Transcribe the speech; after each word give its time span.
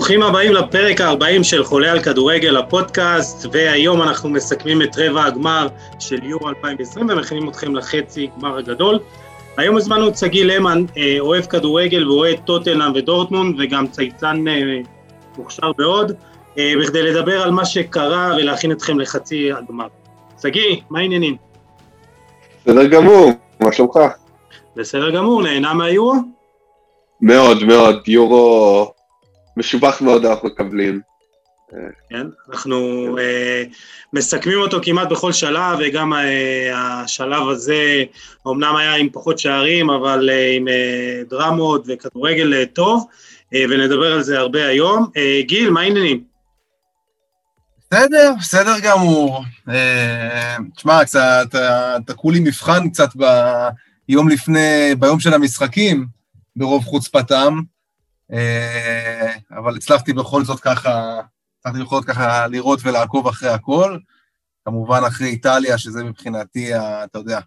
ברוכים 0.00 0.22
הבאים 0.22 0.52
לפרק 0.52 1.00
ה-40 1.00 1.42
של 1.42 1.64
חולה 1.64 1.92
על 1.92 2.02
כדורגל, 2.02 2.56
הפודקאסט, 2.56 3.46
והיום 3.52 4.02
אנחנו 4.02 4.28
מסכמים 4.28 4.82
את 4.82 4.96
רבע 4.96 5.24
הגמר 5.24 5.68
של 5.98 6.24
יורו 6.24 6.48
2020 6.48 7.06
ומכינים 7.10 7.48
אתכם 7.48 7.74
לחצי 7.74 8.28
גמר 8.38 8.58
הגדול. 8.58 8.98
היום 9.56 9.76
הזמנו 9.76 10.08
את 10.08 10.18
שגיא 10.18 10.44
למן, 10.44 10.84
אה, 10.96 11.16
אוהב 11.18 11.44
כדורגל 11.44 12.08
ואוהד 12.08 12.38
טוטנאם 12.44 12.92
ודורטמונד, 12.94 13.56
וגם 13.58 13.86
צייצן 13.86 14.48
אה, 14.48 14.80
מוכשר 15.38 15.70
מאוד, 15.78 16.12
אה, 16.58 16.72
בכדי 16.80 17.02
לדבר 17.02 17.42
על 17.42 17.50
מה 17.50 17.64
שקרה 17.64 18.34
ולהכין 18.36 18.72
אתכם 18.72 19.00
לחצי 19.00 19.52
הגמר. 19.52 19.86
שגיא, 20.42 20.76
מה 20.90 20.98
העניינים? 20.98 21.36
בסדר 22.66 22.86
גמור, 22.86 23.30
מה 23.60 23.72
שלומך? 23.72 23.98
בסדר 24.76 25.10
גמור, 25.10 25.42
נהנה 25.42 25.74
מהיורו? 25.74 26.14
מאוד 27.20 27.64
מאוד, 27.64 28.08
יורו 28.08 28.99
משובח 29.60 30.02
מאוד 30.02 30.24
אנחנו 30.24 30.48
מקבלים. 30.48 31.00
כן, 32.10 32.26
אנחנו 32.50 32.78
אה, 33.18 33.64
מסכמים 34.12 34.58
אותו 34.58 34.78
כמעט 34.82 35.08
בכל 35.08 35.32
שלב, 35.32 35.78
וגם 35.80 36.14
אה, 36.14 36.70
השלב 36.74 37.48
הזה 37.48 38.04
אמנם 38.48 38.76
היה 38.76 38.94
עם 38.94 39.08
פחות 39.12 39.38
שערים, 39.38 39.90
אבל 39.90 40.30
אה, 40.30 40.52
עם 40.56 40.64
דרמות 41.30 41.84
וכדורגל 41.88 42.64
טוב, 42.64 43.06
ונדבר 43.52 44.12
על 44.12 44.22
זה 44.22 44.38
הרבה 44.38 44.66
היום. 44.66 45.06
גיל, 45.40 45.70
מה 45.70 45.80
העניינים? 45.80 46.24
בסדר, 47.90 48.32
בסדר 48.38 48.74
גמור. 48.82 49.44
תשמע, 50.76 51.04
קצת, 51.04 51.46
תקעו 52.06 52.30
לי 52.30 52.40
מבחן 52.40 52.90
קצת 52.90 53.08
ביום 54.08 54.28
לפני, 54.28 54.94
ביום 54.98 55.20
של 55.20 55.34
המשחקים, 55.34 56.06
ברוב 56.56 56.84
חוצפתם, 56.84 57.60
אבל 59.50 59.76
הצלחתי 59.76 60.12
בכל 60.12 60.44
זאת 60.44 60.60
ככה, 60.60 61.20
הצלחתי 61.58 61.82
בכל 61.82 61.96
זאת 61.96 62.04
ככה 62.04 62.46
לראות 62.46 62.80
ולעקוב 62.82 63.28
אחרי 63.28 63.48
הכל. 63.48 63.98
כמובן 64.64 65.00
אחרי 65.08 65.28
איטליה, 65.28 65.78
שזה 65.78 66.04
מבחינתי, 66.04 66.76
אתה 66.76 67.18
יודע, 67.18 67.40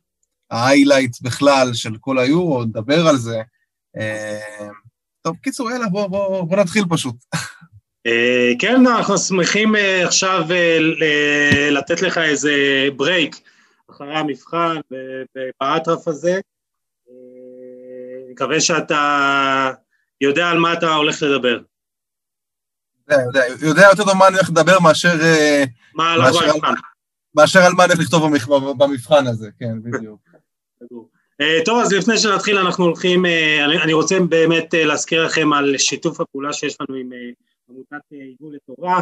ההיילייט 0.51 1.21
בכלל 1.21 1.73
של 1.73 1.97
כל 1.99 2.19
היורו, 2.19 2.63
נדבר 2.63 3.07
על 3.07 3.17
זה. 3.17 3.41
אה, 3.97 4.67
טוב, 5.21 5.37
קיצור, 5.41 5.71
יאללה, 5.71 5.87
בוא, 5.87 6.07
בוא, 6.07 6.43
בוא 6.43 6.57
נתחיל 6.57 6.83
פשוט. 6.89 7.15
כן, 8.59 8.87
אנחנו 8.87 9.17
שמחים 9.17 9.75
עכשיו 10.05 10.47
לתת 11.71 12.01
לך 12.01 12.17
איזה 12.17 12.53
ברייק 12.95 13.35
אחרי 13.91 14.15
המבחן 14.15 14.75
באטרף 15.61 16.07
הזה. 16.07 16.39
מקווה 18.31 18.61
שאתה 18.61 19.71
יודע 20.23 20.49
על 20.49 20.57
מה 20.57 20.73
אתה 20.73 20.93
הולך 20.93 21.23
לדבר. 21.23 21.59
יודע, 23.09 23.23
יודע, 23.25 23.41
יודע 23.61 23.81
יותר 23.89 24.03
טוב 24.03 24.13
מה 24.13 24.27
אני 24.27 24.35
הולך 24.35 24.49
לדבר 24.49 24.79
מאשר... 24.79 25.13
מה 25.93 26.13
הלך 26.13 26.35
במבחן. 26.35 26.73
מאשר 27.35 27.59
על 27.59 27.73
מה 27.73 27.85
אני 27.85 27.93
הולך 27.93 28.05
לכתוב 28.05 28.23
במבחן 28.77 29.27
הזה, 29.27 29.49
כן, 29.59 29.81
בדיוק. 29.83 30.19
טוב, 31.65 31.81
אז 31.81 31.93
לפני 31.93 32.17
שנתחיל 32.17 32.57
אנחנו 32.57 32.85
הולכים, 32.85 33.25
אני, 33.65 33.81
אני 33.81 33.93
רוצה 33.93 34.19
באמת 34.29 34.73
להזכיר 34.73 35.25
לכם 35.25 35.53
על 35.53 35.77
שיתוף 35.77 36.21
הפעולה 36.21 36.53
שיש 36.53 36.77
לנו 36.81 36.99
עם 36.99 37.09
עמותת 37.69 38.01
עיגול 38.11 38.55
לטובה. 38.55 38.99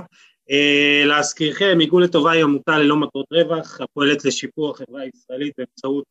להזכירכם, 1.05 1.77
עיגול 1.79 2.03
לטובה 2.03 2.31
היא 2.31 2.43
עמותה 2.43 2.77
ללא 2.77 2.95
מטרות 2.95 3.25
רווח, 3.31 3.81
הפועלת 3.81 4.25
לשיפור 4.25 4.71
החברה 4.71 5.01
הישראלית 5.01 5.53
באמצעות 5.57 6.03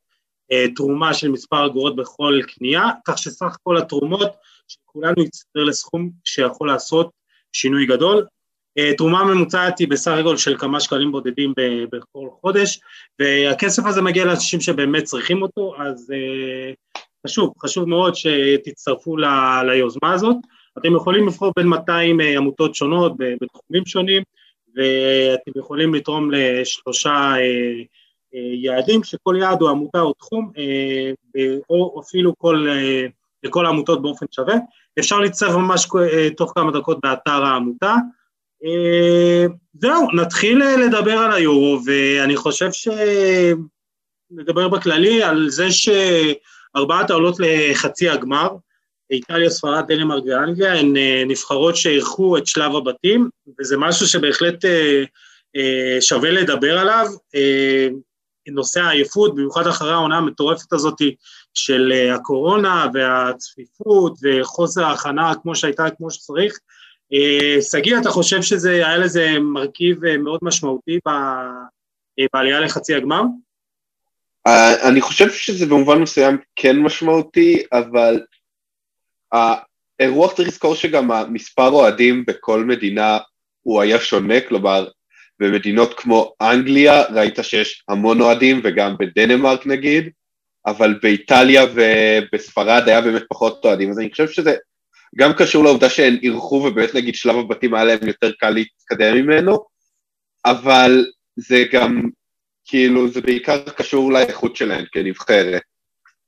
תרומה 0.77 1.15
של 1.15 1.29
מספר 1.29 1.67
אגורות 1.67 1.97
בכל 1.97 2.41
קנייה, 2.47 2.91
כך 3.05 3.19
שסך 3.19 3.57
כל 3.63 3.77
התרומות 3.77 4.31
שכולנו 4.69 5.23
יצטרך 5.23 5.67
לסכום 5.67 6.11
שיכול 6.25 6.69
לעשות 6.69 7.11
שינוי 7.53 7.87
גדול. 7.87 8.27
תרומה 8.97 9.25
ממוצעת 9.25 9.79
היא 9.79 9.89
בסך 9.89 10.13
הכל 10.21 10.37
של 10.37 10.59
כמה 10.59 10.81
שקלים 10.81 11.13
בודדים 11.13 11.53
בכל 11.93 12.29
חודש, 12.41 12.81
והכסף 13.19 13.83
הזה 13.87 14.03
מגיע 14.03 14.25
לאנשים 14.25 14.61
שבאמת 14.61 15.05
צריכים 15.05 15.43
אותו, 15.43 15.75
אז 15.79 16.13
חשוב, 17.27 17.53
חשוב 17.63 17.89
מאוד 17.89 18.15
שתצטרפו 18.15 19.17
ליוזמה 19.67 20.13
הזאת. 20.13 20.37
אתם 20.79 20.95
יכולים 20.97 21.27
לבחור 21.27 21.53
בין 21.57 21.67
200 21.67 22.21
עמותות 22.21 22.75
שונות 22.75 23.13
בתחומים 23.17 23.87
שונים, 23.87 24.23
ואתם 24.75 25.59
יכולים 25.59 25.95
לתרום 25.95 26.31
לשלושה 26.31 27.35
יעדים, 28.33 29.05
שכל 29.05 29.37
יעד 29.41 29.61
הוא 29.61 29.71
עמותה 29.71 30.01
או 30.01 30.13
תחום, 30.13 30.53
או 31.71 32.01
אפילו 32.05 32.35
כל, 32.39 32.67
לכל 33.43 33.67
העמותות 33.67 34.03
באופן 34.03 34.27
שווה. 34.31 34.55
אפשר 34.99 35.19
להצטרף 35.19 35.55
ממש 35.55 35.87
תוך 36.37 36.53
כמה 36.55 36.73
דקות 36.73 36.99
באתר 37.03 37.45
העמותה. 37.45 37.95
זהו, 39.75 40.13
נתחיל 40.15 40.63
לדבר 40.87 41.19
על 41.19 41.33
היורו, 41.33 41.79
ואני 41.85 42.37
חושב 42.37 42.71
שנדבר 44.33 44.69
בכללי 44.69 45.23
על 45.23 45.49
זה 45.49 45.67
שארבעת 45.71 47.11
העולות 47.11 47.37
לחצי 47.39 48.09
הגמר, 48.09 48.49
איטליה, 49.11 49.51
ספרד, 49.51 49.85
דנמרק 49.89 50.25
ואנגליה, 50.27 50.75
הן 50.75 50.95
נבחרות 51.27 51.77
שאירחו 51.77 52.37
את 52.39 52.47
שלב 52.47 52.77
הבתים, 52.77 53.29
וזה 53.61 53.77
משהו 53.77 54.07
שבהחלט 54.07 54.65
שווה 56.01 56.31
לדבר 56.31 56.79
עליו. 56.79 57.07
נושא 58.51 58.81
העייפות, 58.81 59.35
במיוחד 59.35 59.67
אחרי 59.67 59.93
העונה 59.93 60.17
המטורפת 60.17 60.73
הזאת 60.73 60.99
של 61.55 61.93
הקורונה 62.15 62.87
והצפיפות 62.95 64.19
וחוסר 64.23 64.85
ההכנה 64.85 65.33
כמו 65.43 65.55
שהייתה, 65.55 65.91
כמו 65.91 66.11
שצריך. 66.11 66.59
שגיא, 67.71 67.99
אתה 67.99 68.11
חושב 68.11 68.43
שזה 68.43 68.71
היה 68.71 68.99
לזה 68.99 69.39
מרכיב 69.41 70.17
מאוד 70.17 70.41
משמעותי 70.43 70.99
בעלייה 72.33 72.61
לחצי 72.61 72.95
הגמר? 72.95 73.23
אני 74.89 75.01
חושב 75.01 75.31
שזה 75.31 75.67
במובן 75.67 75.99
מסוים 75.99 76.39
כן 76.57 76.79
משמעותי, 76.79 77.63
אבל 77.73 78.21
האירוח 79.33 80.33
צריך 80.33 80.49
לזכור 80.49 80.75
שגם 80.75 81.11
המספר 81.11 81.69
אוהדים 81.69 82.25
בכל 82.27 82.65
מדינה 82.65 83.19
הוא 83.63 83.81
היה 83.81 84.01
שונה, 84.01 84.41
כלומר 84.41 84.89
במדינות 85.41 85.95
כמו 85.95 86.33
אנגליה 86.43 87.03
ראית 87.03 87.39
שיש 87.43 87.85
המון 87.89 88.21
אוהדים 88.21 88.61
וגם 88.65 88.95
בדנמרק 88.99 89.67
נגיד, 89.67 90.11
אבל 90.67 90.99
באיטליה 91.03 91.65
ובספרד 91.75 92.83
היה 92.87 93.01
באמת 93.01 93.23
פחות 93.29 93.65
אוהדים, 93.65 93.91
אז 93.91 93.99
אני 93.99 94.11
חושב 94.11 94.29
שזה 94.29 94.57
גם 95.17 95.33
קשור 95.33 95.65
לעובדה 95.65 95.91
שהן 95.91 96.19
אירחו 96.23 96.55
ובאמת 96.55 96.95
נגיד 96.95 97.15
שלב 97.15 97.37
הבתים 97.37 97.75
היה 97.75 97.85
להם 97.85 98.07
יותר 98.07 98.33
קל 98.33 98.51
להתקדם 98.51 99.17
ממנו, 99.17 99.65
אבל 100.45 101.05
זה 101.37 101.65
גם, 101.73 102.03
כאילו, 102.65 103.09
זה 103.09 103.21
בעיקר 103.21 103.63
קשור 103.63 104.13
לאיכות 104.13 104.57
שלהן 104.57 104.85
כנבחרת, 104.93 105.63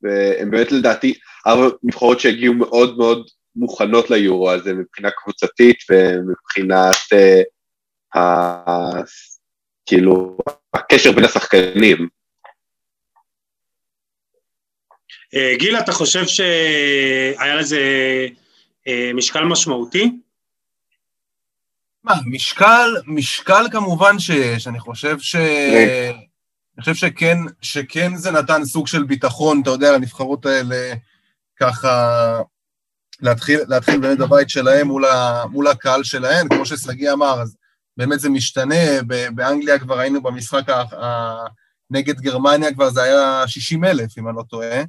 והן 0.02 0.50
באמת 0.50 0.72
לדעתי 0.72 1.14
ארבע 1.46 1.76
נבחרות 1.82 2.20
שהגיעו 2.20 2.54
מאוד 2.54 2.98
מאוד 2.98 3.26
מוכנות 3.56 4.10
ליורו 4.10 4.50
הזה 4.50 4.74
מבחינה 4.74 5.10
קבוצתית 5.10 5.76
ומבחינת 5.90 6.94
uh, 6.94 7.16
ה... 7.16 7.42
כאילו, 9.86 10.38
הקשר 10.74 11.12
בין 11.12 11.24
השחקנים. 11.24 12.08
גיל, 15.58 15.78
אתה 15.78 15.92
חושב 15.92 16.26
שהיה 16.26 17.54
לזה 17.54 17.78
משקל 19.14 19.44
משמעותי? 19.44 20.12
מה, 22.04 22.14
משקל, 22.26 22.94
משקל 23.06 23.64
כמובן 23.72 24.18
שיש, 24.18 24.66
אני 24.66 24.80
חושב 24.80 25.18
ש... 25.18 25.36
אני 26.76 26.80
חושב 26.80 26.94
שכן, 26.94 27.36
שכן 27.60 28.16
זה 28.16 28.30
נתן 28.30 28.64
סוג 28.64 28.86
של 28.86 29.02
ביטחון, 29.02 29.60
אתה 29.62 29.70
יודע, 29.70 29.92
לנבחרות 29.92 30.46
האלה, 30.46 30.94
ככה, 31.60 32.40
להתחיל, 33.20 33.60
להתחיל 33.68 34.00
באמת 34.00 34.18
בבית 34.18 34.50
שלהם 34.50 34.86
מול, 34.86 35.04
ה, 35.04 35.44
מול 35.50 35.66
הקהל 35.66 36.04
שלהם, 36.04 36.48
כמו 36.48 36.66
ששגיא 36.66 37.12
אמר, 37.12 37.42
אז 37.42 37.56
באמת 37.96 38.20
זה 38.20 38.28
משתנה, 38.28 39.02
באנגליה 39.34 39.78
כבר 39.78 39.98
היינו 39.98 40.22
במשחק 40.22 40.62
נגד 41.90 42.20
גרמניה, 42.20 42.74
כבר 42.74 42.90
זה 42.90 43.02
היה 43.02 43.44
60 43.46 43.84
אלף, 43.84 44.18
אם 44.18 44.28
אני 44.28 44.36
לא 44.36 44.42
טועה, 44.42 44.82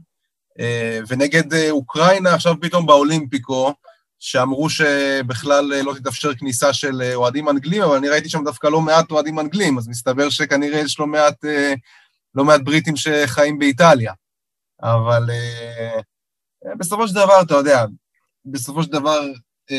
ונגד 1.08 1.54
אוקראינה 1.70 2.34
עכשיו 2.34 2.56
פתאום 2.62 2.86
באולימפיקו, 2.86 3.74
שאמרו 4.20 4.70
שבכלל 4.70 5.66
לא 5.66 5.94
תתאפשר 5.94 6.36
כניסה 6.36 6.74
של 6.74 7.12
אוהדים 7.14 7.50
אנגלים, 7.50 7.82
אבל 7.82 7.96
אני 7.96 8.10
ראיתי 8.10 8.30
שם 8.30 8.44
דווקא 8.44 8.68
לא 8.68 8.82
מעט 8.82 9.12
אוהדים 9.12 9.40
אנגלים, 9.40 9.78
אז 9.78 9.88
מסתבר 9.88 10.30
שכנראה 10.30 10.80
יש 10.80 11.00
לא 11.00 11.08
מעט, 11.08 11.46
לא 12.36 12.46
מעט 12.46 12.62
בריטים 12.62 12.96
שחיים 12.96 13.60
באיטליה. 13.60 14.14
אבל 14.84 15.30
בסופו 16.78 17.08
של 17.08 17.16
דבר, 17.16 17.42
אתה 17.42 17.54
יודע, 17.54 17.86
בסופו 18.46 18.84
של 18.84 18.92
דבר, 18.92 19.20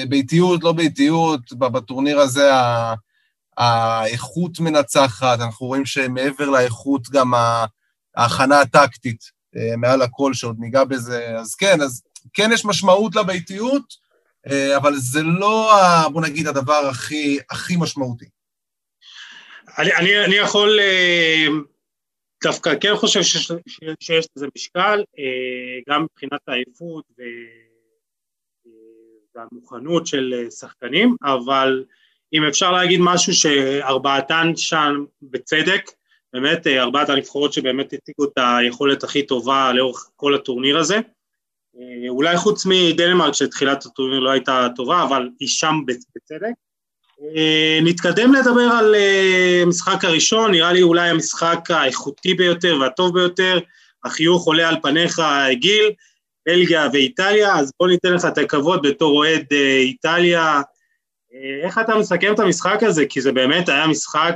באיטיות, 0.09 0.65
לא 0.65 0.73
באיטיות, 0.73 1.53
בטורניר 1.53 2.19
הזה 2.19 2.51
האיכות 3.57 4.61
מנצחת, 4.61 5.41
אנחנו 5.41 5.67
רואים 5.67 5.87
שמעבר 5.87 6.51
לאיכות 6.51 7.03
גם 7.11 7.33
ההכנה 8.17 8.61
הטקטית, 8.61 9.21
מעל 9.77 10.03
הכל, 10.03 10.35
שעוד 10.35 10.57
ניגע 10.59 10.85
בזה, 10.85 11.39
אז 11.39 11.55
כן, 11.55 11.81
אז 11.81 12.03
כן 12.33 12.51
יש 12.53 12.65
משמעות 12.65 13.17
לביתיות, 13.17 14.05
אה, 14.51 14.77
אבל 14.77 14.93
זה 14.95 15.23
לא, 15.23 15.73
בוא 16.13 16.23
נגיד, 16.23 16.47
הדבר 16.47 16.89
הכי, 16.91 17.39
הכי 17.51 17.75
משמעותי. 17.79 18.25
אני, 19.79 19.95
אני, 19.95 20.25
אני 20.25 20.35
יכול 20.35 20.79
אה, 20.81 21.47
דווקא 22.45 22.71
כן 22.81 22.97
חושב 22.97 23.23
שיש, 23.23 23.53
שיש 24.01 24.27
לזה 24.37 24.47
משקל, 24.57 25.05
גם 25.89 26.03
מבחינת 26.03 26.41
העייפות 26.49 27.05
והמוכנות 29.35 30.07
של 30.07 30.47
שחקנים, 30.51 31.17
אבל 31.23 31.85
אם 32.35 32.45
אפשר 32.45 32.73
להגיד 32.73 33.01
משהו 33.03 33.35
שארבעתן 33.35 34.53
שם 34.57 35.05
בצדק, 35.23 35.91
באמת 36.33 36.67
ארבעת 36.67 37.09
הנבחרות 37.09 37.53
שבאמת 37.53 37.93
הציגו 37.93 38.25
את 38.25 38.33
היכולת 38.37 39.05
הכי 39.05 39.27
טובה 39.27 39.73
לאורך 39.73 40.11
כל 40.17 40.35
הטורניר 40.35 40.79
הזה. 40.79 40.95
אה, 41.77 42.09
אולי 42.09 42.37
חוץ 42.37 42.67
מדנמרק 42.67 43.35
שתחילת 43.35 43.87
הטורניר 43.87 44.19
לא 44.19 44.31
הייתה 44.31 44.69
טובה, 44.77 45.03
אבל 45.03 45.29
היא 45.41 45.49
שם 45.49 45.75
בצדק. 45.87 46.53
אה, 47.37 47.79
נתקדם 47.83 48.35
לדבר 48.35 48.69
על 48.79 48.95
המשחק 49.63 50.05
אה, 50.05 50.11
הראשון, 50.11 50.51
נראה 50.51 50.73
לי 50.73 50.83
אולי 50.83 51.09
המשחק 51.09 51.71
האיכותי 51.71 52.35
ביותר 52.35 52.79
והטוב 52.81 53.15
ביותר, 53.15 53.59
החיוך 54.05 54.47
עולה 54.47 54.69
על 54.69 54.77
פניך 54.83 55.23
גיל, 55.53 55.93
בלגיה 56.47 56.89
ואיטליה, 56.93 57.59
אז 57.59 57.73
בוא 57.81 57.89
ניתן 57.89 58.13
לך 58.13 58.25
את 58.25 58.39
הכבוד 58.39 58.87
בתור 58.87 59.19
אוהד 59.19 59.45
איטליה. 59.81 60.63
איך 61.65 61.79
אתה 61.79 61.97
מסכם 61.97 62.33
את 62.35 62.39
המשחק 62.39 62.83
הזה? 62.83 63.07
כי 63.09 63.21
זה 63.21 63.33
באמת 63.33 63.69
היה 63.69 63.87
משחק 63.87 64.35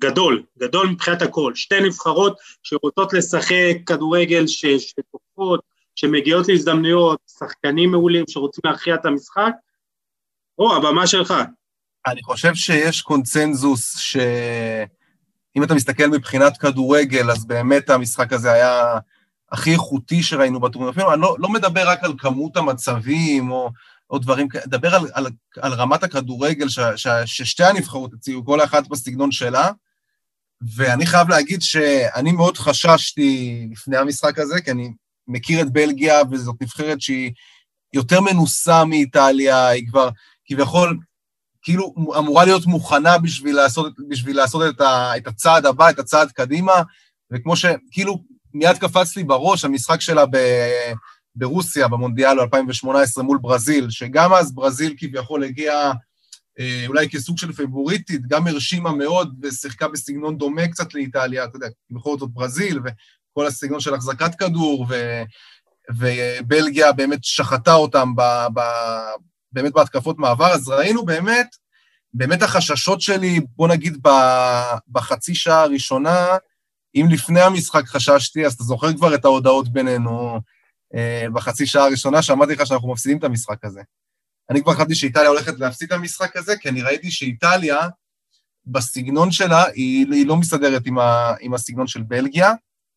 גדול, 0.00 0.42
גדול 0.58 0.86
מבחינת 0.86 1.22
הכל. 1.22 1.54
שתי 1.54 1.80
נבחרות 1.80 2.38
שרוצות 2.62 3.12
לשחק 3.12 3.76
כדורגל 3.86 4.46
שתוקפות, 4.46 5.60
שמגיעות 5.94 6.48
להזדמנויות, 6.48 7.18
שחקנים 7.38 7.90
מעולים 7.90 8.24
שרוצים 8.28 8.62
להכריע 8.64 8.96
את 8.96 9.06
המשחק. 9.06 9.52
או, 10.58 10.76
הבמה 10.76 11.06
שלך. 11.06 11.34
אני 12.06 12.22
חושב 12.22 12.54
שיש 12.54 13.02
קונצנזוס 13.02 13.98
שאם 13.98 15.62
אתה 15.62 15.74
מסתכל 15.74 16.06
מבחינת 16.06 16.56
כדורגל, 16.56 17.30
אז 17.30 17.46
באמת 17.46 17.90
המשחק 17.90 18.32
הזה 18.32 18.52
היה 18.52 18.98
הכי 19.52 19.72
איכותי 19.72 20.22
שראינו 20.22 20.60
בטורניר. 20.60 21.12
אני 21.12 21.20
לא, 21.20 21.36
לא 21.38 21.48
מדבר 21.48 21.88
רק 21.88 22.04
על 22.04 22.12
כמות 22.18 22.56
המצבים 22.56 23.50
או, 23.50 23.70
או 24.10 24.18
דברים 24.18 24.48
כאלה, 24.48 24.64
מדבר 24.66 24.94
על, 24.94 25.02
על, 25.12 25.26
על 25.60 25.72
רמת 25.72 26.02
הכדורגל 26.02 26.68
ש, 26.68 26.78
ש, 26.96 27.08
ששתי 27.24 27.64
הנבחרות 27.64 28.12
הציעו, 28.14 28.44
כל 28.44 28.64
אחת 28.64 28.88
בסגנון 28.88 29.32
שלה. 29.32 29.70
ואני 30.76 31.06
חייב 31.06 31.28
להגיד 31.28 31.62
שאני 31.62 32.32
מאוד 32.32 32.58
חששתי 32.58 33.60
לפני 33.70 33.96
המשחק 33.96 34.38
הזה, 34.38 34.60
כי 34.60 34.70
אני 34.70 34.90
מכיר 35.28 35.60
את 35.60 35.72
בלגיה, 35.72 36.22
וזאת 36.30 36.56
נבחרת 36.60 37.00
שהיא 37.00 37.32
יותר 37.92 38.20
מנוסה 38.20 38.84
מאיטליה, 38.84 39.68
היא 39.68 39.88
כבר 39.88 40.08
כביכול, 40.46 40.98
כאילו 41.62 41.94
אמורה 42.18 42.44
להיות 42.44 42.66
מוכנה 42.66 43.18
בשביל 43.18 43.56
לעשות, 43.56 43.92
בשביל 44.08 44.36
לעשות 44.36 44.74
את, 44.74 44.80
ה, 44.80 45.16
את 45.16 45.26
הצעד 45.26 45.66
הבא, 45.66 45.90
את 45.90 45.98
הצעד 45.98 46.32
קדימה, 46.32 46.72
וכמו 47.32 47.56
שכאילו 47.56 48.24
מיד 48.54 48.78
קפץ 48.78 49.16
לי 49.16 49.24
בראש 49.24 49.64
המשחק 49.64 50.00
שלה 50.00 50.26
ב, 50.26 50.36
ברוסיה, 51.36 51.88
במונדיאל 51.88 52.40
2018 52.40 53.24
מול 53.24 53.38
ברזיל, 53.38 53.90
שגם 53.90 54.32
אז 54.32 54.54
ברזיל 54.54 54.94
כביכול 54.98 55.44
הגיעה 55.44 55.92
אה, 56.60 56.84
אולי 56.86 57.08
כסוג 57.08 57.38
של 57.38 57.52
פבוריטית, 57.52 58.26
גם 58.26 58.46
הרשימה 58.46 58.92
מאוד 58.92 59.34
ושיחקה 59.42 59.88
בסגנון 59.88 60.38
דומה 60.38 60.68
קצת 60.68 60.94
לאיטליה, 60.94 61.44
אתה 61.44 61.56
יודע, 61.56 61.66
בכל 61.90 62.18
זאת 62.18 62.30
ברזיל, 62.30 62.78
וכל 62.78 63.46
הסגנון 63.46 63.80
של 63.80 63.94
החזקת 63.94 64.34
כדור, 64.34 64.86
ו, 64.88 65.22
ובלגיה 65.90 66.92
באמת 66.92 67.24
שחטה 67.24 67.74
אותם 67.74 68.16
ב, 68.16 68.22
ב, 68.54 68.60
באמת 69.52 69.72
בהתקפות 69.72 70.18
מעבר, 70.18 70.46
אז 70.46 70.68
ראינו 70.68 71.04
באמת, 71.04 71.46
באמת 72.14 72.42
החששות 72.42 73.00
שלי, 73.00 73.40
בוא 73.56 73.68
נגיד 73.68 73.98
ב, 74.02 74.10
בחצי 74.88 75.34
שעה 75.34 75.62
הראשונה, 75.62 76.26
אם 76.94 77.06
לפני 77.10 77.40
המשחק 77.40 77.86
חששתי, 77.86 78.46
אז 78.46 78.52
אתה 78.52 78.64
זוכר 78.64 78.92
כבר 78.92 79.14
את 79.14 79.24
ההודעות 79.24 79.68
בינינו 79.68 80.40
בחצי 81.32 81.66
שעה 81.66 81.84
הראשונה, 81.84 82.22
שאמרתי 82.22 82.52
לך 82.52 82.66
שאנחנו 82.66 82.92
מפסידים 82.92 83.18
את 83.18 83.24
המשחק 83.24 83.64
הזה. 83.64 83.80
אני 84.50 84.62
כבר 84.62 84.74
חשבתי 84.74 84.94
שאיטליה 84.94 85.28
הולכת 85.28 85.58
להפסיד 85.58 85.92
את 85.92 85.98
המשחק 85.98 86.36
הזה, 86.36 86.56
כי 86.56 86.68
אני 86.68 86.82
ראיתי 86.82 87.10
שאיטליה, 87.10 87.88
בסגנון 88.66 89.30
שלה, 89.30 89.64
היא, 89.64 90.06
היא 90.12 90.26
לא 90.26 90.36
מסתדרת 90.36 90.86
עם, 90.86 90.98
ה, 90.98 91.34
עם 91.40 91.54
הסגנון 91.54 91.86
של 91.86 92.02
בלגיה, 92.02 92.52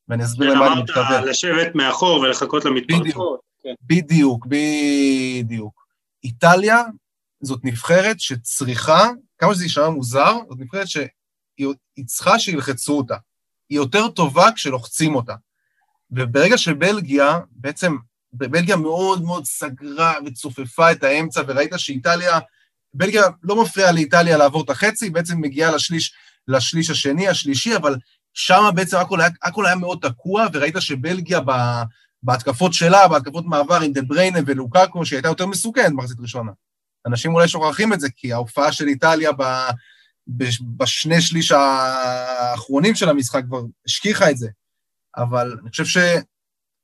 ואני 0.08 0.24
אסביר 0.24 0.54
למה 0.54 0.74
אני 0.74 0.82
מתכוון. 0.82 1.06
אמרת 1.06 1.24
לשבת 1.24 1.76
מאחור 1.76 2.20
ולחכות 2.20 2.66
למתפרצות. 2.66 3.02
בדיוק, 3.02 3.42
כן. 3.64 3.74
בדיוק, 3.82 4.48
בדיוק. 4.50 5.88
איטליה 6.24 6.84
זאת 7.42 7.60
נבחרת 7.64 8.20
שצריכה, 8.20 9.10
כמה 9.38 9.54
שזה 9.54 9.64
יישמע 9.64 9.90
מוזר, 9.90 10.36
זאת 10.50 10.60
נבחרת 10.60 10.88
שהיא 10.88 12.06
צריכה 12.06 12.40
שילחצו 12.40 12.98
אותה. 12.98 13.16
היא 13.70 13.78
יותר 13.78 14.08
טובה 14.08 14.52
כשלוחצים 14.52 15.16
אותה. 15.16 15.36
וברגע 16.12 16.58
שבלגיה, 16.58 17.40
בעצם 17.52 17.96
בלגיה 18.34 18.76
מאוד 18.76 19.24
מאוד 19.24 19.46
סגרה 19.46 20.14
וצופפה 20.26 20.92
את 20.92 21.04
האמצע, 21.04 21.42
וראית 21.48 21.72
שאיטליה, 21.78 22.40
בלגיה 22.94 23.24
לא 23.44 23.62
מפריעה 23.62 23.92
לאיטליה 23.92 24.38
לעבור 24.38 24.64
את 24.64 24.70
החצי, 24.70 25.10
בעצם 25.10 25.42
מגיעה 25.42 25.72
לשליש, 25.72 26.14
לשליש 26.48 26.90
השני, 26.90 27.28
השלישי, 27.28 27.76
אבל 27.76 27.96
שם 28.34 28.70
בעצם 28.76 28.98
הכל 28.98 29.22
היה, 29.22 29.30
הכל 29.44 29.66
היה 29.66 29.76
מאוד 29.76 30.00
תקוע, 30.02 30.48
וראית 30.54 30.76
שבלגיה 30.80 31.40
ב, 31.40 31.52
בהתקפות 32.24 32.74
שלה, 32.74 33.08
בהתקפות 33.08 33.46
מעבר 33.46 33.82
עם 33.82 33.94
דה 33.94 34.02
בריינה 34.02 34.40
ולוקקו, 34.46 35.06
שהיא 35.06 35.18
הייתה 35.18 35.28
יותר 35.28 35.46
מסוכנת 35.46 35.92
במחצית 35.92 36.20
ראשונה. 36.20 36.52
אנשים 37.08 37.34
אולי 37.34 37.48
שוכחים 37.48 37.94
את 37.94 38.00
זה, 38.00 38.08
כי 38.16 38.34
ההופעה 38.34 38.72
של 38.72 38.88
איטליה 38.88 39.32
ב, 39.32 39.44
בשני 40.78 41.22
שליש 41.22 41.52
האחרונים 41.52 42.96
של 42.96 43.10
המשחק 43.10 43.44
כבר 43.48 43.62
השכיחה 43.86 44.32
את 44.32 44.38
זה. 44.38 44.48
אבל 45.18 45.58
אני 45.62 45.70
חושב 45.70 46.02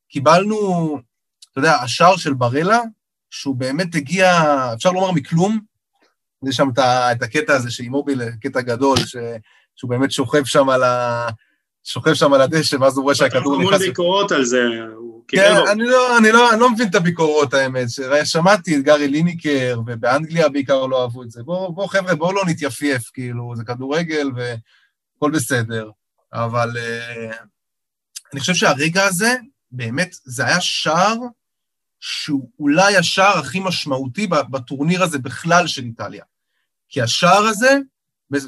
שקיבלנו 0.10 1.00
אתה 1.54 1.60
יודע, 1.60 1.76
השער 1.76 2.18
של 2.18 2.34
ברלה, 2.34 2.80
שהוא 3.30 3.56
באמת 3.56 3.96
הגיע, 3.96 4.44
אפשר 4.74 4.92
לומר 4.92 5.12
מכלום, 5.12 5.60
יש 6.44 6.56
שם 6.56 6.70
את 7.12 7.22
הקטע 7.22 7.54
הזה 7.54 7.72
שאימוביל, 7.72 8.22
קטע 8.42 8.62
גדול, 8.62 8.98
ש, 8.98 9.16
שהוא 9.76 9.90
באמת 9.90 10.12
שוכב 10.12 10.46
שם 10.46 10.70
על 10.70 10.84
ה... 10.84 11.28
שוכב 11.84 12.14
שם 12.14 12.34
על 12.34 12.42
הדשא, 12.42 12.78
ואז 12.82 12.98
הוא 12.98 13.04
רואה 13.04 13.16
שהכדור 13.16 13.58
נכנס... 13.58 13.74
המון 13.74 13.88
ביקורות 13.88 14.32
על 14.32 14.46
זה, 14.46 14.62
כן, 15.28 15.56
אני 15.72 15.84
לא, 15.84 16.18
אני, 16.18 16.32
לא, 16.32 16.52
אני 16.52 16.60
לא 16.60 16.70
מבין 16.70 16.88
את 16.88 16.96
הביקורות, 16.96 17.54
האמת. 17.54 17.88
שמעתי 18.24 18.78
את 18.78 18.84
גארי 18.84 19.08
ליניקר, 19.08 19.80
ובאנגליה 19.86 20.50
בעיקר 20.50 20.86
לא 20.86 21.02
אהבו 21.02 21.24
את 21.24 21.32
זה. 21.32 21.44
בואו, 21.44 21.74
בוא, 21.74 21.88
חבר'ה, 21.88 22.16
בואו 22.16 22.34
לא 22.34 22.44
נתייפייף, 22.48 23.12
כאילו, 23.14 23.54
זה 23.56 23.64
כדורגל 23.64 24.28
והכל 24.36 25.32
בסדר. 25.32 25.90
אבל 26.34 26.70
uh, 26.70 27.36
אני 28.34 28.40
חושב 28.40 28.54
שהרגע 28.54 29.04
הזה, 29.06 29.36
באמת, 29.72 30.16
זה 30.26 30.46
היה 30.46 30.62
שער 30.62 31.16
שהוא 32.00 32.50
אולי 32.60 32.98
השער 32.98 33.38
הכי 33.40 33.60
משמעותי 33.60 34.28
בטורניר 34.28 35.04
הזה 35.04 35.20
בכלל 35.20 35.68
של 35.68 35.84
איטליה. 35.84 36.24
כי 36.90 37.02
השער 37.02 37.44
הזה, 37.44 37.78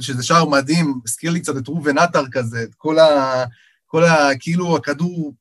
שזה 0.02 0.24
שער 0.24 0.46
מדהים, 0.46 1.00
הזכיר 1.06 1.32
לי 1.32 1.40
קצת 1.42 1.58
את 1.58 1.68
ראובן 1.68 1.98
עטר 1.98 2.24
כזה, 2.32 2.64
את 2.64 2.76
כל 2.76 3.00
ה... 3.00 3.44
כל 3.86 4.04
ה... 4.04 4.30
כאילו 4.40 4.78
הכדור, 4.78 5.34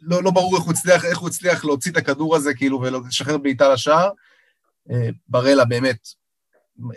לא, 0.00 0.22
לא 0.22 0.30
ברור 0.30 0.56
איך 0.56 0.64
הוא, 0.64 0.72
הצליח, 0.72 1.04
איך 1.04 1.18
הוא 1.18 1.28
הצליח 1.28 1.64
להוציא 1.64 1.92
את 1.92 1.96
הכדור 1.96 2.36
הזה, 2.36 2.54
כאילו, 2.54 2.80
ולשחרר 2.80 3.38
בעיטה 3.38 3.68
לשער. 3.68 4.10
אה, 4.90 5.08
ברלה 5.28 5.64
באמת, 5.64 6.08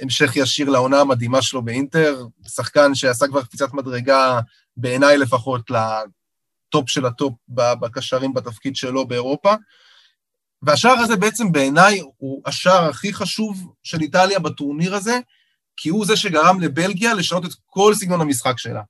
המשך 0.01 0.35
ישיר 0.35 0.69
לעונה 0.69 0.99
המדהימה 0.99 1.41
שלו 1.41 1.61
באינטר, 1.61 2.25
שחקן 2.47 2.95
שעשה 2.95 3.27
כבר 3.27 3.43
קפיצת 3.43 3.73
מדרגה, 3.73 4.39
בעיניי 4.77 5.17
לפחות, 5.17 5.71
לטופ 6.69 6.89
של 6.89 7.05
הטופ 7.05 7.33
בקשרים 7.49 8.33
בתפקיד 8.33 8.75
שלו 8.75 9.07
באירופה. 9.07 9.53
והשער 10.61 10.99
הזה 10.99 11.15
בעצם 11.15 11.51
בעיניי 11.51 12.01
הוא 12.17 12.41
השער 12.45 12.89
הכי 12.89 13.13
חשוב 13.13 13.73
של 13.83 14.01
איטליה 14.01 14.39
בטורניר 14.39 14.95
הזה, 14.95 15.19
כי 15.77 15.89
הוא 15.89 16.05
זה 16.05 16.17
שגרם 16.17 16.61
לבלגיה 16.61 17.13
לשנות 17.13 17.45
את 17.45 17.51
כל 17.65 17.93
סגנון 17.95 18.21
המשחק 18.21 18.57
שלה. 18.57 18.81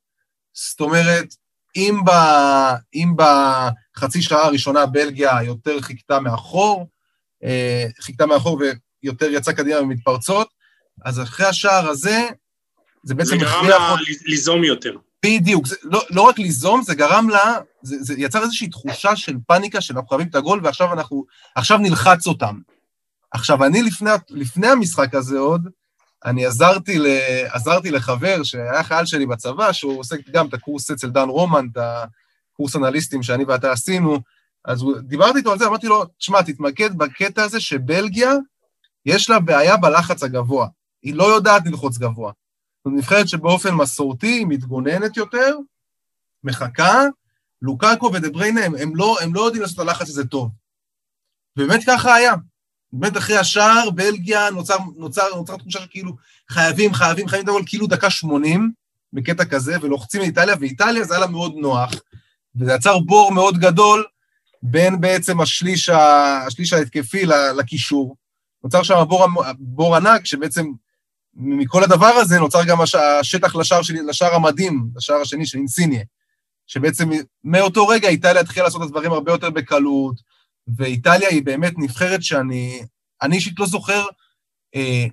זאת 0.53 0.81
אומרת, 0.81 1.27
אם, 1.75 1.99
ב, 2.05 2.09
אם 2.93 3.13
בחצי 3.15 4.21
שעה 4.21 4.45
הראשונה 4.45 4.85
בלגיה 4.85 5.43
יותר 5.43 5.81
חיכתה 5.81 6.19
מאחור, 6.19 6.87
אה, 7.43 7.85
חיכתה 8.01 8.25
מאחור 8.25 8.61
ויותר 9.03 9.29
יצאה 9.31 9.53
קדימה 9.53 9.81
במתפרצות, 9.81 10.49
אז 11.05 11.21
אחרי 11.21 11.45
השער 11.45 11.89
הזה, 11.89 12.27
זה 13.03 13.15
בעצם. 13.15 13.29
זה 13.29 13.37
גרם 13.37 13.67
לה 13.67 13.95
ליזום 14.25 14.63
יותר. 14.63 14.97
בדיוק, 15.25 15.67
זה, 15.67 15.75
לא, 15.83 16.01
לא 16.09 16.21
רק 16.21 16.39
ליזום, 16.39 16.81
זה 16.83 16.95
גרם 16.95 17.29
לה, 17.29 17.57
זה, 17.81 17.95
זה 17.99 18.13
יצר 18.17 18.41
איזושהי 18.41 18.69
תחושה 18.69 19.15
של 19.15 19.35
פאניקה, 19.47 19.81
שאנחנו 19.81 20.07
חייבים 20.07 20.27
את 20.27 20.35
הגול, 20.35 20.59
ועכשיו 20.63 20.93
אנחנו, 20.93 21.25
עכשיו 21.55 21.77
נלחץ 21.77 22.27
אותם. 22.27 22.59
עכשיו, 23.31 23.65
אני 23.65 23.81
לפני, 23.81 24.09
לפני 24.29 24.67
המשחק 24.67 25.15
הזה 25.15 25.39
עוד, 25.39 25.69
אני 26.25 26.45
עזרתי, 26.45 26.99
ל, 26.99 27.05
עזרתי 27.49 27.91
לחבר 27.91 28.43
שהיה 28.43 28.83
חייל 28.83 29.05
שלי 29.05 29.25
בצבא, 29.25 29.71
שהוא 29.71 29.99
עושה 29.99 30.15
גם 30.31 30.47
את 30.47 30.53
הקורס 30.53 30.91
אצל 30.91 31.09
דן 31.09 31.29
רומן, 31.29 31.67
את 31.71 31.77
הקורס 32.53 32.75
אנליסטים 32.75 33.23
שאני 33.23 33.43
ואתה 33.43 33.71
עשינו, 33.71 34.19
אז 34.65 34.83
דיברתי 35.01 35.37
איתו 35.37 35.51
על 35.51 35.59
זה, 35.59 35.67
אמרתי 35.67 35.87
לו, 35.87 36.05
תשמע, 36.05 36.41
תתמקד 36.41 36.97
בקטע 36.97 37.43
הזה 37.43 37.59
שבלגיה 37.59 38.33
יש 39.05 39.29
לה 39.29 39.39
בעיה 39.39 39.77
בלחץ 39.77 40.23
הגבוה. 40.23 40.67
היא 41.03 41.13
לא 41.13 41.23
יודעת 41.23 41.65
ללחוץ 41.65 41.97
גבוה. 41.97 42.31
זו 42.85 42.91
נבחרת 42.91 43.27
שבאופן 43.27 43.73
מסורתי 43.73 44.27
היא 44.27 44.45
מתגוננת 44.49 45.17
יותר, 45.17 45.57
מחכה, 46.43 47.03
לוקאקו 47.61 48.11
ודבריינה, 48.13 48.65
הם, 48.65 48.75
הם, 48.75 48.95
לא, 48.95 49.17
הם 49.21 49.33
לא 49.33 49.41
יודעים 49.41 49.61
לעשות 49.61 49.75
את 49.75 49.79
הלחץ 49.79 50.09
הזה 50.09 50.27
טוב. 50.27 50.51
ובאמת 51.57 51.79
ככה 51.87 52.15
היה. 52.15 52.33
באמת 52.93 53.17
אחרי 53.17 53.37
השער, 53.37 53.89
בלגיה, 53.89 54.49
נוצר, 54.49 54.77
נוצר, 54.97 55.35
נוצר 55.35 55.57
תחושה 55.57 55.79
שכאילו 55.79 56.15
חייבים, 56.49 56.93
חייבים, 56.93 57.27
חייבים, 57.27 57.53
אבל 57.55 57.63
כאילו 57.65 57.87
דקה 57.87 58.09
80 58.09 58.71
בקטע 59.13 59.45
כזה, 59.45 59.75
ולוחצים 59.81 60.21
לאיטליה, 60.21 60.55
ואיטליה 60.59 61.03
זה 61.03 61.13
היה 61.13 61.21
לה 61.21 61.27
מאוד 61.27 61.53
נוח, 61.55 61.91
וזה 62.55 62.73
יצר 62.73 62.99
בור 62.99 63.31
מאוד 63.31 63.57
גדול 63.57 64.05
בין 64.63 65.01
בעצם 65.01 65.41
השליש, 65.41 65.89
השליש 65.89 66.73
ההתקפי 66.73 67.25
לקישור. 67.57 68.15
נוצר 68.63 68.83
שם 68.83 69.03
בור, 69.07 69.25
בור 69.59 69.95
ענק, 69.95 70.25
שבעצם 70.25 70.65
מכל 71.35 71.83
הדבר 71.83 72.05
הזה 72.05 72.39
נוצר 72.39 72.63
גם 72.63 72.77
השטח 72.81 73.55
לשער, 73.55 73.81
שלי, 73.81 74.01
לשער 74.01 74.35
המדהים, 74.35 74.87
לשער 74.95 75.21
השני 75.21 75.45
של 75.45 75.57
אינסיניה, 75.57 76.03
שבעצם 76.67 77.09
מאותו 77.43 77.87
רגע 77.87 78.07
איטליה 78.09 78.41
התחילה 78.41 78.65
לעשות 78.65 78.81
את 78.81 78.87
הדברים 78.87 79.11
הרבה 79.11 79.31
יותר 79.31 79.49
בקלות, 79.49 80.15
ואיטליה 80.77 81.29
היא 81.29 81.43
באמת 81.43 81.73
נבחרת 81.77 82.23
שאני, 82.23 82.83
אני 83.21 83.35
אישית 83.35 83.59
לא 83.59 83.65
זוכר, 83.65 84.05
אה, 84.75 85.05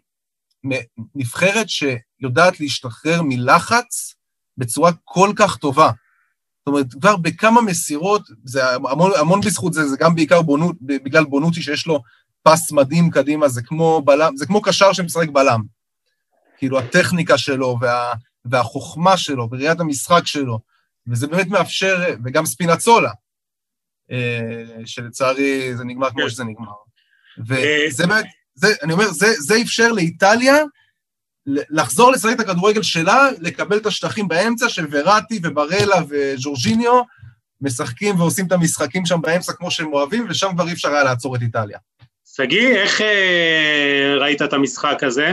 נבחרת 1.14 1.66
שיודעת 1.68 2.61
להשתחרר 2.61 3.23
מלחץ 3.23 4.14
בצורה 4.58 4.90
כל 5.04 5.32
כך 5.37 5.56
טובה. 5.56 5.90
זאת 6.58 6.66
אומרת, 6.66 6.87
כבר 7.00 7.16
בכמה 7.16 7.62
מסירות, 7.62 8.23
זה 8.44 8.75
המון, 8.75 9.11
המון 9.20 9.40
בזכות 9.40 9.73
זה, 9.73 9.88
זה 9.88 9.96
גם 10.00 10.14
בעיקר 10.14 10.42
בונות, 10.42 10.76
בגלל 10.80 11.25
בונוצ'י 11.25 11.62
שיש 11.62 11.87
לו 11.87 12.02
פס 12.42 12.73
מדהים 12.73 13.11
קדימה, 13.11 13.49
זה 13.49 13.62
כמו 13.62 14.02
בלם, 14.04 14.37
זה 14.37 14.46
כמו 14.46 14.62
קשר 14.62 14.92
שמשחק 14.92 15.28
בלם. 15.28 15.75
כאילו, 16.59 16.79
הטכניקה 16.79 17.39
שלו 17.39 17.79
וה, 17.81 18.13
והחוכמה 18.45 19.17
שלו 19.17 19.49
וראיית 19.51 19.81
המשחק 19.81 20.27
שלו, 20.27 20.61
וזה 21.09 21.27
באמת 21.27 21.47
מאפשר, 21.47 22.15
וגם 22.25 22.47
ספינצולה, 22.47 23.11
אה, 24.11 24.87
שלצערי 24.87 25.77
זה 25.77 25.85
נגמר 25.85 26.11
כמו 26.11 26.23
כן. 26.23 26.29
שזה 26.29 26.45
נגמר. 26.45 26.73
וזה 27.47 28.03
אה, 28.03 28.09
באמת, 28.09 28.25
זה, 28.55 28.75
אני 28.83 28.93
אומר, 28.93 29.11
זה, 29.11 29.27
זה 29.39 29.55
אפשר 29.63 29.93
לאיטליה 29.93 30.57
לחזור 31.47 32.13
לשחק 32.13 32.33
את 32.35 32.41
הכדורגל 32.41 32.83
שלה, 32.83 33.29
לקבל 33.41 33.77
את 33.77 33.87
השטחים 33.87 34.29
באמצע 34.29 34.69
של 34.69 34.87
וראטי 34.91 35.41
וברלה 35.43 35.97
וג'ורג'יניו, 36.09 37.03
משחקים 37.61 38.21
ועושים 38.21 38.47
את 38.47 38.53
המשחקים 38.53 39.07
שם 39.07 39.21
באמצע 39.21 39.53
כמו 39.53 39.71
שהם 39.71 39.93
אוהבים, 39.93 40.27
ושם 40.29 40.49
כבר 40.55 40.69
אי 40.69 40.73
אפשר 40.73 40.89
היה 40.89 41.05
לעצור 41.05 41.37
את 41.37 41.43
איטליה. 41.43 41.79
שגיא, 42.35 42.77
איך 42.77 43.01
אה, 43.01 44.15
ראית 44.21 44.43
את 44.43 44.53
המשחק 44.53 45.03
הזה? 45.03 45.33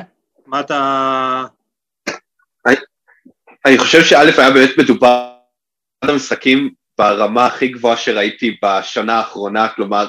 מה 0.53 0.59
אתה... 0.59 1.43
אני, 3.65 3.77
חושב 3.77 4.03
שא' 4.03 4.17
היה 4.37 4.51
באמת 4.51 4.77
מדובר 4.77 5.35
על 6.01 6.09
המשחקים 6.09 6.73
ברמה 6.97 7.45
הכי 7.45 7.67
גבוהה 7.67 7.97
שראיתי 7.97 8.57
בשנה 8.63 9.13
האחרונה, 9.13 9.69
כלומר, 9.69 10.07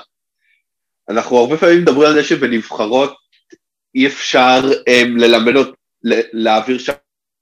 אנחנו 1.08 1.36
הרבה 1.36 1.56
פעמים 1.56 1.82
מדברים 1.82 2.08
על 2.08 2.14
זה 2.14 2.24
שבנבחרות 2.24 3.16
אי 3.94 4.06
אפשר 4.06 4.60
um, 4.70 5.08
ללמד, 5.16 5.52
להעביר 6.32 6.78
שם 6.78 6.92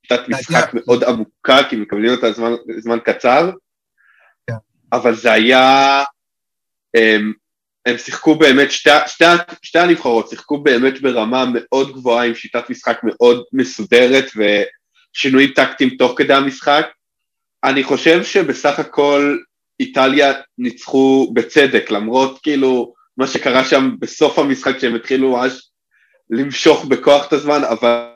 שיטת 0.07 0.29
משחק 0.29 0.71
מאוד 0.75 1.05
עמוקה, 1.05 1.59
כי 1.71 1.77
מקבלים 1.77 2.11
אותה 2.11 2.33
זמן, 2.33 2.53
זמן 2.79 2.99
קצר, 3.05 3.51
כן. 4.47 4.57
אבל 4.93 5.15
זה 5.15 5.33
היה, 5.33 6.05
הם, 6.95 7.33
הם 7.87 7.99
שיחקו 7.99 8.35
באמת, 8.35 8.71
שתי, 8.71 8.91
שתי, 9.07 9.25
שתי 9.63 9.79
הנבחרות 9.79 10.29
שיחקו 10.29 10.59
באמת 10.59 11.01
ברמה 11.01 11.45
מאוד 11.55 11.93
גבוהה 11.93 12.27
עם 12.27 12.35
שיטת 12.35 12.71
משחק 12.71 13.01
מאוד 13.05 13.45
מסודרת 13.53 14.25
ושינויים 14.37 15.51
טקטיים 15.55 15.91
תוך 15.91 16.15
כדי 16.17 16.35
המשחק. 16.35 16.87
אני 17.65 17.85
חושב 17.85 18.25
שבסך 18.25 18.79
הכל 18.79 19.39
איטליה 19.81 20.33
ניצחו 20.59 21.31
בצדק, 21.35 21.91
למרות 21.91 22.43
כאילו 22.43 22.95
מה 23.17 23.27
שקרה 23.27 23.65
שם 23.65 23.91
בסוף 23.99 24.39
המשחק 24.39 24.79
שהם 24.79 24.95
התחילו 24.95 25.33
ממש 25.33 25.69
למשוך 26.31 26.85
בכוח 26.85 27.29
את 27.29 27.33
הזמן, 27.33 27.61
אבל 27.65 28.09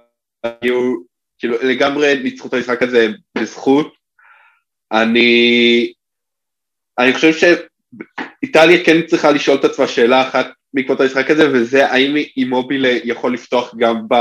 היו, 0.43 0.95
כאילו 1.39 1.57
לגמרי 1.63 2.21
ניצחו 2.23 2.49
את 2.49 2.55
המשחק 2.55 2.83
הזה 2.83 3.09
בזכות. 3.39 3.95
אני, 4.93 5.93
אני 6.99 7.15
חושב 7.15 7.33
שאיטליה 8.41 8.85
כן 8.85 9.03
צריכה 9.07 9.31
לשאול 9.31 9.57
את 9.57 9.65
עצמה 9.65 9.87
שאלה 9.87 10.29
אחת 10.29 10.47
בעקבות 10.75 11.01
המשחק 11.01 11.31
הזה, 11.31 11.51
וזה 11.53 11.87
האם 11.87 12.17
אימובילה 12.37 12.99
יכול 13.05 13.35
לפתוח 13.35 13.75
גם, 13.79 13.97
ב, 14.09 14.15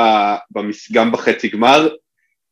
במס, 0.52 0.92
גם 0.92 1.12
בחצי 1.12 1.48
גמר, 1.48 1.90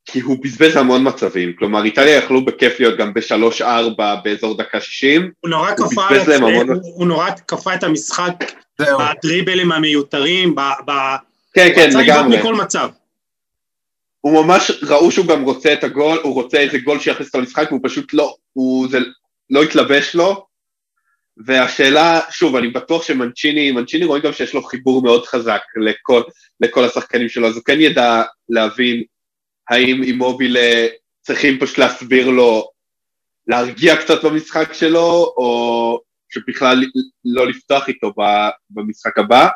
כי 0.06 0.20
הוא 0.20 0.38
בזבז 0.44 0.76
המון 0.76 1.08
מצבים, 1.08 1.54
כלומר 1.60 1.84
איטליה 1.84 2.18
יכלו 2.18 2.46
בכיף 2.46 2.80
להיות 2.80 2.98
גם 2.98 3.14
בשלוש-ארבע 3.14 4.16
באזור 4.24 4.58
דקה 4.58 4.82
שישים, 4.82 5.32
הוא 5.40 5.50
נורא 5.50 5.72
הוא 5.78 5.88
כפה, 5.92 6.08
את, 6.16 6.28
המון... 6.28 6.70
הוא, 6.70 6.82
הוא 6.84 7.08
נורא 7.08 7.30
כפה 7.48 7.74
את 7.74 7.84
המשחק 7.84 8.34
בדריבלים 8.80 9.72
המיותרים, 9.72 10.56
ב... 10.56 10.60
ב... 10.60 10.92
כן, 11.54 11.72
כן, 11.76 11.90
לגמרי. 12.00 12.38
מכל 12.38 12.56
מצב. 12.56 12.90
הוא 14.22 14.46
ממש, 14.46 14.72
ראו 14.84 15.12
שהוא 15.12 15.26
גם 15.26 15.44
רוצה 15.44 15.74
את 15.74 15.84
הגול, 15.84 16.20
הוא 16.24 16.34
רוצה 16.34 16.58
איזה 16.58 16.78
גול 16.78 17.00
שיכניס 17.00 17.28
אותו 17.28 17.40
למשחק, 17.40 17.68
והוא 17.70 17.82
פשוט 17.84 18.14
לא, 18.14 18.36
הוא 18.54 18.88
זה, 18.90 19.00
לא 19.50 19.64
התלבש 19.64 20.16
לו, 20.16 20.46
והשאלה, 21.38 22.20
שוב, 22.30 22.56
אני 22.56 22.68
בטוח 22.68 23.04
שמנצ'יני, 23.04 23.72
מנצ'יני 23.72 24.06
רואים 24.06 24.24
גם 24.24 24.34
שיש 24.34 24.54
לו 24.54 24.64
חיבור 24.64 25.04
מאוד 25.04 25.26
חזק 25.26 25.62
לכל, 25.82 26.22
לכל 26.60 26.84
השחקנים 26.84 27.30
שלו, 27.30 27.48
אז 27.48 27.56
הוא 27.56 27.64
כן 27.64 27.82
ידע 27.82 28.24
להבין 28.50 29.04
האם 29.70 30.04
אימובילה 30.04 30.88
צריכים 31.22 31.60
פשוט 31.60 31.78
להסביר 31.78 32.30
לו, 32.30 32.70
להרגיע 33.48 33.96
קצת 33.96 34.24
במשחק 34.24 34.74
שלו, 34.74 35.34
או 35.38 36.00
שבכלל 36.30 36.84
לא 37.26 37.48
לפתוח 37.48 37.88
איתו 37.88 38.14
במשחק 38.70 39.18
הבא. 39.18 39.48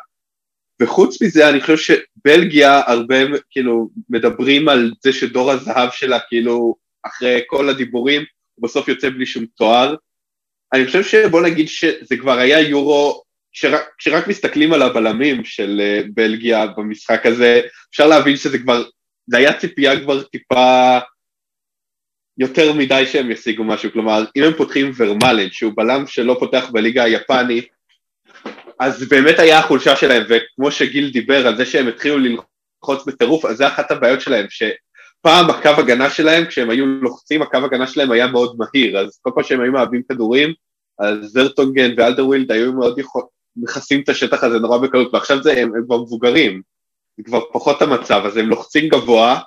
וחוץ 0.82 1.22
מזה 1.22 1.48
אני 1.48 1.60
חושב 1.60 1.76
שבלגיה 1.76 2.82
הרבה 2.86 3.16
כאילו 3.50 3.88
מדברים 4.08 4.68
על 4.68 4.92
זה 5.02 5.12
שדור 5.12 5.50
הזהב 5.50 5.90
שלה 5.90 6.18
כאילו 6.28 6.74
אחרי 7.06 7.40
כל 7.46 7.68
הדיבורים 7.68 8.24
הוא 8.54 8.62
בסוף 8.62 8.88
יוצא 8.88 9.10
בלי 9.10 9.26
שום 9.26 9.46
תואר. 9.46 9.94
אני 10.72 10.86
חושב 10.86 11.02
שבוא 11.02 11.42
נגיד 11.42 11.68
שזה 11.68 12.16
כבר 12.20 12.38
היה 12.38 12.60
יורו, 12.60 13.22
שרק, 13.52 13.88
כשרק 13.98 14.26
מסתכלים 14.26 14.72
על 14.72 14.82
הבלמים 14.82 15.44
של 15.44 15.80
אה, 15.80 16.00
בלגיה 16.14 16.66
במשחק 16.66 17.26
הזה, 17.26 17.60
אפשר 17.90 18.06
להבין 18.06 18.36
שזה 18.36 18.58
כבר, 18.58 18.84
זה 19.26 19.36
היה 19.36 19.58
ציפייה 19.58 20.00
כבר 20.00 20.22
טיפה 20.22 20.98
יותר 22.38 22.72
מדי 22.72 23.06
שהם 23.06 23.30
ישיגו 23.30 23.64
משהו, 23.64 23.92
כלומר 23.92 24.24
אם 24.36 24.42
הם 24.42 24.52
פותחים 24.52 24.92
ורמלן 24.96 25.50
שהוא 25.50 25.72
בלם 25.76 26.06
שלא 26.06 26.36
פותח 26.40 26.70
בליגה 26.72 27.04
היפנית 27.04 27.68
אז 28.80 29.08
באמת 29.08 29.38
היה 29.38 29.58
החולשה 29.58 29.96
שלהם, 29.96 30.22
וכמו 30.28 30.70
שגיל 30.70 31.10
דיבר 31.10 31.46
על 31.46 31.56
זה 31.56 31.66
שהם 31.66 31.88
התחילו 31.88 32.18
ללחוץ 32.18 33.06
בטירוף, 33.06 33.44
אז 33.44 33.56
זה 33.56 33.68
אחת 33.68 33.90
הבעיות 33.90 34.20
שלהם, 34.20 34.46
שפעם 35.20 35.50
הקו 35.50 35.68
הגנה 35.68 36.10
שלהם, 36.10 36.46
כשהם 36.46 36.70
היו 36.70 36.86
לוחצים, 36.86 37.42
הקו 37.42 37.56
הגנה 37.56 37.86
שלהם 37.86 38.10
היה 38.10 38.26
מאוד 38.26 38.56
מהיר, 38.58 38.98
אז 38.98 39.18
כל 39.22 39.30
פעם 39.34 39.44
שהם 39.44 39.60
היו 39.60 39.72
מאבדים 39.72 40.02
כדורים, 40.08 40.52
אז 40.98 41.18
ורטונגן 41.22 41.94
ואלדרוויירלד 41.96 42.52
היו 42.52 42.72
מאוד. 42.72 43.00
מכסים 43.56 44.00
את 44.00 44.08
השטח 44.08 44.44
הזה 44.44 44.58
נורא 44.58 44.78
בקלות, 44.78 45.14
ועכשיו 45.14 45.42
זה, 45.42 45.52
הם, 45.52 45.74
הם 45.74 45.84
כבר 45.84 46.02
מבוגרים, 46.02 46.62
זה 47.16 47.22
כבר 47.24 47.40
פחות 47.52 47.82
המצב, 47.82 48.22
אז 48.26 48.36
הם 48.36 48.48
לוחצים 48.48 48.88
גבוה, 48.88 49.40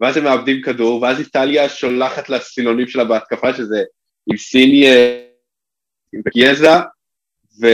ואז 0.00 0.16
הם 0.16 0.24
מאבדים 0.24 0.62
כדור, 0.62 1.02
ואז 1.02 1.20
איטליה 1.20 1.68
שולחת 1.68 2.28
לסילונים 2.28 2.88
שלה 2.88 3.04
בהתקפה, 3.04 3.54
שזה 3.54 3.82
עם 4.26 4.36
סיניה, 4.36 4.94
עם 6.12 6.20
גיאזה, 6.34 6.76
ו... 7.60 7.66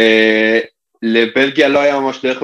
לבלגיה 1.02 1.68
לא 1.68 1.78
היה 1.78 2.00
ממש 2.00 2.22
דרך 2.22 2.42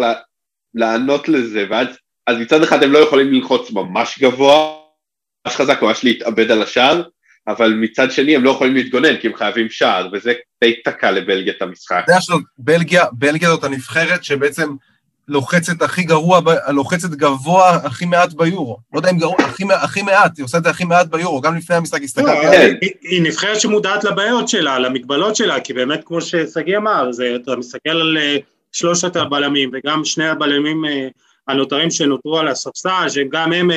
לענות 0.75 1.29
לזה, 1.29 1.67
ואז 1.71 1.87
אז 2.27 2.37
מצד 2.39 2.63
אחד 2.63 2.83
הם 2.83 2.93
לא 2.93 2.99
יכולים 2.99 3.33
ללחוץ 3.33 3.71
ממש 3.71 4.19
גבוה, 4.19 4.77
חזק, 5.57 5.83
ממש 5.83 6.05
להתאבד 6.05 6.51
על 6.51 6.63
השער, 6.63 7.03
אבל 7.49 7.75
מצד 7.75 8.11
שני 8.11 8.37
הם 8.37 8.45
לא 8.45 8.51
יכולים 8.51 8.75
להתגונן 8.75 9.17
כי 9.17 9.27
הם 9.27 9.35
חייבים 9.35 9.71
שער, 9.71 10.09
וזה 10.13 10.33
די 10.65 10.75
תקע 10.85 11.11
לבלגיה 11.11 11.53
את 11.57 11.63
המשחק. 11.63 12.01
אתה 12.05 12.13
יודע 12.13 12.21
שבלגיה, 12.21 13.05
בלגיה 13.13 13.49
זאת 13.49 13.65
הנבחרת 13.65 14.25
שבעצם 14.25 14.77
לוחצת 15.29 15.83
הכי 15.83 16.03
גרוע, 16.03 16.41
לוחצת 16.69 17.11
גבוה 17.11 17.71
הכי 17.71 18.07
מעט 18.07 18.33
ביורו. 18.33 18.79
לא 18.93 18.99
יודע 18.99 19.11
אם 19.11 19.19
גרוע, 19.19 19.37
הכי, 19.39 19.65
הכי 19.83 20.03
מעט, 20.03 20.37
היא 20.37 20.45
עושה 20.45 20.59
את 20.59 20.65
זה 20.65 20.71
הכי 20.71 20.85
מעט 20.85 21.07
ביורו, 21.07 21.41
גם 21.41 21.57
לפני 21.57 21.77
המשחק 21.77 22.03
הסתכלתי. 22.03 22.47
לא, 22.47 22.53
כן. 22.53 22.75
היא, 22.81 22.91
היא 23.03 23.23
נבחרת 23.23 23.61
שמודעת 23.61 24.05
לבעיות 24.05 24.49
שלה, 24.49 24.79
למגבלות 24.79 25.37
שלה, 25.37 25.61
כי 25.61 25.73
באמת 25.73 26.01
כמו 26.05 26.21
ששגיא 26.21 26.77
אמר, 26.77 27.13
זה, 27.13 27.37
אתה 27.43 27.57
מסתכל 27.57 27.91
על 27.91 28.19
אה, 28.21 28.37
שלושת 28.73 29.17
הבלמים, 29.17 29.71
וגם 29.73 30.05
שני 30.05 30.29
הבלמים 30.29 30.85
אה, 30.85 31.09
הנותרים 31.49 31.91
שנותרו 31.91 32.39
על 32.39 32.49
הספסל, 32.49 33.09
שגם 33.09 33.53
הם 33.53 33.71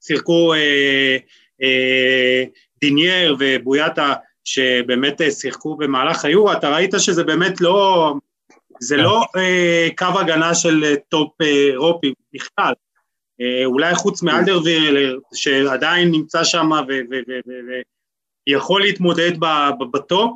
אה, 0.00 0.06
שיחקו 0.06 0.52
דנאייר 2.80 3.36
ובויאטה, 3.38 4.14
שבאמת 4.44 5.20
שיחקו 5.30 5.76
במהלך 5.76 6.24
היורו, 6.24 6.52
אתה 6.52 6.70
ראית 6.70 6.94
שזה 6.98 7.24
באמת 7.24 7.60
לא... 7.60 8.14
זה 8.80 8.96
לא 8.96 9.24
אה, 9.36 9.88
קו 9.98 10.20
הגנה 10.20 10.54
של 10.54 10.84
אה, 10.84 10.94
טופ 11.08 11.40
אה, 11.40 11.46
אירופי 11.46 12.14
בכלל. 12.32 12.72
אה, 13.40 13.64
אולי 13.64 13.94
חוץ 13.94 14.22
מאלדרוויירלד, 14.22 15.20
שעדיין 15.34 16.10
נמצא 16.10 16.44
שם 16.44 16.70
ויכול 18.48 18.82
להתמודד 18.82 19.32
בטופ, 19.92 20.30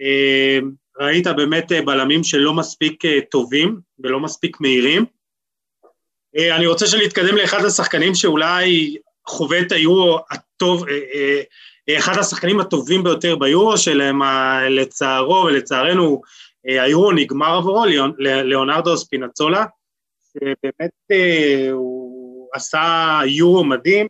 אה, 0.00 0.58
ראית 1.00 1.26
באמת 1.26 1.72
אה, 1.72 1.82
בלמים 1.82 2.24
שלא 2.24 2.54
מספיק 2.54 3.04
אה, 3.04 3.18
טובים 3.30 3.80
ולא 3.98 4.20
מספיק 4.20 4.60
מהירים. 4.60 5.04
אה, 6.36 6.56
אני 6.56 6.66
רוצה 6.66 6.86
שנתקדם 6.86 7.36
לאחד 7.36 7.64
השחקנים 7.64 8.14
שאולי 8.14 8.96
חווה 9.26 9.60
את 9.60 9.72
היורו 9.72 10.18
הטוב, 10.30 10.84
אחד 11.98 12.18
השחקנים 12.18 12.60
הטובים 12.60 13.02
ביותר 13.02 13.36
ביורו 13.36 13.78
שלהם, 13.78 14.20
לצערו 14.70 15.34
ולצערנו 15.34 16.22
היורו 16.64 17.12
נגמר 17.12 17.56
עבורו, 17.56 17.84
ליאונרדו 18.18 18.96
ספינצולה, 18.96 19.64
שבאמת 20.32 20.90
הוא 21.72 22.48
עשה 22.54 23.18
יורו 23.26 23.64
מדהים, 23.64 24.06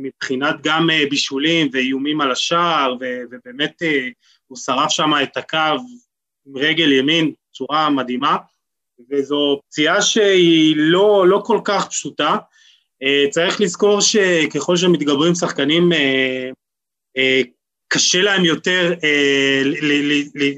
מבחינת 0.00 0.54
גם 0.62 0.88
בישולים 1.10 1.68
ואיומים 1.72 2.20
על 2.20 2.32
השער, 2.32 2.94
ובאמת 3.30 3.82
הוא 4.46 4.58
שרף 4.58 4.90
שם 4.90 5.10
את 5.22 5.36
הקו 5.36 5.58
עם 6.46 6.56
רגל 6.56 6.92
ימין 6.92 7.32
בצורה 7.50 7.90
מדהימה, 7.90 8.36
וזו 9.10 9.60
פציעה 9.68 10.02
שהיא 10.02 10.74
לא, 10.76 11.28
לא 11.28 11.42
כל 11.44 11.60
כך 11.64 11.88
פשוטה. 11.88 12.36
Uh, 13.04 13.30
צריך 13.30 13.60
לזכור 13.60 14.00
שככל 14.00 14.76
שמתגברים 14.76 15.34
שחקנים, 15.34 15.92
uh, 15.92 15.96
uh, 17.18 17.48
קשה 17.88 18.22
להם 18.22 18.44
יותר 18.44 18.94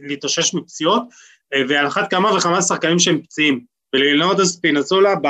להתאושש 0.02 0.54
מפציעות, 0.54 1.02
ועל 1.68 1.86
אחת 1.86 2.10
כמה 2.10 2.36
וכמה 2.36 2.62
שחקנים 2.62 2.98
שהם 2.98 3.20
פציעים. 3.22 3.64
וללנורדו 3.94 4.46
ספינצולה 4.46 5.14
ב... 5.14 5.26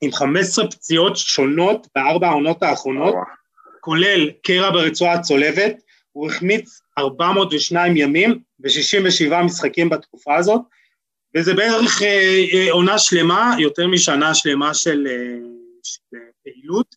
עם 0.00 0.12
15 0.12 0.70
פציעות 0.70 1.16
שונות 1.16 1.86
בארבע 1.94 2.28
העונות 2.28 2.62
האחרונות, 2.62 3.14
כולל 3.80 4.30
קרע 4.42 4.70
ברצועה 4.70 5.12
הצולבת, 5.12 5.76
הוא 6.12 6.30
החמיץ 6.30 6.80
402 6.98 7.96
ימים 7.96 8.38
ו-67 8.64 9.42
משחקים 9.42 9.88
בתקופה 9.88 10.36
הזאת, 10.36 10.60
וזה 11.36 11.54
בערך 11.54 12.02
אה, 12.02 12.44
אה, 12.52 12.72
עונה 12.72 12.98
שלמה, 12.98 13.56
יותר 13.58 13.86
משנה 13.86 14.34
שלמה 14.34 14.74
של, 14.74 15.06
אה, 15.10 15.38
של 15.82 16.16
פעילות, 16.44 16.94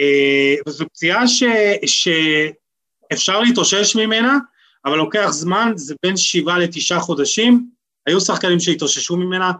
אה, 0.00 0.54
וזו 0.66 0.84
פציעה 0.88 1.24
שאפשר 1.86 3.40
להתאושש 3.40 3.96
ממנה, 3.96 4.38
אבל 4.84 4.96
לוקח 4.96 5.28
זמן, 5.30 5.72
זה 5.76 5.94
בין 6.02 6.16
שבעה 6.16 6.58
לתשעה 6.58 7.00
חודשים, 7.00 7.66
היו 8.06 8.20
שחקנים 8.20 8.60
שהתאוששו 8.60 9.16
ממנה, 9.16 9.52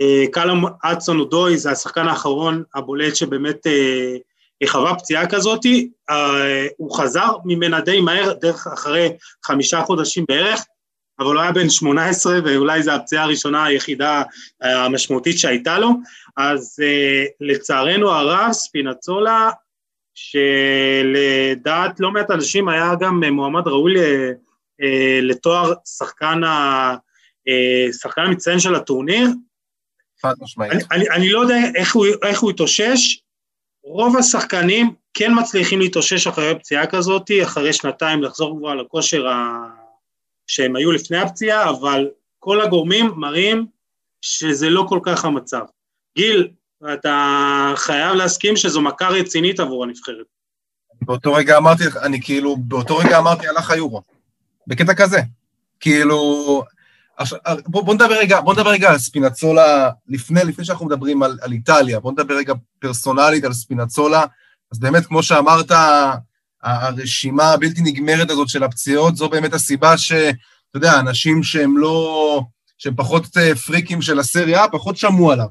אה, 0.00 0.24
קלום 0.32 0.64
אדסון 0.82 1.18
אודוי 1.18 1.58
זה 1.58 1.70
השחקן 1.70 2.08
האחרון 2.08 2.62
הבולט 2.74 3.16
שבאמת 3.16 3.66
אה, 3.66 4.68
חווה 4.68 4.94
פציעה 4.94 5.26
כזאת, 5.26 5.66
אה, 6.10 6.66
הוא 6.76 6.96
חזר 6.96 7.32
ממנה 7.44 7.80
די 7.80 8.00
מהר, 8.00 8.32
דרך 8.32 8.66
אחרי 8.66 9.08
חמישה 9.44 9.82
חודשים 9.82 10.24
בערך, 10.28 10.64
אבל 11.20 11.34
הוא 11.34 11.42
היה 11.42 11.52
בן 11.52 11.70
18 11.70 12.38
ואולי 12.44 12.82
זו 12.82 12.90
הפציעה 12.90 13.24
הראשונה 13.24 13.64
היחידה 13.64 14.22
אה, 14.62 14.84
המשמעותית 14.84 15.38
שהייתה 15.38 15.78
לו, 15.78 15.90
אז 16.36 16.76
אה, 16.82 17.24
לצערנו 17.40 18.10
הרב 18.10 18.52
ספינצולה, 18.52 19.50
שלדעת 20.14 22.00
לא 22.00 22.10
מעט 22.10 22.30
אנשים 22.30 22.68
היה 22.68 22.92
גם 23.00 23.24
מועמד 23.24 23.68
ראוי 23.68 23.94
לתואר 25.22 25.72
שחקן, 25.98 26.44
ה, 26.44 26.94
שחקן 28.00 28.20
המצטיין 28.20 28.58
של 28.58 28.74
הטורניר, 28.74 29.28
חד 30.22 30.34
משמעית. 30.40 30.72
אני, 30.72 30.82
אני, 30.90 31.10
אני 31.10 31.30
לא 31.30 31.40
יודע 31.40 31.56
איך 31.74 31.94
הוא, 31.94 32.06
איך 32.22 32.40
הוא 32.40 32.50
התאושש, 32.50 33.20
רוב 33.84 34.16
השחקנים 34.16 34.94
כן 35.14 35.32
מצליחים 35.38 35.80
להתאושש 35.80 36.26
אחרי 36.26 36.58
פציעה 36.58 36.86
כזאת, 36.86 37.30
אחרי 37.42 37.72
שנתיים 37.72 38.22
לחזור 38.22 38.58
כבר 38.58 38.74
לכושר 38.74 39.28
ה... 39.28 39.68
שהם 40.48 40.76
היו 40.76 40.92
לפני 40.92 41.18
הפציעה, 41.18 41.70
אבל 41.70 42.08
כל 42.38 42.60
הגורמים 42.60 43.12
מראים 43.16 43.66
שזה 44.20 44.70
לא 44.70 44.86
כל 44.88 45.00
כך 45.02 45.24
המצב. 45.24 45.64
גיל, 46.16 46.48
אתה 46.92 47.72
חייב 47.76 48.14
להסכים 48.14 48.56
שזו 48.56 48.80
מכה 48.80 49.08
רצינית 49.08 49.60
עבור 49.60 49.84
הנבחרת. 49.84 50.26
באותו 51.02 51.34
רגע 51.34 51.56
אמרתי, 51.56 51.84
אני 52.02 52.22
כאילו, 52.22 52.56
באותו 52.56 52.96
רגע 52.96 53.18
אמרתי, 53.18 53.48
הלך 53.48 53.70
היורו. 53.70 54.02
בקטע 54.66 54.94
כזה. 54.94 55.20
כאילו, 55.80 56.62
עכשיו, 57.16 57.38
בוא, 57.66 57.82
בוא 57.82 57.94
נדבר 57.94 58.18
רגע, 58.18 58.40
בוא 58.40 58.54
נדבר 58.54 58.70
רגע 58.70 58.90
על 58.90 58.98
ספינצולה, 58.98 59.90
לפני, 60.08 60.40
לפני 60.44 60.64
שאנחנו 60.64 60.86
מדברים 60.86 61.22
על, 61.22 61.38
על 61.42 61.52
איטליה, 61.52 62.00
בוא 62.00 62.12
נדבר 62.12 62.34
רגע 62.34 62.54
פרסונלית 62.78 63.44
על 63.44 63.52
ספינצולה. 63.52 64.24
אז 64.72 64.78
באמת, 64.78 65.06
כמו 65.06 65.22
שאמרת, 65.22 65.72
הרשימה 66.62 67.52
הבלתי 67.52 67.80
נגמרת 67.82 68.30
הזאת 68.30 68.48
של 68.48 68.62
הפציעות, 68.62 69.16
זו 69.16 69.28
באמת 69.28 69.54
הסיבה 69.54 69.98
ש... 69.98 70.12
אתה 70.70 70.76
יודע, 70.76 71.00
אנשים 71.00 71.42
שהם 71.42 71.78
לא... 71.78 72.42
שהם 72.78 72.94
פחות 72.96 73.36
אה, 73.36 73.54
פריקים 73.54 74.02
של 74.02 74.18
הסריה, 74.18 74.68
פחות 74.68 74.96
שמעו 74.96 75.32
עליו. 75.32 75.46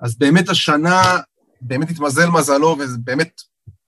אז 0.00 0.18
באמת 0.18 0.48
השנה, 0.48 1.18
באמת 1.60 1.90
התמזל 1.90 2.26
מזלו, 2.26 2.76
ובאמת, 2.78 3.40